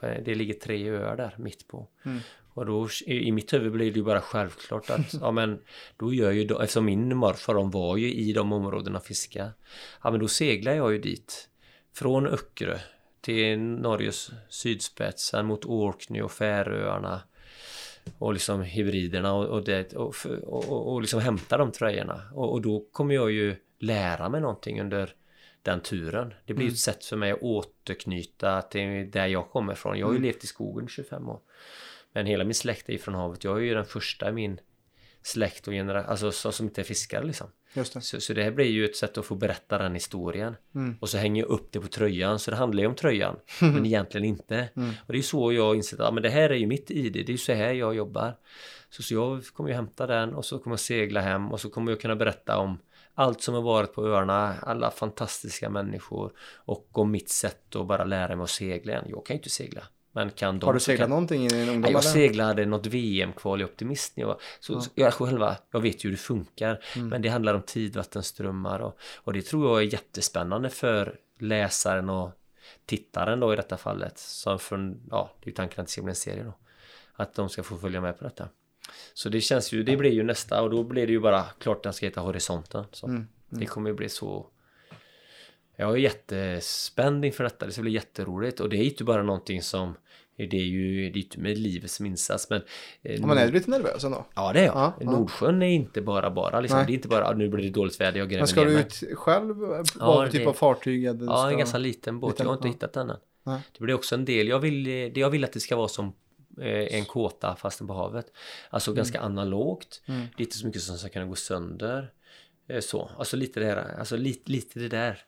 [0.00, 1.88] Det ligger tre öar där mitt på.
[2.04, 2.18] Mm.
[2.54, 5.60] Och då i mitt huvud blir det ju bara självklart att ja men
[5.96, 9.52] då gör ju då, eftersom min morfar de var ju i de områdena och fiska.
[10.02, 11.48] Ja men då seglar jag ju dit.
[11.98, 12.78] Från Öckerö
[13.20, 17.20] till Norges sydspets, mot Orkney och Färöarna.
[18.18, 22.22] Och liksom hybriderna och, och, det, och, och, och liksom hämta de tröjorna.
[22.34, 25.14] Och, och då kommer jag ju lära mig någonting under
[25.62, 26.34] den turen.
[26.46, 26.72] Det blir mm.
[26.72, 29.98] ett sätt för mig att återknyta till där jag kommer ifrån.
[29.98, 30.26] Jag har ju mm.
[30.26, 31.40] levt i skogen 25 år.
[32.12, 33.44] Men hela min släkt är från havet.
[33.44, 34.60] Jag är ju den första i min
[35.22, 37.48] släkt och generation, alltså som inte är fiskare liksom.
[37.78, 38.00] Just det.
[38.00, 40.56] Så, så det här blir ju ett sätt att få berätta den historien.
[40.74, 40.96] Mm.
[41.00, 43.36] Och så hänger jag upp det på tröjan, så det handlar ju om tröjan.
[43.60, 44.68] men egentligen inte.
[44.76, 44.88] Mm.
[44.88, 46.90] Och det är ju så jag insett att ja, men det här är ju mitt
[46.90, 48.34] ID, det är ju så här jag jobbar.
[48.90, 51.70] Så, så jag kommer ju hämta den och så kommer jag segla hem och så
[51.70, 52.78] kommer jag kunna berätta om
[53.14, 58.04] allt som har varit på öarna, alla fantastiska människor och om mitt sätt att bara
[58.04, 59.04] lära mig att segla igen.
[59.08, 59.82] Jag kan ju inte segla.
[60.18, 61.10] Men kan de, har du seglat kan...
[61.10, 61.92] någonting i din ungdom?
[61.92, 64.80] jag seglade något VM-kval i optimist jag Så, ja.
[64.94, 66.84] jag själva, jag vet ju hur det funkar.
[66.96, 67.08] Mm.
[67.08, 72.30] Men det handlar om tidvattenströmmar och, och det tror jag är jättespännande för läsaren och
[72.86, 74.18] tittaren då i detta fallet.
[74.18, 76.52] Som från, ja, det är ju tanken att det ska bli en serie då.
[77.12, 78.48] Att de ska få följa med på detta.
[79.14, 81.82] Så det känns ju, det blir ju nästa och då blir det ju bara klart
[81.82, 82.84] den ska heta Horisonten.
[82.92, 83.16] Så mm.
[83.16, 83.28] Mm.
[83.60, 84.46] Det kommer ju bli så
[85.80, 89.22] jag är jättespänd inför detta, det ska bli jätteroligt och det är ju inte bara
[89.22, 89.94] någonting som
[90.36, 92.62] det är ju det är inte med livet som insats men...
[93.02, 94.26] Eh, ja, men är lite nervös ändå?
[94.34, 94.92] Ja det är jag.
[95.00, 96.84] Ja, Nordsjön är inte bara bara liksom.
[96.86, 99.02] Det är inte bara nu blir det dåligt väder, jag gräver Men ska du ut
[99.14, 99.56] själv?
[99.56, 101.04] Vad ja, typ av fartyg?
[101.04, 101.50] Ja, ska...
[101.50, 102.32] en ganska liten båt.
[102.32, 102.72] Liten, jag har inte ja.
[102.72, 103.16] hittat den än.
[103.42, 103.60] Nej.
[103.78, 104.48] Det blir också en del.
[104.48, 106.12] Jag vill, det jag vill att det ska vara som
[106.60, 108.26] eh, en kåta fastän på havet.
[108.70, 108.96] Alltså mm.
[108.96, 110.02] ganska analogt.
[110.06, 110.20] Mm.
[110.20, 112.12] Det är inte så mycket som ska kunna gå sönder.
[112.68, 115.18] Eh, så, alltså lite det här, alltså lite, lite det där.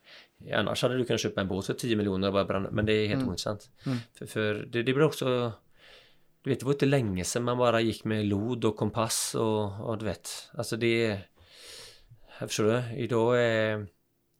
[0.53, 2.93] Annars hade du kunnat köpa en båt för 10 miljoner och bara bränna, men det
[2.93, 3.27] är helt mm.
[3.27, 3.69] ointressant.
[3.85, 3.97] Mm.
[4.13, 5.53] För, för det, det blir också
[6.43, 9.89] du vet, det var inte länge sedan man bara gick med lod och kompass och,
[9.89, 10.49] och du vet.
[10.53, 11.19] Alltså det...
[12.27, 12.83] Här förstår du?
[12.95, 13.87] Idag är...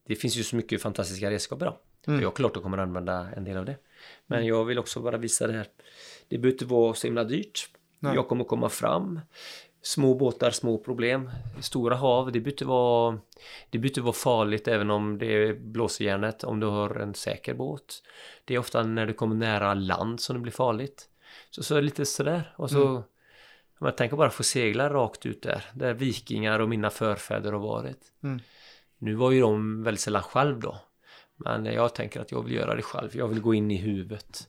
[0.07, 1.77] Det finns ju så mycket fantastiska redskap idag.
[2.07, 2.21] Mm.
[2.21, 3.77] Jag klart att kommer använda en del av det.
[4.27, 4.47] Men mm.
[4.47, 5.67] jag vill också bara visa det här.
[6.27, 7.69] Det behöver inte vara så himla dyrt.
[7.99, 8.15] Nej.
[8.15, 9.19] Jag kommer komma fram.
[9.84, 11.29] Små båtar, små problem.
[11.59, 13.19] Stora hav, det behöver vara,
[13.69, 18.03] det behöver vara farligt även om det är blåsejärnet, om du har en säker båt.
[18.45, 21.09] Det är ofta när du kommer nära land som det blir farligt.
[21.49, 22.53] Så, så är det lite sådär.
[22.57, 23.03] Och så, mm.
[23.79, 28.11] man tänker bara få segla rakt ut där, där vikingar och mina förfäder har varit.
[28.23, 28.39] Mm.
[28.97, 30.77] Nu var ju de väldigt sällan själv då.
[31.36, 33.09] Men jag tänker att jag vill göra det själv.
[33.13, 34.47] Jag vill gå in i huvudet.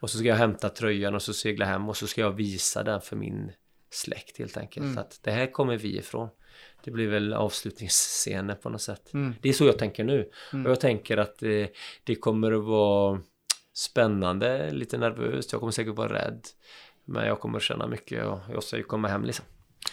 [0.00, 2.82] Och så ska jag hämta tröjan och så segla hem och så ska jag visa
[2.82, 3.52] den för min
[3.96, 4.86] släkt helt enkelt.
[4.86, 4.98] Mm.
[4.98, 6.28] Att det här kommer vi ifrån.
[6.84, 9.14] Det blir väl avslutningsscener på något sätt.
[9.14, 9.34] Mm.
[9.42, 10.30] Det är så jag tänker nu.
[10.52, 10.66] Mm.
[10.66, 11.70] Och jag tänker att det,
[12.04, 13.20] det kommer att vara
[13.74, 15.52] spännande, lite nervöst.
[15.52, 16.40] Jag kommer säkert vara rädd.
[17.04, 19.44] Men jag kommer känna mycket och jag ska ju komma hem liksom.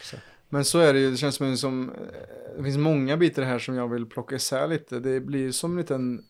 [0.01, 0.17] Så.
[0.49, 1.93] Men så är det ju, det känns som, som
[2.57, 4.99] det finns många bitar här som jag vill plocka isär lite.
[4.99, 6.25] Det blir som en liten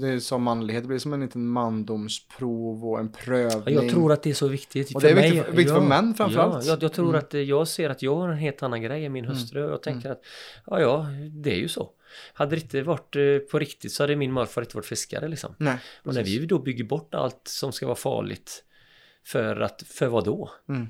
[0.00, 3.74] det är som manlighet, det blir som en liten mandomsprov och en prövning.
[3.74, 4.94] Jag tror att det är så viktigt.
[4.94, 6.64] Och det är viktigt, mig, viktigt ja, för män framförallt.
[6.66, 7.18] Ja, jag, jag tror mm.
[7.18, 9.36] att jag ser att jag har en helt annan grej än min mm.
[9.36, 9.60] hustru.
[9.60, 10.12] Jag tänker mm.
[10.12, 10.22] att,
[10.66, 11.90] ja, ja, det är ju så.
[12.32, 15.54] Hade det inte varit eh, på riktigt så hade min morfar inte varit fiskare liksom.
[15.58, 18.64] Nej, och när vi då bygger bort allt som ska vara farligt
[19.24, 20.50] för att, för vad då?
[20.68, 20.88] Mm.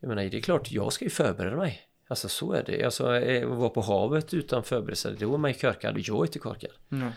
[0.00, 1.80] Jag menar, det är klart, jag ska ju förbereda mig.
[2.08, 2.84] Alltså så är det.
[2.84, 6.26] Alltså eh, att vara på havet utan förberedelse, då är man ju korkad jag är
[6.26, 6.70] inte korkad.
[6.92, 7.10] Mm.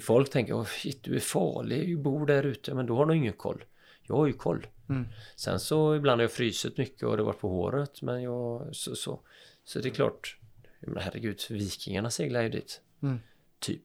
[0.00, 3.16] Folk tänker, oh, shit, du är farlig, du bor där ute, men då har du
[3.16, 3.64] ingen koll.
[4.02, 4.66] Jag har ju koll.
[4.88, 5.08] Mm.
[5.36, 8.96] Sen så ibland har jag frysit mycket och det varit på håret, men jag, så,
[8.96, 9.20] så,
[9.64, 10.38] så det är klart,
[10.80, 12.80] men herregud, vikingarna seglar ju dit.
[13.02, 13.20] Mm.
[13.58, 13.82] Typ.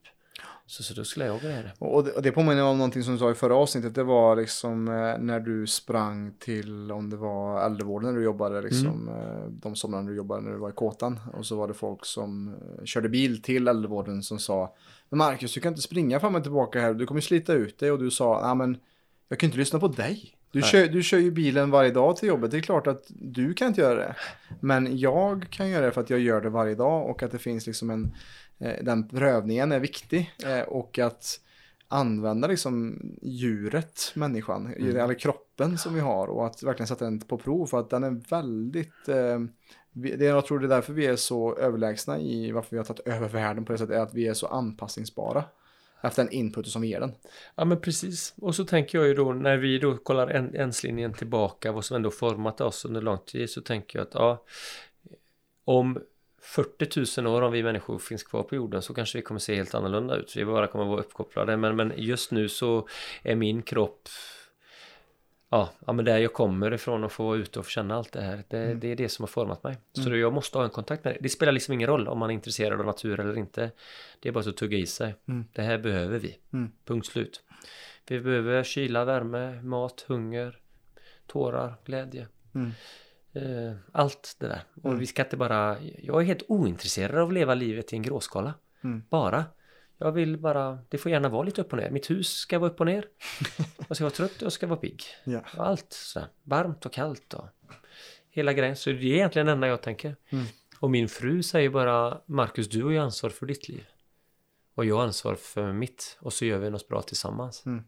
[0.66, 1.72] Så, så då skulle jag göra det.
[1.78, 3.94] Och det, och det påminner om någonting som du sa i förra avsnittet.
[3.94, 8.62] Det var liksom eh, när du sprang till, om det var äldrevården när du jobbade,
[8.62, 9.14] liksom, mm.
[9.14, 11.20] eh, de somrarna du jobbade när du var i kåtan.
[11.32, 14.74] Och så var det folk som eh, körde bil till äldrevården som sa
[15.08, 17.90] Men Marcus, du kan inte springa fram och tillbaka här, du kommer slita ut dig.
[17.90, 18.78] Och du sa, ja men
[19.28, 20.34] jag kan inte lyssna på dig.
[20.52, 22.50] Du kör, du kör ju bilen varje dag till jobbet.
[22.50, 24.14] Det är klart att du kan inte göra det.
[24.60, 27.38] Men jag kan göra det för att jag gör det varje dag och att det
[27.38, 28.14] finns liksom en,
[28.58, 31.40] Eh, den prövningen är viktig eh, och att
[31.88, 34.96] använda liksom djuret, människan, mm.
[34.96, 38.04] eller kroppen som vi har och att verkligen sätta den på prov för att den
[38.04, 39.38] är väldigt eh,
[40.02, 43.06] det, jag tror det är därför vi är så överlägsna i varför vi har tagit
[43.06, 45.44] över världen på det sättet är att vi är så anpassningsbara
[46.00, 47.12] efter den input som vi ger den.
[47.54, 48.34] Ja men precis.
[48.36, 51.96] Och så tänker jag ju då när vi då kollar en, enslinjen tillbaka vad som
[51.96, 54.44] ändå format oss under lång tid så tänker jag att ja
[55.64, 55.98] om
[56.40, 59.54] 40 000 år om vi människor finns kvar på jorden så kanske vi kommer se
[59.54, 60.36] helt annorlunda ut.
[60.36, 62.88] Vi bara kommer vara uppkopplade men, men just nu så
[63.22, 64.08] är min kropp
[65.50, 68.12] Ja, ja men där jag kommer ifrån och få vara ute och få känna allt
[68.12, 68.80] det här Det, Mm.
[68.80, 70.20] det är det som har format mig Så Mm.
[70.20, 72.34] jag måste ha en kontakt med det Det spelar liksom ingen roll om man är
[72.34, 73.70] intresserad av natur eller inte
[74.20, 75.44] Det är bara att tugga i sig Mm.
[75.52, 76.72] Det här behöver vi Mm.
[76.84, 77.42] Punkt slut
[78.08, 80.58] Vi behöver kyla, värme, mat, hunger
[81.26, 82.70] Tårar, glädje Mm.
[83.32, 84.62] Eh, allt det där.
[84.82, 84.98] Och Mm.
[84.98, 85.76] vi ska inte bara...
[85.98, 88.54] Jag är helt ointresserad av att leva livet i en gråskala.
[89.10, 89.44] Bara.
[89.98, 90.78] Jag vill bara...
[90.88, 91.90] Det får gärna vara lite upp och ner.
[91.90, 93.04] Mitt hus ska vara upp och ner.
[93.88, 95.02] Jag ska vara trött och jag ska vara pigg.
[95.24, 95.40] Ja.
[95.56, 96.28] Och allt sådär.
[96.42, 97.48] Varmt och kallt och...
[98.30, 98.76] Hela grejen.
[98.76, 100.16] Så det är egentligen det enda jag tänker.
[100.28, 100.44] Mm.
[100.80, 103.86] Och min fru säger bara Marcus, du har ju ansvar för ditt liv.
[104.74, 106.18] Och jag har ansvar för mitt.
[106.20, 107.66] Och så gör vi något bra tillsammans.
[107.66, 107.84] Mm.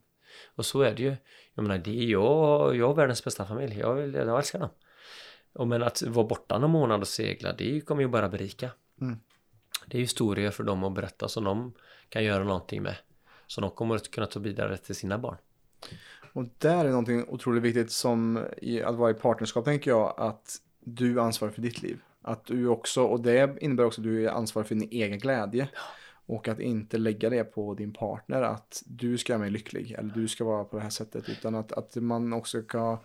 [0.54, 1.16] Och så är det ju.
[1.54, 3.78] Jag menar, det är jag, jag har världens bästa familj.
[3.78, 4.70] Jag, vill, jag älskar dem.
[5.52, 8.70] Och men att vara borta någon månad och segla, det kommer ju bara berika.
[9.00, 9.18] Mm.
[9.86, 11.74] Det är historier för dem att berätta som de
[12.10, 12.96] kan göra någonting med.
[13.46, 15.36] Som de kommer att kunna ta vidare till sina barn.
[16.32, 20.56] Och där är någonting otroligt viktigt som i, att vara i partnerskap tänker jag att
[20.80, 22.00] du ansvarar för ditt liv.
[22.22, 25.68] Att du också, och det innebär också att du är ansvarig för din egen glädje.
[26.26, 30.14] Och att inte lägga det på din partner att du ska göra mig lycklig eller
[30.14, 31.28] du ska vara på det här sättet.
[31.28, 32.98] Utan att, att man också ska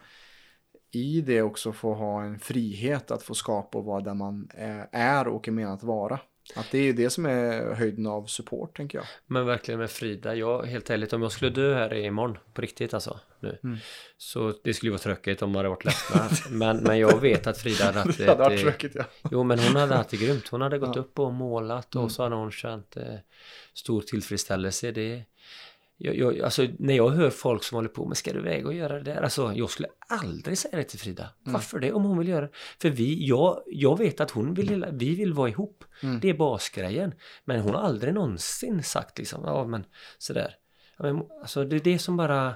[0.92, 4.50] i det också få ha en frihet att få skapa och vara där man
[4.92, 6.20] är och är menad att vara.
[6.56, 9.08] Att det är det som är höjden av support tänker jag.
[9.28, 12.94] Men verkligen med Frida, jag helt ärligt om jag skulle dö här imorgon på riktigt
[12.94, 13.58] alltså nu.
[13.64, 13.78] Mm.
[14.18, 16.30] Så det skulle ju vara tråkigt om man hade varit ledsna.
[16.50, 19.04] men, men jag vet att Frida hade haft Det hade varit tråkigt ja.
[19.32, 20.48] Jo men hon hade haft det grymt.
[20.48, 21.02] Hon hade gått Ja.
[21.02, 22.10] upp och målat och Mm.
[22.10, 23.04] så hade hon känt eh,
[23.74, 24.92] stor tillfredsställelse.
[24.92, 25.24] Det,
[25.98, 28.74] jag, jag, alltså när jag hör folk som håller på med ska du iväg och
[28.74, 29.22] göra det där?
[29.22, 31.30] Alltså jag skulle aldrig säga det till Frida.
[31.42, 31.54] Mm.
[31.54, 31.94] Varför det?
[31.94, 32.52] Om hon vill göra det.
[32.82, 35.84] För vi, jag, jag vet att hon vill, vi vill vara ihop.
[36.04, 36.20] Mm.
[36.20, 37.14] Det är basgrejen.
[37.46, 39.86] Men hon har aldrig någonsin sagt liksom, ja men
[40.18, 40.56] sådär.
[40.98, 42.56] Ja, men, alltså det är det som bara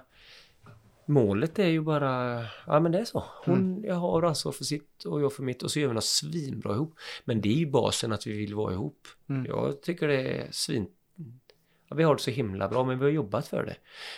[1.09, 3.23] Målet är ju bara, ja men det är så.
[3.45, 3.85] Hon Mm.
[3.85, 6.73] jag har ansvar för sitt och jag för mitt och så gör vi något svinbra
[6.73, 6.93] ihop.
[7.25, 9.07] Men det är ju basen att vi vill vara ihop.
[9.29, 9.45] Mm.
[9.45, 10.87] Jag tycker det är svin...
[11.89, 13.75] Ja, vi har det så himla bra men vi har jobbat för det.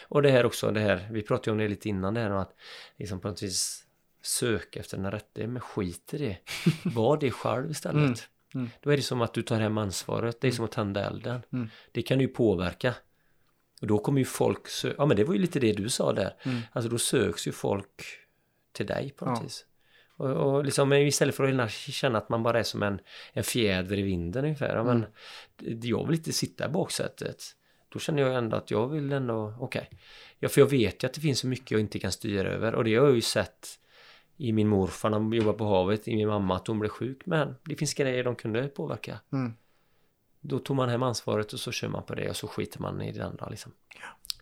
[0.08, 2.30] Och det här också, det här, vi pratade ju om det lite innan det här
[2.30, 2.56] med att
[2.98, 3.86] liksom på något vis
[4.22, 6.38] söka efter den rätte, men skit i det.
[6.96, 7.96] Var det själv istället.
[8.04, 8.16] Mm.
[8.56, 8.70] Mm.
[8.82, 11.42] Då är det som att du tar hem ansvaret, det är som att tända elden.
[11.54, 11.70] Mm.
[11.92, 12.94] Det kan ju påverka.
[13.82, 16.14] Och då kommer ju folk sö- ja men det var ju lite det du sa
[16.14, 16.36] där.
[16.44, 16.62] Mm.
[16.72, 18.04] Alltså då söks ju folk
[18.72, 19.44] till dig på något Ja.
[19.44, 19.66] vis.
[20.18, 23.00] Och, och liksom istället för att känna att man bara är som en,
[23.34, 24.76] en fjäder i vinden ungefär.
[24.76, 24.98] Ja, men
[25.62, 25.80] Mm.
[25.84, 27.44] jag vill inte sitta i baksätet.
[27.94, 29.90] Då känner jag ändå att jag vill ändå, okej.
[30.40, 32.76] Ja, för jag vet ju att det finns så mycket jag inte kan styra över.
[32.76, 33.80] Och det har jag ju sett
[34.38, 37.26] i min morfar när han jobbade på havet, i min mamma att hon blev sjuk.
[37.26, 39.20] Men det finns grejer de kunde påverka.
[39.32, 39.54] Mm.
[40.40, 43.02] Då tog man hem ansvaret och så kör man på det och så skiter man
[43.02, 43.72] i det andra liksom.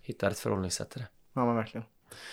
[0.01, 1.07] Hittar ett förhållningssätt till det.
[1.33, 1.85] Ja men verkligen.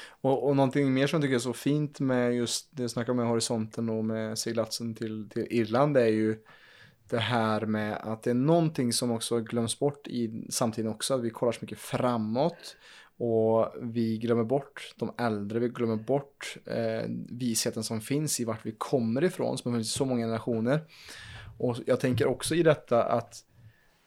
[0.08, 3.10] Och, och någonting mer som jag tycker är så fint med just det jag snackar
[3.10, 6.38] om med horisonten och med seglatsen till, till Irland är ju
[7.08, 11.14] det här med att det är någonting som också glöms bort i samtiden också.
[11.14, 12.76] Att vi kollar så mycket framåt
[13.18, 18.66] och vi glömmer bort de äldre, vi glömmer bort eh, visheten som finns i vart
[18.66, 20.80] vi kommer ifrån som har funnits i så många generationer.
[21.58, 23.44] Och jag tänker också i detta att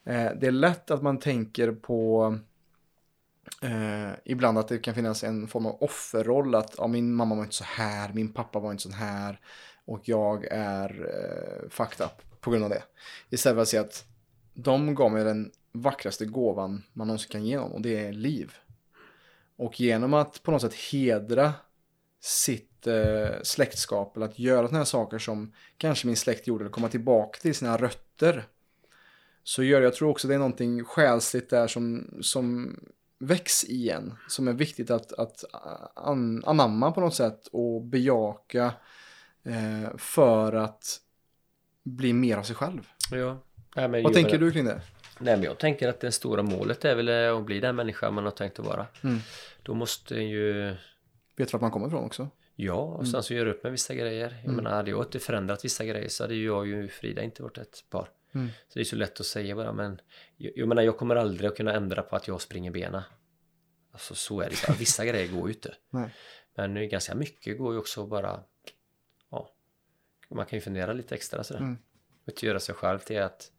[0.06, 2.34] eh, det är lätt att man tänker på
[3.62, 7.42] Eh, ibland att det kan finnas en form av offerroll att ja, min mamma var
[7.42, 9.40] inte så här, min pappa var inte så här
[9.84, 12.82] och jag är eh, fucked up på grund av det.
[13.30, 14.04] Istället för att säga att
[14.54, 18.52] de gav mig den vackraste gåvan man någonsin kan ge någon och det är liv.
[19.56, 21.52] Och genom att på något sätt hedra
[22.20, 26.72] sitt eh, släktskap eller att göra sådana här saker som kanske min släkt gjorde eller
[26.72, 28.46] komma tillbaka till sina rötter
[29.42, 32.76] så gör jag tror också det är någonting själsligt där som, som
[33.18, 34.14] väcks igen.
[34.28, 35.44] Som är viktigt att, att
[35.94, 38.72] an, anamma på något sätt och bejaka
[39.42, 41.00] eh, för att
[41.96, 42.88] bli mer av sig själv.
[43.10, 43.38] Ja.
[43.76, 44.80] Nej, men Vad tänker du kring det?
[45.18, 48.24] Nej men jag tänker att det stora målet är väl att bli den människa man
[48.24, 48.86] har tänkt att vara.
[49.02, 49.18] Mm.
[49.62, 50.74] Då måste ju
[51.36, 52.28] Vet vart man kommer ifrån också?
[52.56, 54.30] Ja, och sen så gör upp med vissa grejer.
[54.30, 54.56] Jag Mm.
[54.56, 57.58] menar, hade jag inte förändrat vissa grejer så hade jag och ju Frida inte varit
[57.58, 58.08] ett par.
[58.34, 58.48] Mm.
[58.68, 60.00] Så det är så lätt att säga bara, men
[60.36, 63.04] jag, jag menar, jag kommer aldrig att kunna ändra på att jag springer bena.
[63.92, 64.76] Alltså så är det bara.
[64.78, 65.74] Vissa grejer går ju inte.
[65.90, 66.14] Nej.
[66.56, 68.40] Men ganska mycket går ju också bara,
[70.36, 71.60] man kan ju fundera lite extra sådär.
[71.60, 71.78] Mm.
[72.22, 73.50] Och inte göra sig själv till att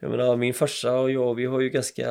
[0.00, 2.10] jag menar min farsa och jag vi har ju ganska,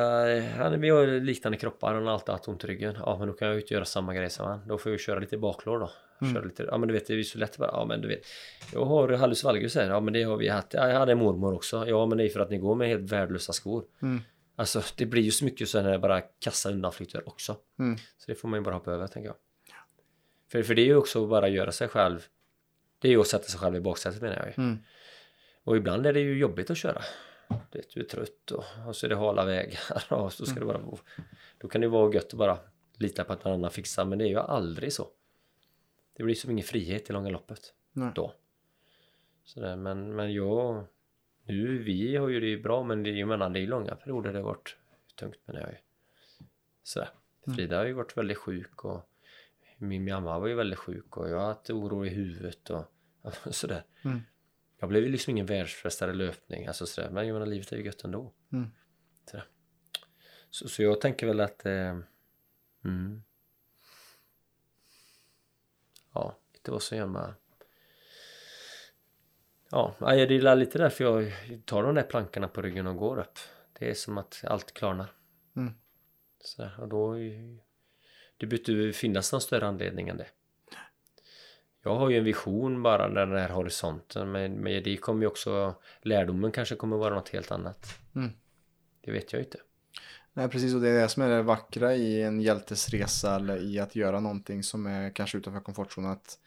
[0.56, 2.96] han, vi har liknande kroppar, han har alltid haft ont i ryggen.
[3.00, 4.68] Ja men då kan jag ju inte göra samma grej som han.
[4.68, 5.90] Då får jag ju köra lite baklår då.
[6.20, 6.34] Mm.
[6.34, 8.08] Kör lite, ja men du vet det är ju så lätt bara, ja men du
[8.08, 8.22] vet
[8.72, 11.18] Jag har hallus valgus här, ja men det har vi haft, ja, jag hade en
[11.18, 13.84] mormor också, ja men det är för att ni går med helt värdelösa skor.
[14.02, 14.20] Mm.
[14.56, 17.56] Alltså det blir ju så mycket sådana här bara kassa undanflykter också.
[17.78, 17.96] Mm.
[17.96, 19.36] Så det får man ju bara hoppa över tänker jag.
[20.52, 22.26] För, för det är ju också att bara göra sig själv
[22.98, 24.52] Det är ju att sätta sig själv i baksätet menar jag ju.
[24.56, 24.78] Mm.
[25.64, 27.02] Och ibland är det ju jobbigt att köra.
[27.70, 30.60] Du, vet, du är trött och, och så är det hala vägar och så ska
[30.60, 30.68] Mm.
[30.68, 30.98] det bara.
[31.58, 32.58] Då kan det vara gött att bara
[32.96, 35.08] lita på att någon annan fixar men det är ju aldrig så.
[36.16, 38.12] Det blir som ingen frihet i långa loppet Nej.
[38.14, 38.34] då.
[39.44, 40.84] Sådär, men, men jag
[41.44, 43.94] Nu vi har ju det ju bra men det ju menar, det är ju långa
[43.94, 44.76] perioder det har varit
[45.18, 45.76] tungt menar jag ju.
[46.82, 47.08] Sådär.
[47.46, 47.56] Mm.
[47.56, 49.08] Frida har ju varit väldigt sjuk och
[49.78, 52.84] min mamma var ju väldigt sjuk och jag har haft oro i huvudet och
[53.54, 53.84] sådär.
[54.02, 54.20] Mm.
[54.78, 57.10] Jag blev ju liksom ingen världsmästare i löpning, alltså sådär.
[57.10, 58.32] Men jag menar, livet är ju gött ändå.
[58.52, 58.70] Mm.
[59.30, 59.46] Sådär.
[60.50, 61.66] Så, så jag tänker väl att...
[61.66, 61.98] Eh,
[62.84, 63.22] mm.
[66.14, 66.38] Ja,
[66.68, 67.32] vad som gör mig...
[69.70, 71.32] Ja, ja, det är lite därför jag
[71.64, 73.38] tar de där plankorna på ryggen och går upp.
[73.72, 75.12] Det är som att allt klarnar.
[75.56, 75.74] Mm.
[76.40, 77.14] Sådär, och då...
[78.38, 80.26] Det behöver inte finnas någon större anledning än det.
[81.82, 85.74] Jag har ju en vision bara den här horisonten men, men det kommer ju också
[86.02, 87.98] lärdomen kanske kommer vara något helt annat.
[88.14, 88.30] Mm.
[89.00, 89.58] Det vet jag inte.
[90.32, 90.74] Nej, precis.
[90.74, 93.96] Och det är det som är det vackra i en hjältes resa eller i att
[93.96, 96.10] göra någonting som är kanske utanför komfortzonen.
[96.10, 96.38] Att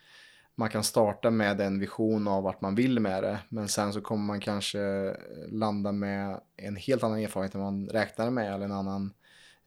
[0.56, 3.40] man kan starta med en vision av vart man vill med det.
[3.50, 5.16] Men sen så kommer man kanske
[5.48, 8.54] landa med en helt annan erfarenhet än man räknade med.
[8.54, 9.14] Eller en annan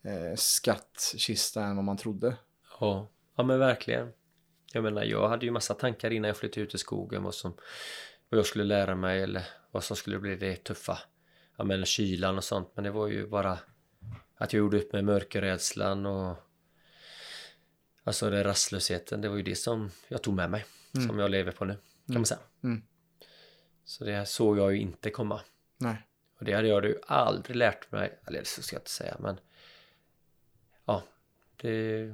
[0.05, 2.37] eh, skattkista än vad man trodde.
[2.81, 4.13] Ja, ja men verkligen.
[4.73, 7.57] Jag menar, jag hade ju massa tankar innan jag flyttade ut i skogen vad som
[8.29, 10.99] vad jag skulle lära mig eller vad som skulle bli det tuffa.
[11.57, 13.59] Ja men kylan och sånt, men det var ju bara
[14.37, 16.37] att jag gjorde upp med mörkerrädslan och
[18.05, 20.65] alltså det rastlösheten, det var ju det som jag tog med mig,
[20.97, 21.09] Mm.
[21.09, 21.77] som jag lever på nu,
[22.07, 22.41] kan man säga.
[22.65, 22.83] Mm.
[23.85, 25.41] Så det såg jag ju inte komma.
[25.77, 25.97] Nej.
[26.39, 29.41] Och det hade jag ju aldrig lärt mig, eller så ska jag inte säga men
[31.69, 32.07] det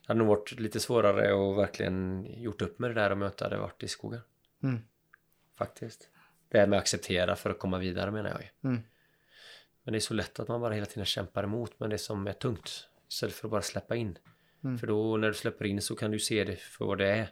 [0.00, 3.30] Det hade nog varit lite svårare att verkligen gjort upp med det där om jag
[3.30, 4.20] inte hade varit i skogen.
[4.62, 4.78] Mm.
[5.54, 6.10] Faktiskt.
[6.48, 8.68] Det här med att acceptera för att komma vidare menar jag ju.
[8.70, 8.82] Mm.
[9.82, 12.26] Men det är så lätt att man bara hela tiden kämpar emot med det som
[12.26, 12.88] är tungt.
[13.08, 14.18] Istället för att bara släppa in.
[14.64, 14.78] Mm.
[14.78, 17.28] För då när du släpper in så kan du se det för vad det är.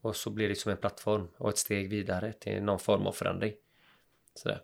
[0.00, 3.12] Och så blir det som en plattform och ett steg vidare till någon form av
[3.12, 3.54] förändring.
[4.34, 4.62] Sådär.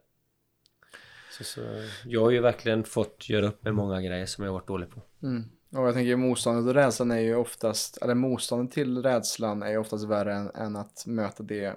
[1.39, 1.61] Så, så
[2.05, 5.03] jag har ju verkligen fått göra upp med många grejer som jag varit dålig på.
[5.23, 5.45] Mm.
[5.71, 9.79] Och jag tänker motståndet och rädslan är ju oftast, eller motståndet till rädslan är ju
[9.79, 11.77] oftast värre än, än att möta det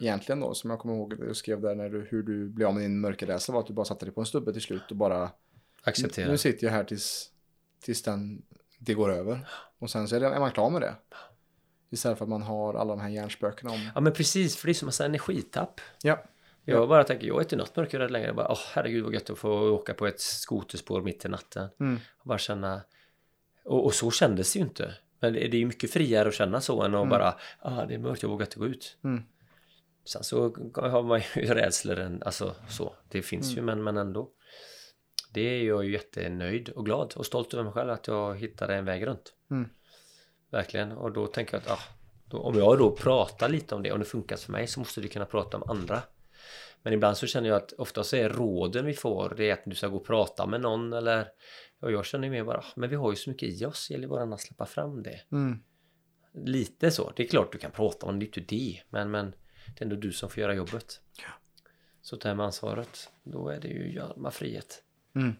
[0.00, 0.54] egentligen då.
[0.54, 3.00] Som jag kommer ihåg du skrev där när du, hur du blev av med din
[3.00, 5.30] mörkerrädsla var att du bara satte dig på en stubbe till slut och bara
[5.84, 6.30] Acceptera.
[6.30, 7.30] Nu sitter jag här tills,
[7.80, 8.42] tills den,
[8.78, 9.48] det går över.
[9.78, 10.94] Och sen så är, det, är man klar med det.
[11.90, 13.90] Istället för att man har alla de här hjärnspökena om.
[13.94, 15.80] Ja men precis, för det är som en energitapp.
[16.02, 16.24] Ja.
[16.64, 18.26] Jag bara tänker, jag är inte något mörkrädd längre.
[18.26, 21.68] Jag bara, åh herregud vad gött att få åka på ett skoterspår mitt i natten.
[21.80, 21.98] Mm.
[22.18, 22.82] Och bara känna...
[23.64, 24.94] Och, och så kändes det ju inte.
[25.20, 27.08] Men det är ju mycket friare att känna så än att Mm.
[27.08, 28.96] bara, ah det är mörkt, jag vågar inte gå ut.
[29.04, 29.22] Mm.
[30.04, 30.40] Sen så
[30.74, 32.94] har man ju rädslor, än- alltså så.
[33.08, 33.56] Det finns Mm.
[33.56, 34.30] ju, men, men ändå.
[35.32, 38.74] Det är jag ju jättenöjd och glad och stolt över mig själv att jag hittade
[38.74, 39.32] en väg runt.
[39.50, 39.68] Mm.
[40.50, 40.92] Verkligen.
[40.92, 41.82] Och då tänker jag att, ah,
[42.24, 45.00] då, om jag då pratar lite om det, om det funkat för mig, så måste
[45.00, 46.02] du kunna prata om andra.
[46.84, 49.62] Men ibland så känner jag att ofta så är råden vi får, det är att
[49.64, 51.28] du ska gå och prata med någon eller
[51.80, 53.94] och jag känner mer bara, ah, men vi har ju så mycket i oss, det
[53.94, 55.20] gäller bara att släppa fram det.
[55.32, 55.58] Mm.
[56.32, 57.12] Lite så.
[57.16, 58.80] Det är klart du kan prata om det, det är inte det.
[58.90, 59.34] Men, men
[59.66, 61.00] det är ändå du som får göra jobbet.
[62.02, 63.10] Så ta med ansvaret.
[63.22, 64.82] Då är det ju jävla frihet.
[65.14, 65.32] Mm.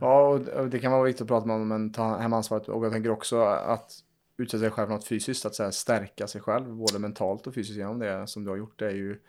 [0.00, 2.68] Ja, och det kan vara viktigt att prata med om, men ta hem ansvaret.
[2.68, 3.92] Och jag tänker också att
[4.36, 7.54] utsätta sig själv för något fysiskt, att så här, stärka sig själv, både mentalt och
[7.54, 8.78] fysiskt genom det som du har gjort.
[8.78, 9.20] Det är ju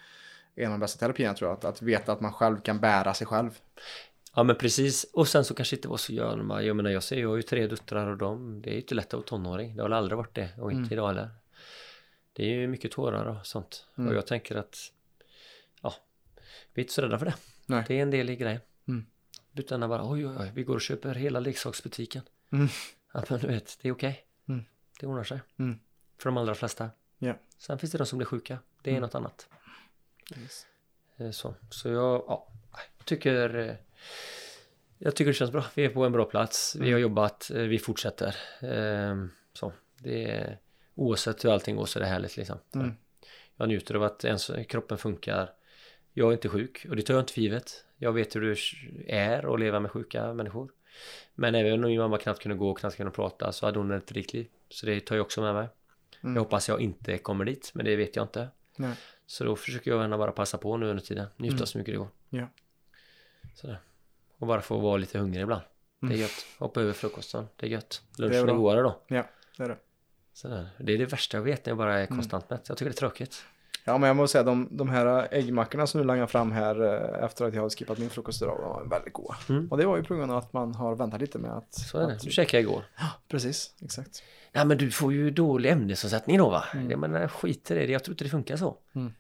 [0.56, 3.14] en av de bästa terapierna tror jag, att, att veta att man själv kan bära
[3.14, 3.60] sig själv.
[4.36, 5.04] Ja men precis.
[5.14, 7.42] Och sen så kanske inte vara så gör Jag menar jag ser jag har ju
[7.42, 8.62] tre döttrar och dem.
[8.62, 9.76] Det är ju inte lätt att vara tonåring.
[9.76, 10.50] Det har väl aldrig varit det.
[10.58, 10.92] Och inte Mm.
[10.94, 11.30] idag heller.
[12.34, 13.86] Det är ju mycket tårar och sånt.
[13.98, 14.10] Mm.
[14.10, 14.92] Och jag tänker att
[15.82, 15.94] Ja
[16.74, 17.36] Vi är inte så rädda för det.
[17.66, 17.84] Nej.
[17.88, 18.62] Det är en del i grejen.
[18.88, 19.06] Mm.
[19.56, 20.52] Utan att bara oj oj oj.
[20.56, 22.22] Vi går och köper hela leksaksbutiken.
[22.52, 22.68] Mm.
[23.14, 23.78] Ja men du vet.
[23.82, 24.26] Det är okej.
[24.50, 24.66] Mm.
[25.00, 25.42] Det ordnar sig.
[25.60, 25.80] Mm.
[26.18, 26.90] För de allra flesta.
[27.18, 27.34] Ja.
[27.58, 28.58] Sen finns det de som blir sjuka.
[28.82, 29.02] Det är Mm.
[29.02, 29.48] något annat.
[30.42, 30.66] Yes.
[31.18, 32.48] Eh, Så, så jag ja,
[33.06, 33.76] tycker eh,
[34.98, 35.66] Jag tycker det känns bra.
[35.76, 36.76] Vi är på en bra plats.
[36.80, 37.52] Vi har jobbat.
[37.56, 38.36] eh, Vi fortsätter.
[38.62, 40.60] Ehm, Så det är,
[40.96, 42.58] Oavsett hur allting går så är det härligt liksom.
[42.76, 42.92] Mm.
[43.58, 45.50] Jag njuter av att ens, kroppen funkar.
[46.14, 47.86] Jag är inte sjuk och det tar jag inte för givet.
[47.98, 48.58] Jag vet hur det
[49.14, 50.72] är att leva med sjuka människor.
[51.36, 53.92] Men även om min mamma knappt kunde gå och knappt kunde prata så hade hon
[53.92, 54.48] ett rikt liv.
[54.70, 55.68] Så det tar jag också med mig.
[56.24, 56.36] Mm.
[56.36, 58.48] Jag hoppas jag inte kommer dit, men det vet jag inte.
[58.76, 58.96] Nej.
[59.34, 61.28] Så då försöker jag gärna bara passa på nu under tiden.
[61.38, 61.66] Njuta Mm.
[61.68, 62.08] så mycket det går.
[62.30, 62.48] Ja.
[63.54, 63.80] Sådär.
[64.38, 65.62] Och bara få vara lite hungrig ibland.
[66.00, 66.22] Det är Mm.
[66.22, 66.46] gött.
[66.60, 67.48] Hoppa över frukosten.
[67.56, 68.02] Det är gött.
[68.18, 69.00] Lunchen är godare då.
[69.08, 69.24] Ja,
[69.58, 69.78] det är det.
[70.34, 70.70] Sådär.
[70.78, 72.08] Det är det värsta jag vet när jag bara är Mm.
[72.08, 72.66] konstant mätt.
[72.70, 73.44] Jag tycker det är tråkigt.
[73.86, 77.24] Ja, men jag måste säga de, de här äggmackorna som du langar fram här eh,
[77.26, 79.36] efter att jag har skippat min frukost idag, de var väldigt goda.
[79.50, 79.68] Mm.
[79.72, 81.74] Och det var ju på grund av att man har väntat lite med att...
[81.74, 82.14] Så är det.
[82.14, 82.84] att, Du käkade igår.
[83.28, 84.24] Precis, exakt.
[84.52, 86.64] Nej men du får ju dålig ämnesomsättning då va?
[86.74, 86.92] Mm.
[86.92, 87.86] Jag menar skit i det.
[87.86, 88.78] Jag tror inte det funkar så.
[88.96, 89.14] Mm.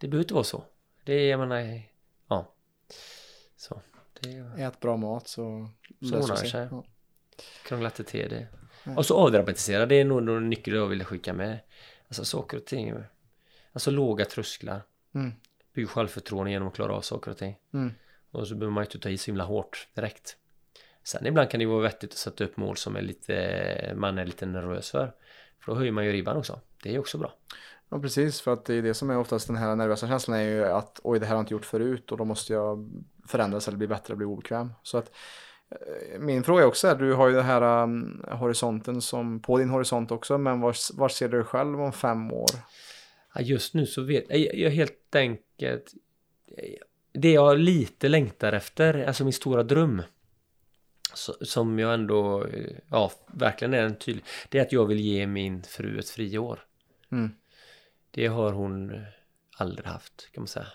[0.00, 0.64] Det behöver inte vara så.
[1.04, 1.82] Det är, jag menar,
[2.28, 2.54] ja.
[3.56, 3.80] Så.
[4.20, 5.68] Det är Ät bra mat så
[6.00, 6.68] Så löser det sig.
[6.70, 6.84] Ja.
[7.64, 8.46] krångla till till det.
[8.84, 8.98] Mm.
[8.98, 11.58] Och så avdramatisera, det är nog en nyckel jag ville skicka med.
[12.08, 12.94] Alltså saker och ting.
[13.72, 14.82] Alltså låga trösklar.
[15.14, 15.32] Mm.
[15.74, 17.58] Bygg självförtroende genom att klara av saker och ting.
[17.74, 17.92] Mm.
[18.30, 20.36] Och så behöver man ju inte ta i så himla hårt direkt.
[21.02, 24.26] Sen ibland kan det vara vettigt att sätta upp mål som är lite, man är
[24.26, 25.14] lite nervös för.
[25.60, 26.60] För då höjer man ju ribban också.
[26.82, 27.34] Det är också bra.
[27.90, 28.40] Ja, precis.
[28.40, 31.00] För att det är det som är oftast den här nervösa känslan är ju att
[31.02, 32.90] oj, det här har jag inte gjort förut och då måste jag
[33.26, 34.72] förändras eller bli bättre, bli obekväm.
[34.82, 35.10] Så att
[35.70, 39.58] eh, min fråga är också är, du har ju den här um, horisonten som på
[39.58, 42.50] din horisont också, men var, var ser du dig själv om fem år?
[43.34, 45.94] Ja, just nu så vet jag, jag helt enkelt
[47.12, 50.02] det jag lite längtar efter, alltså min stora dröm
[51.14, 52.46] så, som jag ändå,
[52.90, 56.58] ja verkligen är en tydlig, det är att jag vill ge min fru ett friår.
[57.12, 57.30] Mm.
[58.10, 59.04] Det har hon
[59.56, 60.66] aldrig haft kan man säga.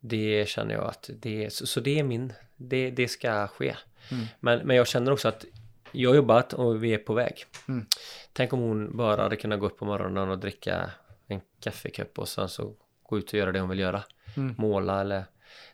[0.00, 3.76] Det känner jag att det är, så, så det är min, det, det ska ske.
[4.10, 4.24] Mm.
[4.40, 5.44] Men, men jag känner också att
[5.92, 7.44] jag har jobbat och vi är på väg.
[7.68, 7.86] Mm.
[8.32, 10.90] Tänk om hon bara hade kunnat gå upp på morgonen och dricka
[11.26, 14.02] en kaffekopp och sen så gå ut och göra det hon vill göra.
[14.36, 14.54] Mm.
[14.58, 15.24] Måla eller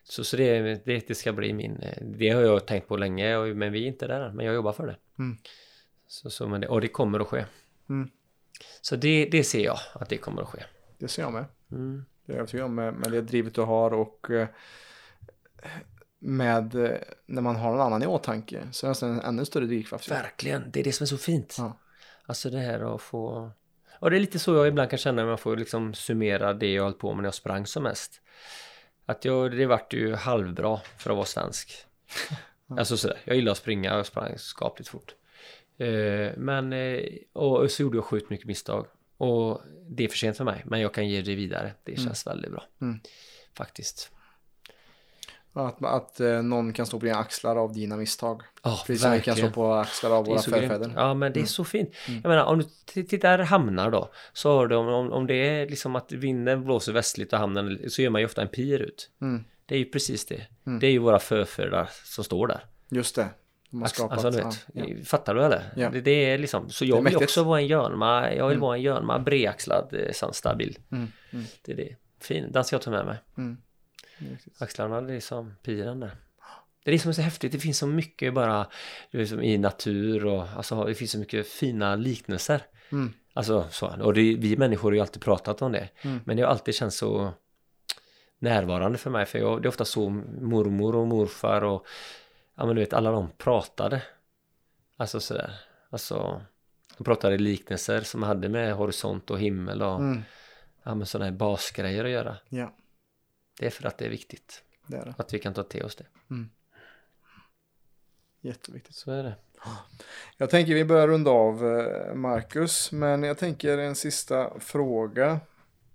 [0.03, 3.71] så, så det, det, det ska bli min, det har jag tänkt på länge men
[3.71, 4.95] vi är inte där än, men jag jobbar för det.
[5.19, 5.37] Mm.
[6.07, 7.45] Så, så, men det, och det kommer att ske.
[7.89, 8.09] Mm.
[8.81, 10.63] Så det, det ser jag att det kommer att ske.
[10.97, 11.45] Det ser jag med.
[11.71, 12.05] Mm.
[12.25, 14.47] Det är jag övertygad om med, med det drivet du har och eh,
[16.19, 19.45] med eh, när man har någon annan i åtanke så är det nästan en ännu
[19.45, 20.11] större drivkraft.
[20.11, 21.55] Verkligen, det är det som är så fint.
[21.57, 21.77] Ja.
[22.25, 23.51] Alltså det här att få...
[23.99, 26.73] Och det är lite så jag ibland kan känna när man får liksom summera det
[26.73, 28.21] jag hållit på med när jag sprang som mest.
[29.05, 31.71] Att jag, det vart ju halvbra för att vara svensk.
[32.77, 35.15] Alltså sådär, jag gillar att springa, jag sprang skapligt fort.
[35.81, 37.03] Eh, men, eh,
[37.33, 38.87] och så gjorde jag sjukt mycket misstag.
[39.17, 41.73] Och det är för sent för mig, men jag kan ge det vidare.
[41.83, 42.63] Det känns väldigt bra.
[42.81, 42.99] Mm.
[43.57, 44.11] Faktiskt.
[45.53, 48.41] Att, att eh, någon kan stå på dina axlar av dina misstag.
[48.63, 50.93] Ja, Precis som vi kan stå på axlar av våra förfäder.
[50.95, 51.89] Ja, men det är så fint.
[52.07, 52.63] Jag menar, om
[52.93, 56.63] du tittar hamnar då, så har du, om, om, om det är liksom att vinden
[56.63, 59.09] blåser västligt och hamnen, så gör man ju ofta en pir ut.
[59.21, 59.43] Mm.
[59.65, 60.47] Det är ju precis det.
[60.65, 60.79] Mm.
[60.79, 62.65] Det är ju våra förfäder som står där.
[62.89, 63.29] Just det.
[63.71, 64.25] De har skapat.
[64.25, 65.03] Alltså, du vet, ja, ja.
[65.05, 65.63] Fattar du eller?
[65.75, 65.89] Ja.
[65.89, 68.61] Det, det är liksom, så jag vill också vara en Jörnma, jag vill Mm.
[68.61, 70.77] vara en Jörnma, bredaxlad, eh, sån stabil.
[70.91, 71.07] Mm.
[71.31, 71.45] Mm.
[71.61, 71.95] Det är det.
[72.19, 73.17] Fin, den ska jag ta med mig.
[73.37, 73.57] Mm.
[74.19, 74.63] Det.
[74.63, 76.11] Axlarna, det är som piren där.
[76.83, 78.67] Det är det som är så häftigt, det finns så mycket bara
[79.11, 82.61] du vet, som i natur och alltså, det finns så mycket fina liknelser.
[82.91, 83.13] Mm.
[83.33, 85.89] Alltså så, och det, vi människor har ju alltid pratat om det.
[86.01, 86.19] Mm.
[86.25, 87.33] Men det har alltid känts så
[88.39, 89.25] närvarande för mig.
[89.25, 90.09] För jag, det är ofta så
[90.41, 91.85] mormor och morfar och
[92.55, 94.03] ja men du vet alla de pratade.
[94.97, 95.53] Alltså sådär.
[95.89, 96.41] Alltså
[96.97, 100.21] de pratade liknelser som hade med horisont och himmel och Mm.
[100.83, 102.37] ja men sådana här basgrejer att göra.
[102.49, 102.75] Ja,
[103.59, 104.63] Det är för att det är viktigt.
[104.87, 105.15] det är det.
[105.17, 106.05] Att vi kan ta till oss det.
[108.41, 108.95] Jätteviktigt.
[108.95, 109.35] Så är det.
[110.37, 115.39] Jag tänker vi börjar runda av eh, Marcus, men jag tänker en sista fråga.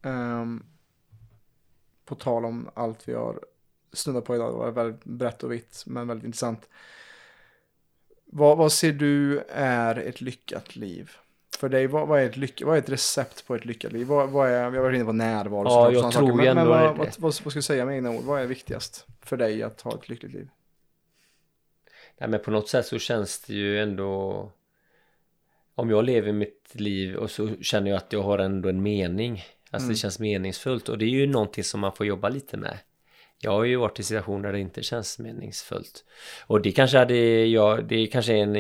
[0.02, 0.64] Ehm,
[2.04, 3.40] på tal om allt vi har
[3.97, 6.68] snuddat på idag, det var väldigt brett och vitt, men väldigt intressant.
[8.27, 11.10] Vad, vad ser du är ett lyckat liv?
[11.59, 14.06] För dig, vad, vad, är ett lyck, vad är ett recept på ett lyckat liv?
[14.06, 15.68] Vad, vad är, vi har varit inne på närvaro.
[15.68, 18.10] Ja, jag tror saker, men, men vad, vad, vad, vad ska jag säga med egna
[18.10, 18.24] ord?
[18.24, 20.48] Vad är viktigast för dig att ha ett lyckligt liv?
[22.18, 24.52] Nej, men på något sätt så känns det ju ändå
[25.74, 29.44] om jag lever mitt liv och så känner jag att jag har ändå en mening.
[29.70, 29.89] Alltså Mm.
[29.94, 32.78] det känns meningsfullt och det är ju någonting som man får jobba lite med.
[33.42, 36.04] Jag har ju varit i situationer där det inte känns meningsfullt.
[36.46, 38.56] Och det kanske hade jag, det kanske är en,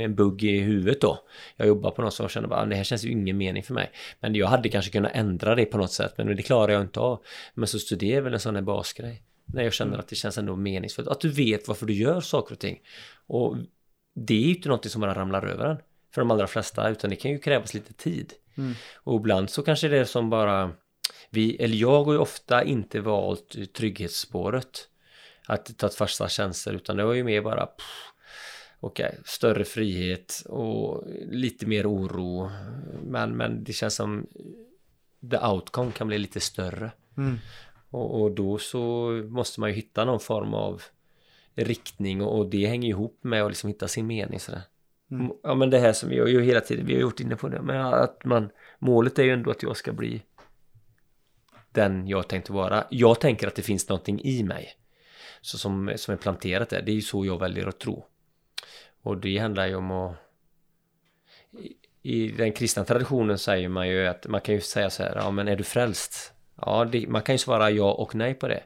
[0.00, 1.18] en bugg i huvudet då.
[1.56, 3.90] Jag jobbar på något som känner bara, det här känns ju ingen mening för mig.
[4.20, 7.00] Men jag hade kanske kunnat ändra det på något sätt, men det klarar jag inte
[7.00, 7.24] av.
[7.54, 9.22] Men så studerar väl en sån här basgrej.
[9.46, 11.08] När jag känner att det känns ändå meningsfullt.
[11.08, 12.80] Att du vet varför du gör saker och ting.
[13.26, 13.56] Och
[14.14, 15.76] det är ju inte någonting som bara ramlar över en.
[16.14, 18.32] För de allra flesta, utan det kan ju krävas lite tid.
[18.56, 18.72] Mm.
[18.94, 20.70] Och ibland så kanske det är som bara
[21.30, 24.88] vi, eller jag har ju ofta inte valt trygghetsspåret.
[25.46, 28.14] Att ta fasta tjänster utan det var ju mer bara pff,
[28.84, 32.50] Okej, större frihet och lite mer oro.
[33.02, 34.26] Men, men det känns som
[35.30, 36.92] the outcome kan bli lite större.
[37.16, 37.38] Mm.
[37.90, 40.82] Och, och då så måste man ju hitta någon form av
[41.54, 44.62] riktning och, och det hänger ihop med att liksom hitta sin mening sådär.
[45.10, 45.32] Mm.
[45.42, 47.48] Ja men det här som vi har ju hela tiden, vi har gjort inne på
[47.48, 50.22] det, men att man, målet är ju ändå att jag ska bli
[51.74, 52.84] den jag tänkte vara.
[52.90, 54.68] Jag tänker att det finns någonting i mig.
[55.40, 58.04] Så som, som är planterat där, det är ju så jag väljer att tro.
[59.02, 60.16] Och det handlar ju om att
[61.52, 65.16] i- i den kristna traditionen säger man ju att man kan ju säga så här,
[65.16, 66.32] ja men är du frälst?
[66.60, 68.62] Ja, det, man kan ju svara ja och nej på det.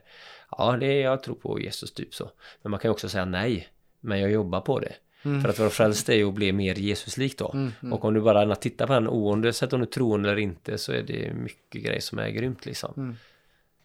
[0.51, 2.31] Ja, det är jag tror på Jesus typ så.
[2.61, 3.67] Men man kan ju också säga nej,
[3.99, 4.93] men jag jobbar på det.
[5.23, 7.51] För att vara frälst är ju att bli mer Jesuslik då.
[7.53, 10.91] Mm, Och om du bara tittar på den oavsett om du tror eller inte så
[10.91, 12.93] är det mycket grejer som är grymt liksom.
[12.97, 13.15] Mm.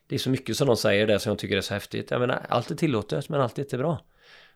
[0.06, 2.10] Det är så mycket som de säger där som jag tycker är så häftigt.
[2.10, 4.00] Jag menar, allt är tillåtet men allt är inte bra.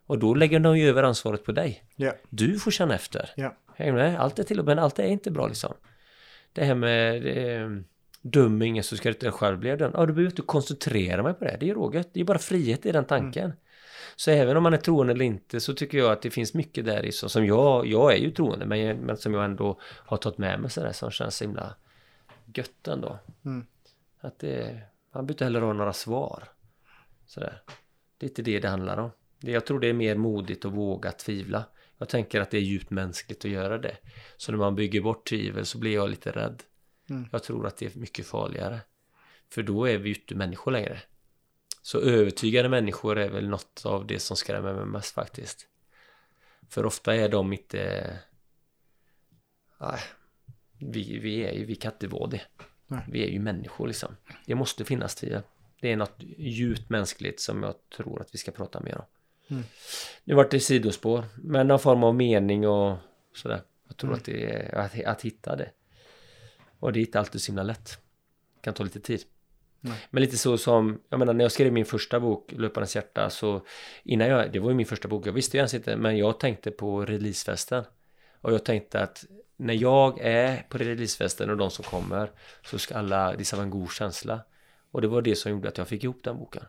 [0.07, 1.85] Och då lägger de ju över ansvaret på dig.
[1.97, 2.13] Ja.
[2.31, 3.31] Du får känna efter.
[3.77, 4.21] Hänger du med?
[4.21, 5.75] Allt är tillåtet men allt är inte bra liksom.
[6.53, 7.71] Det här med eh,
[8.23, 9.95] döm ingen så ska du inte själv bli dömd.
[9.97, 11.57] Ja, du behöver inte koncentrera mig på det.
[11.61, 12.11] Det är råget.
[12.15, 13.53] Det är bara frihet i den tanken.
[14.21, 16.85] Så även om man är troende eller inte så tycker jag att det finns mycket
[16.85, 20.17] där i så som jag, jag är ju troende men, men som jag ändå har
[20.17, 21.75] tagit med mig sådär som känns så himla
[22.55, 23.19] gött ändå.
[23.45, 23.67] Mm.
[24.21, 24.81] Att det,
[25.13, 26.45] man behöver inte heller ha några svar.
[27.27, 27.63] Sådär.
[28.19, 29.11] Det är inte det det handlar om.
[29.41, 31.65] Det, jag tror det är mer modigt att våga tvivla.
[31.99, 33.97] Jag tänker att det är djupt mänskligt att göra det.
[34.37, 36.63] Så när man bygger bort tvivel så blir jag lite rädd.
[37.11, 37.29] Mm.
[37.33, 38.81] Jag tror att det är mycket farligare.
[39.51, 41.03] För då är vi ju inte människor längre.
[41.89, 45.67] Så övertygade människor är väl något av det som skrämmer mig mest faktiskt.
[46.69, 48.19] För ofta är de inte...
[49.81, 50.01] Nej,
[50.79, 52.41] vi, vi är ju, vi kan inte vara det.
[52.87, 53.01] Nej.
[53.09, 54.17] Vi är ju människor liksom.
[54.47, 55.43] Det måste finnas tvivel.
[55.81, 59.05] Det är något djupt mänskligt som jag tror att vi ska prata mer om.
[59.49, 59.65] Mm.
[60.25, 62.99] Nu vart det sidospår, men någon form av mening och
[63.35, 63.63] sådär.
[63.87, 64.19] Jag tror Mm.
[64.19, 65.71] att det är att, att hitta det.
[66.79, 67.99] Och det är inte alltid så himla lätt.
[68.55, 69.25] Det kan ta lite tid.
[69.81, 70.07] Nej.
[70.11, 73.63] Men lite så som, jag menar när jag skrev min första bok, Löparens hjärta, så
[74.05, 76.41] innan jag, det var ju min första bok, jag visste ju ens inte, men jag
[76.41, 77.85] tänkte på releasefesten.
[78.41, 79.25] Och jag tänkte att
[79.57, 82.31] när jag är på releasefesten och de som kommer
[82.65, 84.41] så ska alla, det ska vara en god känsla.
[84.91, 86.63] Och det var det som gjorde att jag fick ihop den boken.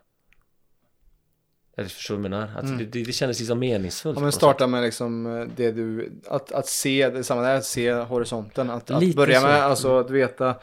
[1.76, 2.52] Jag förstår vad jag menar?
[2.56, 4.18] Att det, det, det kändes liksom meningsfullt.
[4.18, 7.66] Ja, men starta med liksom eh, det du, att, att se, det samma där, att
[7.66, 8.70] se horisonten.
[8.70, 9.48] Att, att börja så.
[9.48, 10.56] med, alltså att veta.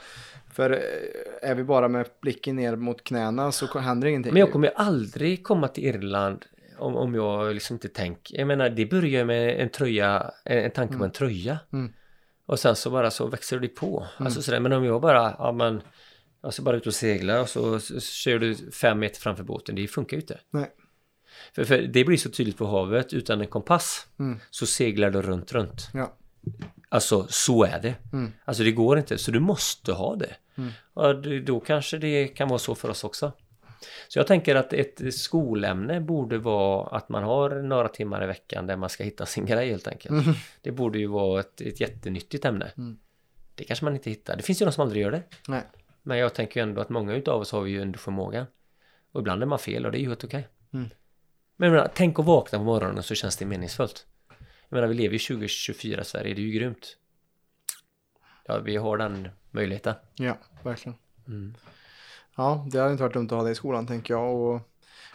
[0.56, 4.32] För eh, är vi bara med blicken ner mot knäna så händer ingenting.
[4.32, 6.44] Men jag kommer ju aldrig komma till Irland
[6.78, 8.38] om, om jag liksom inte tänker.
[8.38, 11.58] Jag menar, det börjar med en tröja, en, en tanke på en tröja.
[11.72, 11.92] Mm.
[12.46, 14.06] Och sen så bara så växer det på.
[14.16, 15.82] Alltså sådär, men om jag bara, ja men,
[16.42, 19.74] jag ska bara ut och segla och så, så, kör du fem meter framför båten.
[19.74, 20.38] Det funkar ju inte.
[20.50, 20.70] Nej.
[21.54, 24.38] För, för det blir så tydligt på havet, utan en kompass Mm.
[24.50, 25.88] så seglar du runt, runt.
[25.94, 26.16] Ja.
[26.88, 27.94] Alltså så är det.
[28.12, 28.32] Mm.
[28.44, 30.36] Alltså det går inte, så du måste ha det.
[30.58, 30.70] Mm.
[30.92, 33.32] Och då kanske det kan vara så för oss också.
[34.08, 38.66] Så jag tänker att ett skolämne borde vara att man har några timmar i veckan
[38.66, 40.26] där man ska hitta sin grej helt enkelt.
[40.62, 42.72] Det borde ju vara ett, ett jättenyttigt ämne.
[42.76, 42.98] Mm.
[43.54, 44.36] Det kanske man inte hittar.
[44.36, 45.22] Det finns ju de som aldrig gör det.
[45.48, 45.62] Nej.
[46.02, 48.46] Men jag tänker ju ändå att många utav oss har vi ju ändå förmågan.
[49.12, 50.48] Och ibland är man fel och det är ju helt okej.
[50.72, 50.88] Mm.
[51.56, 54.06] Men menar, tänk att vakna på morgonen så känns det meningsfullt.
[54.68, 56.96] Jag menar, vi lever ju 2024 i Sverige, det är ju grymt.
[58.44, 59.94] Ja, vi har den möjligheten.
[60.14, 60.98] Ja, verkligen.
[61.28, 61.54] Mm.
[62.36, 64.34] Ja, det hade inte varit dumt att ha det i skolan tänker jag.
[64.34, 64.60] Och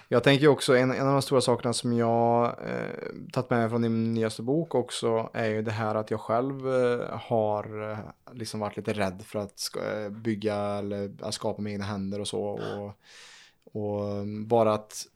[0.07, 3.69] jag tänker också, en, en av de stora sakerna som jag eh, tagit med mig
[3.69, 7.97] från din nyaste bok också är ju det här att jag själv eh, har eh,
[8.33, 12.19] liksom varit lite rädd för att ska, eh, bygga eller att skapa med egna händer
[12.19, 12.41] och så.
[12.43, 12.93] Och,
[13.73, 15.07] och bara att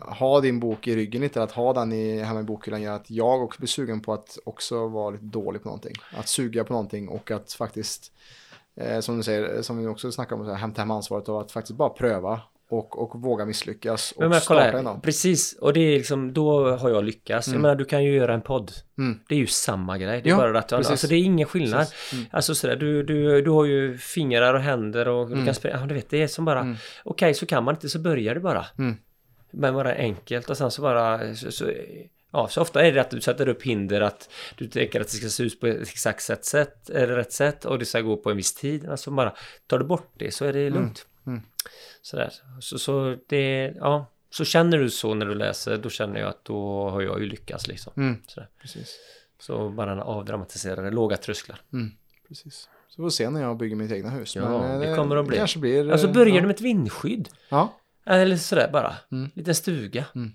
[0.00, 3.10] ha din bok i ryggen lite, att ha den i, hemma i bokhyllan gör att
[3.10, 5.94] jag också blir sugen på att också vara lite dålig på någonting.
[6.18, 8.12] Att suga på någonting och att faktiskt
[8.80, 11.40] eh, som du säger, som vi också snackar om, så här, hämta hem ansvaret och
[11.40, 15.56] att faktiskt bara pröva och, och våga misslyckas och Men, men starta här, precis.
[15.60, 17.48] Och det är liksom, då har jag lyckats.
[17.48, 18.72] Jag menar, du kan ju göra en podd.
[18.98, 19.20] Mm.
[19.28, 20.20] Det är ju samma grej.
[20.22, 20.90] Det är Ja, bara att, precis.
[20.90, 21.86] alltså det är ingen skillnad.
[22.12, 22.24] Mm.
[22.30, 25.86] Alltså sådär, du, du, du har ju fingrar och händer och du kan spela, ja
[25.86, 26.76] du vet, det är som bara, Mm.
[27.04, 28.66] okej så kan man inte så börjar du bara.
[28.78, 28.96] Mm.
[29.56, 31.72] Men bara enkelt och sen så bara, så, så,
[32.32, 35.12] ja så ofta är det att du sätter upp hinder att du tänker att det
[35.12, 38.16] ska se ut på ett exakt sätt, sätt eller rätt sätt och det ska gå
[38.16, 38.88] på en viss tid.
[38.88, 39.32] Alltså bara,
[39.66, 41.06] tar du bort det så är det lugnt.
[41.26, 41.40] Mm.
[42.02, 46.28] Sådär, så, så det, ja, så känner du så när du läser, då känner jag
[46.28, 47.92] att då har jag ju lyckats liksom.
[47.96, 48.22] Mm.
[48.26, 48.48] Sådär.
[48.60, 48.98] Precis.
[49.38, 51.60] Så bara avdramatiserade, låga trösklar.
[51.72, 51.90] Mm.
[52.28, 52.68] Precis.
[52.88, 54.36] Så får vi se när jag bygger mitt egna hus.
[54.36, 55.36] Ja, Men, eh, det kommer att bli.
[55.36, 55.90] kanske blir...
[55.90, 56.40] Alltså eh, börjar ja.
[56.40, 57.28] du med ett vindskydd.
[57.48, 57.78] Ja.
[58.06, 58.94] Eller sådär bara.
[59.12, 59.30] Mm.
[59.34, 60.04] Liten stuga.
[60.14, 60.32] Mm.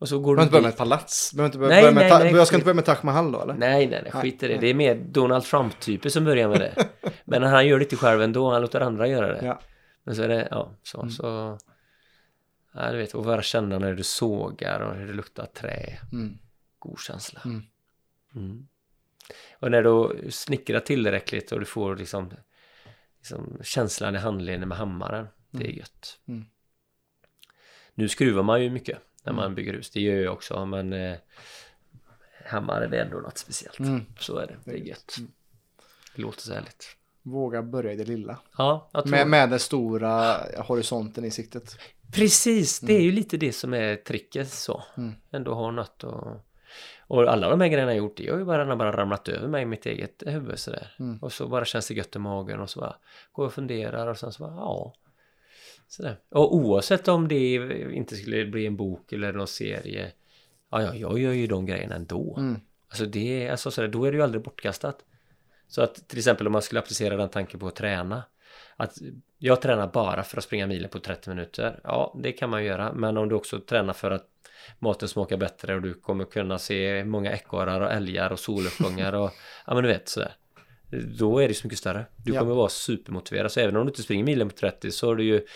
[0.00, 1.30] Och så går Du inte börja med ett palats.
[1.30, 2.96] Du inte börja Nej, börja med nej, ta- nej, jag ska inte börja med Taj
[3.02, 3.54] Mahal då eller?
[3.54, 4.56] Nej, nej, nej, skit i det.
[4.58, 6.88] Det är mer Donald Trump-typer som börjar med det.
[7.24, 9.46] Men han gör det inte själv ändå, han låter andra göra det.
[9.46, 9.60] Ja.
[10.04, 11.10] Men så är det, ja, så, Mm.
[11.10, 11.58] så...
[12.76, 15.98] Ja, du vet, och bara känna när du sågar och hur det luktar trä.
[16.12, 16.38] Mm.
[16.78, 17.40] God känsla.
[17.44, 17.62] Mm.
[18.34, 18.66] Mm.
[19.58, 22.30] Och när du snickrar tillräckligt och du får liksom,
[23.18, 25.26] liksom känslan i handleden med hammaren.
[25.50, 26.18] Det är gött.
[26.28, 26.44] Mm.
[27.94, 29.54] Nu skruvar man ju mycket när man Mm.
[29.54, 29.90] bygger hus.
[29.90, 31.16] Det gör jag också, men eh,
[32.46, 33.78] hammare är ändå något speciellt.
[33.78, 34.06] Mm.
[34.18, 34.56] Så är det.
[34.64, 35.16] Det är gött.
[36.16, 36.96] Det låter så härligt.
[37.22, 38.38] Våga börja i det lilla.
[38.58, 39.10] Ja, jag tror...
[39.10, 41.78] Med, med den stora horisonten i siktet.
[42.12, 44.82] Precis, det är ju lite det som är tricket så.
[44.96, 45.12] Mm.
[45.30, 46.26] Ändå ha något och...
[47.06, 49.62] Och alla de här grejerna jag gjort, det har ju bara, bara ramlat över mig
[49.62, 50.94] i mitt eget huvud sådär.
[50.98, 51.18] Mm.
[51.18, 52.96] Och så bara känns det gött i magen och så bara
[53.32, 54.94] går och funderar och sen så bara, ja.
[55.96, 56.16] Sådär.
[56.30, 57.54] Och oavsett om det
[57.94, 60.12] inte skulle bli en bok eller någon serie.
[60.70, 62.36] Ja, ja, jag gör ju de grejerna ändå.
[62.38, 62.60] Mm.
[62.88, 64.98] Alltså det alltså sådär, då är det ju aldrig bortkastat.
[65.68, 68.22] Så att till exempel om man skulle applicera den tanken på att träna.
[68.76, 68.94] Att
[69.38, 71.80] jag tränar bara för att springa milen på 30 minuter.
[71.84, 72.92] Ja, det kan man göra.
[72.92, 74.26] Men om du också tränar för att
[74.78, 79.30] maten smakar bättre och du kommer kunna se många ekorrar och älgar och soluppgångar och
[79.66, 80.36] ja men du vet sådär.
[81.18, 82.06] Då är det så mycket större.
[82.24, 82.40] Du Ja.
[82.40, 83.52] kommer vara supermotiverad.
[83.52, 85.46] Så även om du inte springer milen på 30 så har du ju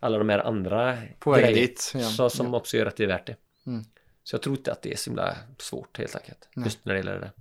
[0.00, 2.00] alla de här andra På grejer dit, ja.
[2.08, 3.36] så, som också gör att det är värt det.
[3.66, 3.84] Mm.
[4.24, 6.48] Så jag tror inte att det är så himla svårt helt enkelt.
[6.54, 6.64] Nej.
[6.64, 7.32] Just när det gäller det där.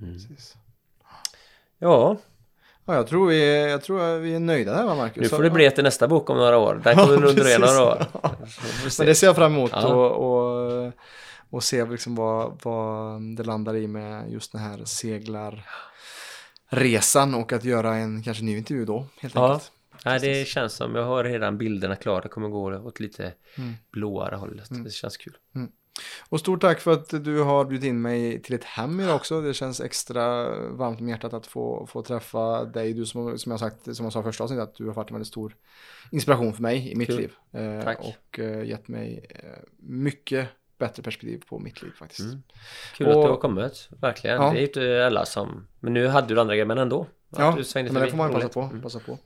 [0.00, 0.56] Precis.
[1.78, 2.16] Ja,
[2.86, 5.22] Ja, jag tror vi jag tror vi är nöjda där va Marcus?
[5.22, 6.80] nu får det bli till nästa bok om några år.
[6.84, 7.76] Den kommer nog dröja precis.
[7.76, 8.06] några år.
[8.98, 9.94] Men det ser jag fram emot Ja.
[9.94, 10.92] och, och,
[11.50, 17.64] och se liksom vad, vad det landar i med just den här seglarresan och att
[17.64, 19.52] göra en kanske ny intervju då helt Ja.
[19.52, 19.72] enkelt.
[20.04, 22.20] Nej, det känns som, jag har redan bilderna klara.
[22.20, 23.72] Det kommer gå åt lite Mm.
[23.90, 24.68] blåare hållet.
[24.84, 25.36] Det känns kul.
[26.28, 29.40] Och stort tack för att du har bjudit in mig till ett hem idag också.
[29.40, 32.92] Det känns extra varmt om hjärtat att få, få träffa dig.
[32.92, 35.14] Du som, som jag sagt, som jag sa första avsnittet, att du har varit en
[35.14, 35.56] väldigt stor
[36.10, 37.16] inspiration för mig i mitt Kul.
[37.16, 37.32] liv.
[37.52, 37.98] Eh, Tack.
[38.00, 39.48] Och eh, gett mig eh,
[39.78, 40.48] mycket
[40.78, 42.20] bättre perspektiv på mitt liv faktiskt.
[42.20, 42.42] Mm.
[42.96, 44.36] Kul Och- att du har kommit, verkligen.
[44.42, 44.50] Ja.
[44.50, 45.66] Det är ju inte alla som...
[45.80, 47.06] Men nu hade du andra grejer, men ändå.
[47.38, 48.60] Ja, men det får man passa på.
[48.60, 48.82] Mm.
[48.82, 49.18] Passa på.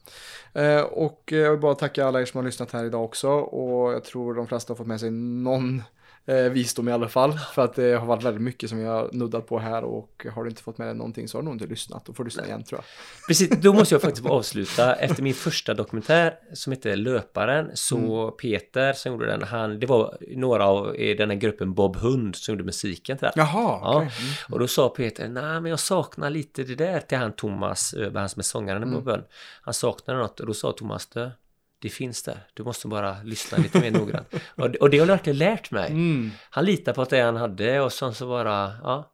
[0.61, 3.29] Eh, och jag vill bara tacka alla er som har lyssnat här idag också.
[3.31, 5.83] Och jag tror de flesta har fått med sig någon
[6.29, 7.33] eh, visdom i alla fall.
[7.55, 9.85] För att det har varit väldigt mycket som vi har nuddat på här.
[9.85, 12.05] Och har du inte fått med dig någonting så har du nog inte lyssnat.
[12.07, 12.85] Då får du lyssna igen tror jag.
[13.29, 14.95] Precis, då måste jag faktiskt avsluta.
[14.95, 18.37] Efter min första dokumentär som heter Löparen så Mm.
[18.37, 22.37] Peter som gjorde den, han, det var några av i den här gruppen Bob Hund
[22.37, 23.33] som gjorde musiken till den.
[23.37, 24.11] Jaha, Ja, okej.
[24.21, 24.33] Mm.
[24.53, 28.21] och då sa Peter, nej men jag saknar lite det där till han Thomas Öberg,
[28.21, 28.95] han som är sångaren i Mm.
[28.95, 29.23] Bob Hund.
[29.63, 31.33] Han saknade något och då sa Thomas, det,
[31.79, 34.35] det finns där, du måste bara lyssna lite mer noggrant.
[34.55, 35.91] Och, det- och det har jag verkligen lärt mig.
[35.91, 36.31] Mm.
[36.51, 39.13] Han litar på att det han hade och sen så bara, ja.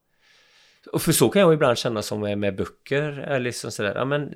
[0.92, 4.04] Och för så kan jag ibland känna som med, med böcker, eller liksom sådär, ja
[4.04, 4.34] men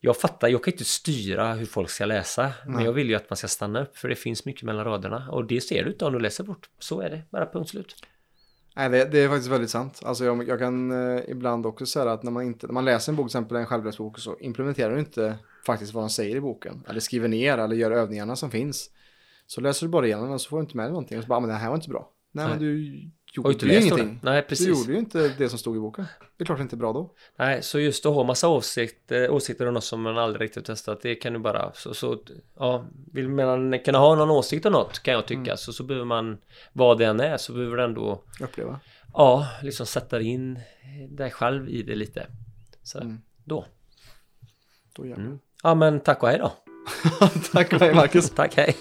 [0.00, 2.84] jag fattar, jag kan inte styra hur folk ska läsa, men Nej.
[2.84, 5.44] jag vill ju att man ska stanna upp för det finns mycket mellan raderna och
[5.44, 6.68] det ser du inte om du läser bort.
[6.78, 7.94] Så är det, bara punkt slut.
[8.76, 10.00] Nej, det, det är faktiskt väldigt sant.
[10.04, 13.12] Alltså jag, jag kan eh, ibland också säga att när man, inte, när man läser
[13.12, 16.40] en bok, till exempel en självhjälpsbok, så implementerar du inte faktiskt vad de säger i
[16.40, 16.84] boken.
[16.88, 18.90] Eller skriver ner eller gör övningarna som finns.
[19.46, 21.18] Så läser du bara igenom och så får du inte med dig någonting.
[21.18, 22.10] Och så bara, "Ah, men det här var inte bra.
[22.32, 22.50] Nej, Nej.
[22.54, 23.00] men du
[23.32, 24.20] gjorde inte ju ingenting.
[24.22, 24.66] Nej, precis.
[24.66, 26.04] Du gjorde ju inte det som stod i boken.
[26.36, 27.14] Det är klart det inte är bra då.
[27.38, 31.00] Nej, så just att ha massa åsikter, åsikter om något som man aldrig riktigt testat,
[31.02, 32.18] det kan du bara, så, så
[32.56, 35.56] ja, vill man kunna ha någon åsikt om något kan jag tycka, Mm.
[35.56, 36.38] så, så behöver man,
[36.72, 38.80] vad det än är, så behöver du ändå Uppleva.
[39.14, 40.58] Ja, liksom sätta in
[41.08, 42.26] dig själv i det lite.
[42.82, 43.18] Så Mm.
[43.44, 43.66] då.
[44.96, 45.38] Då gör Mm.
[45.62, 46.52] Ja, men tack och hej då.
[47.52, 48.30] Tack och hej Marcus.
[48.34, 48.76] Tack, hej.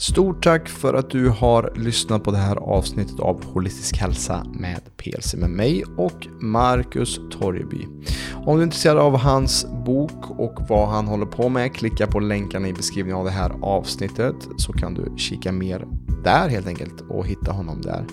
[0.00, 4.80] Stort tack för att du har lyssnat på det här avsnittet av Holistisk hälsa med
[4.96, 7.86] PLC med mig och Marcus Torjeby.
[8.34, 12.20] Om du är intresserad av hans bok och vad han håller på med, klicka på
[12.20, 15.86] länkarna i beskrivningen av det här avsnittet så kan du kika mer
[16.24, 18.04] där helt enkelt och hitta honom där.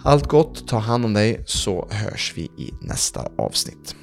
[0.07, 3.97] Allt gott, ta hand om dig så hörs vi i nästa avsnitt.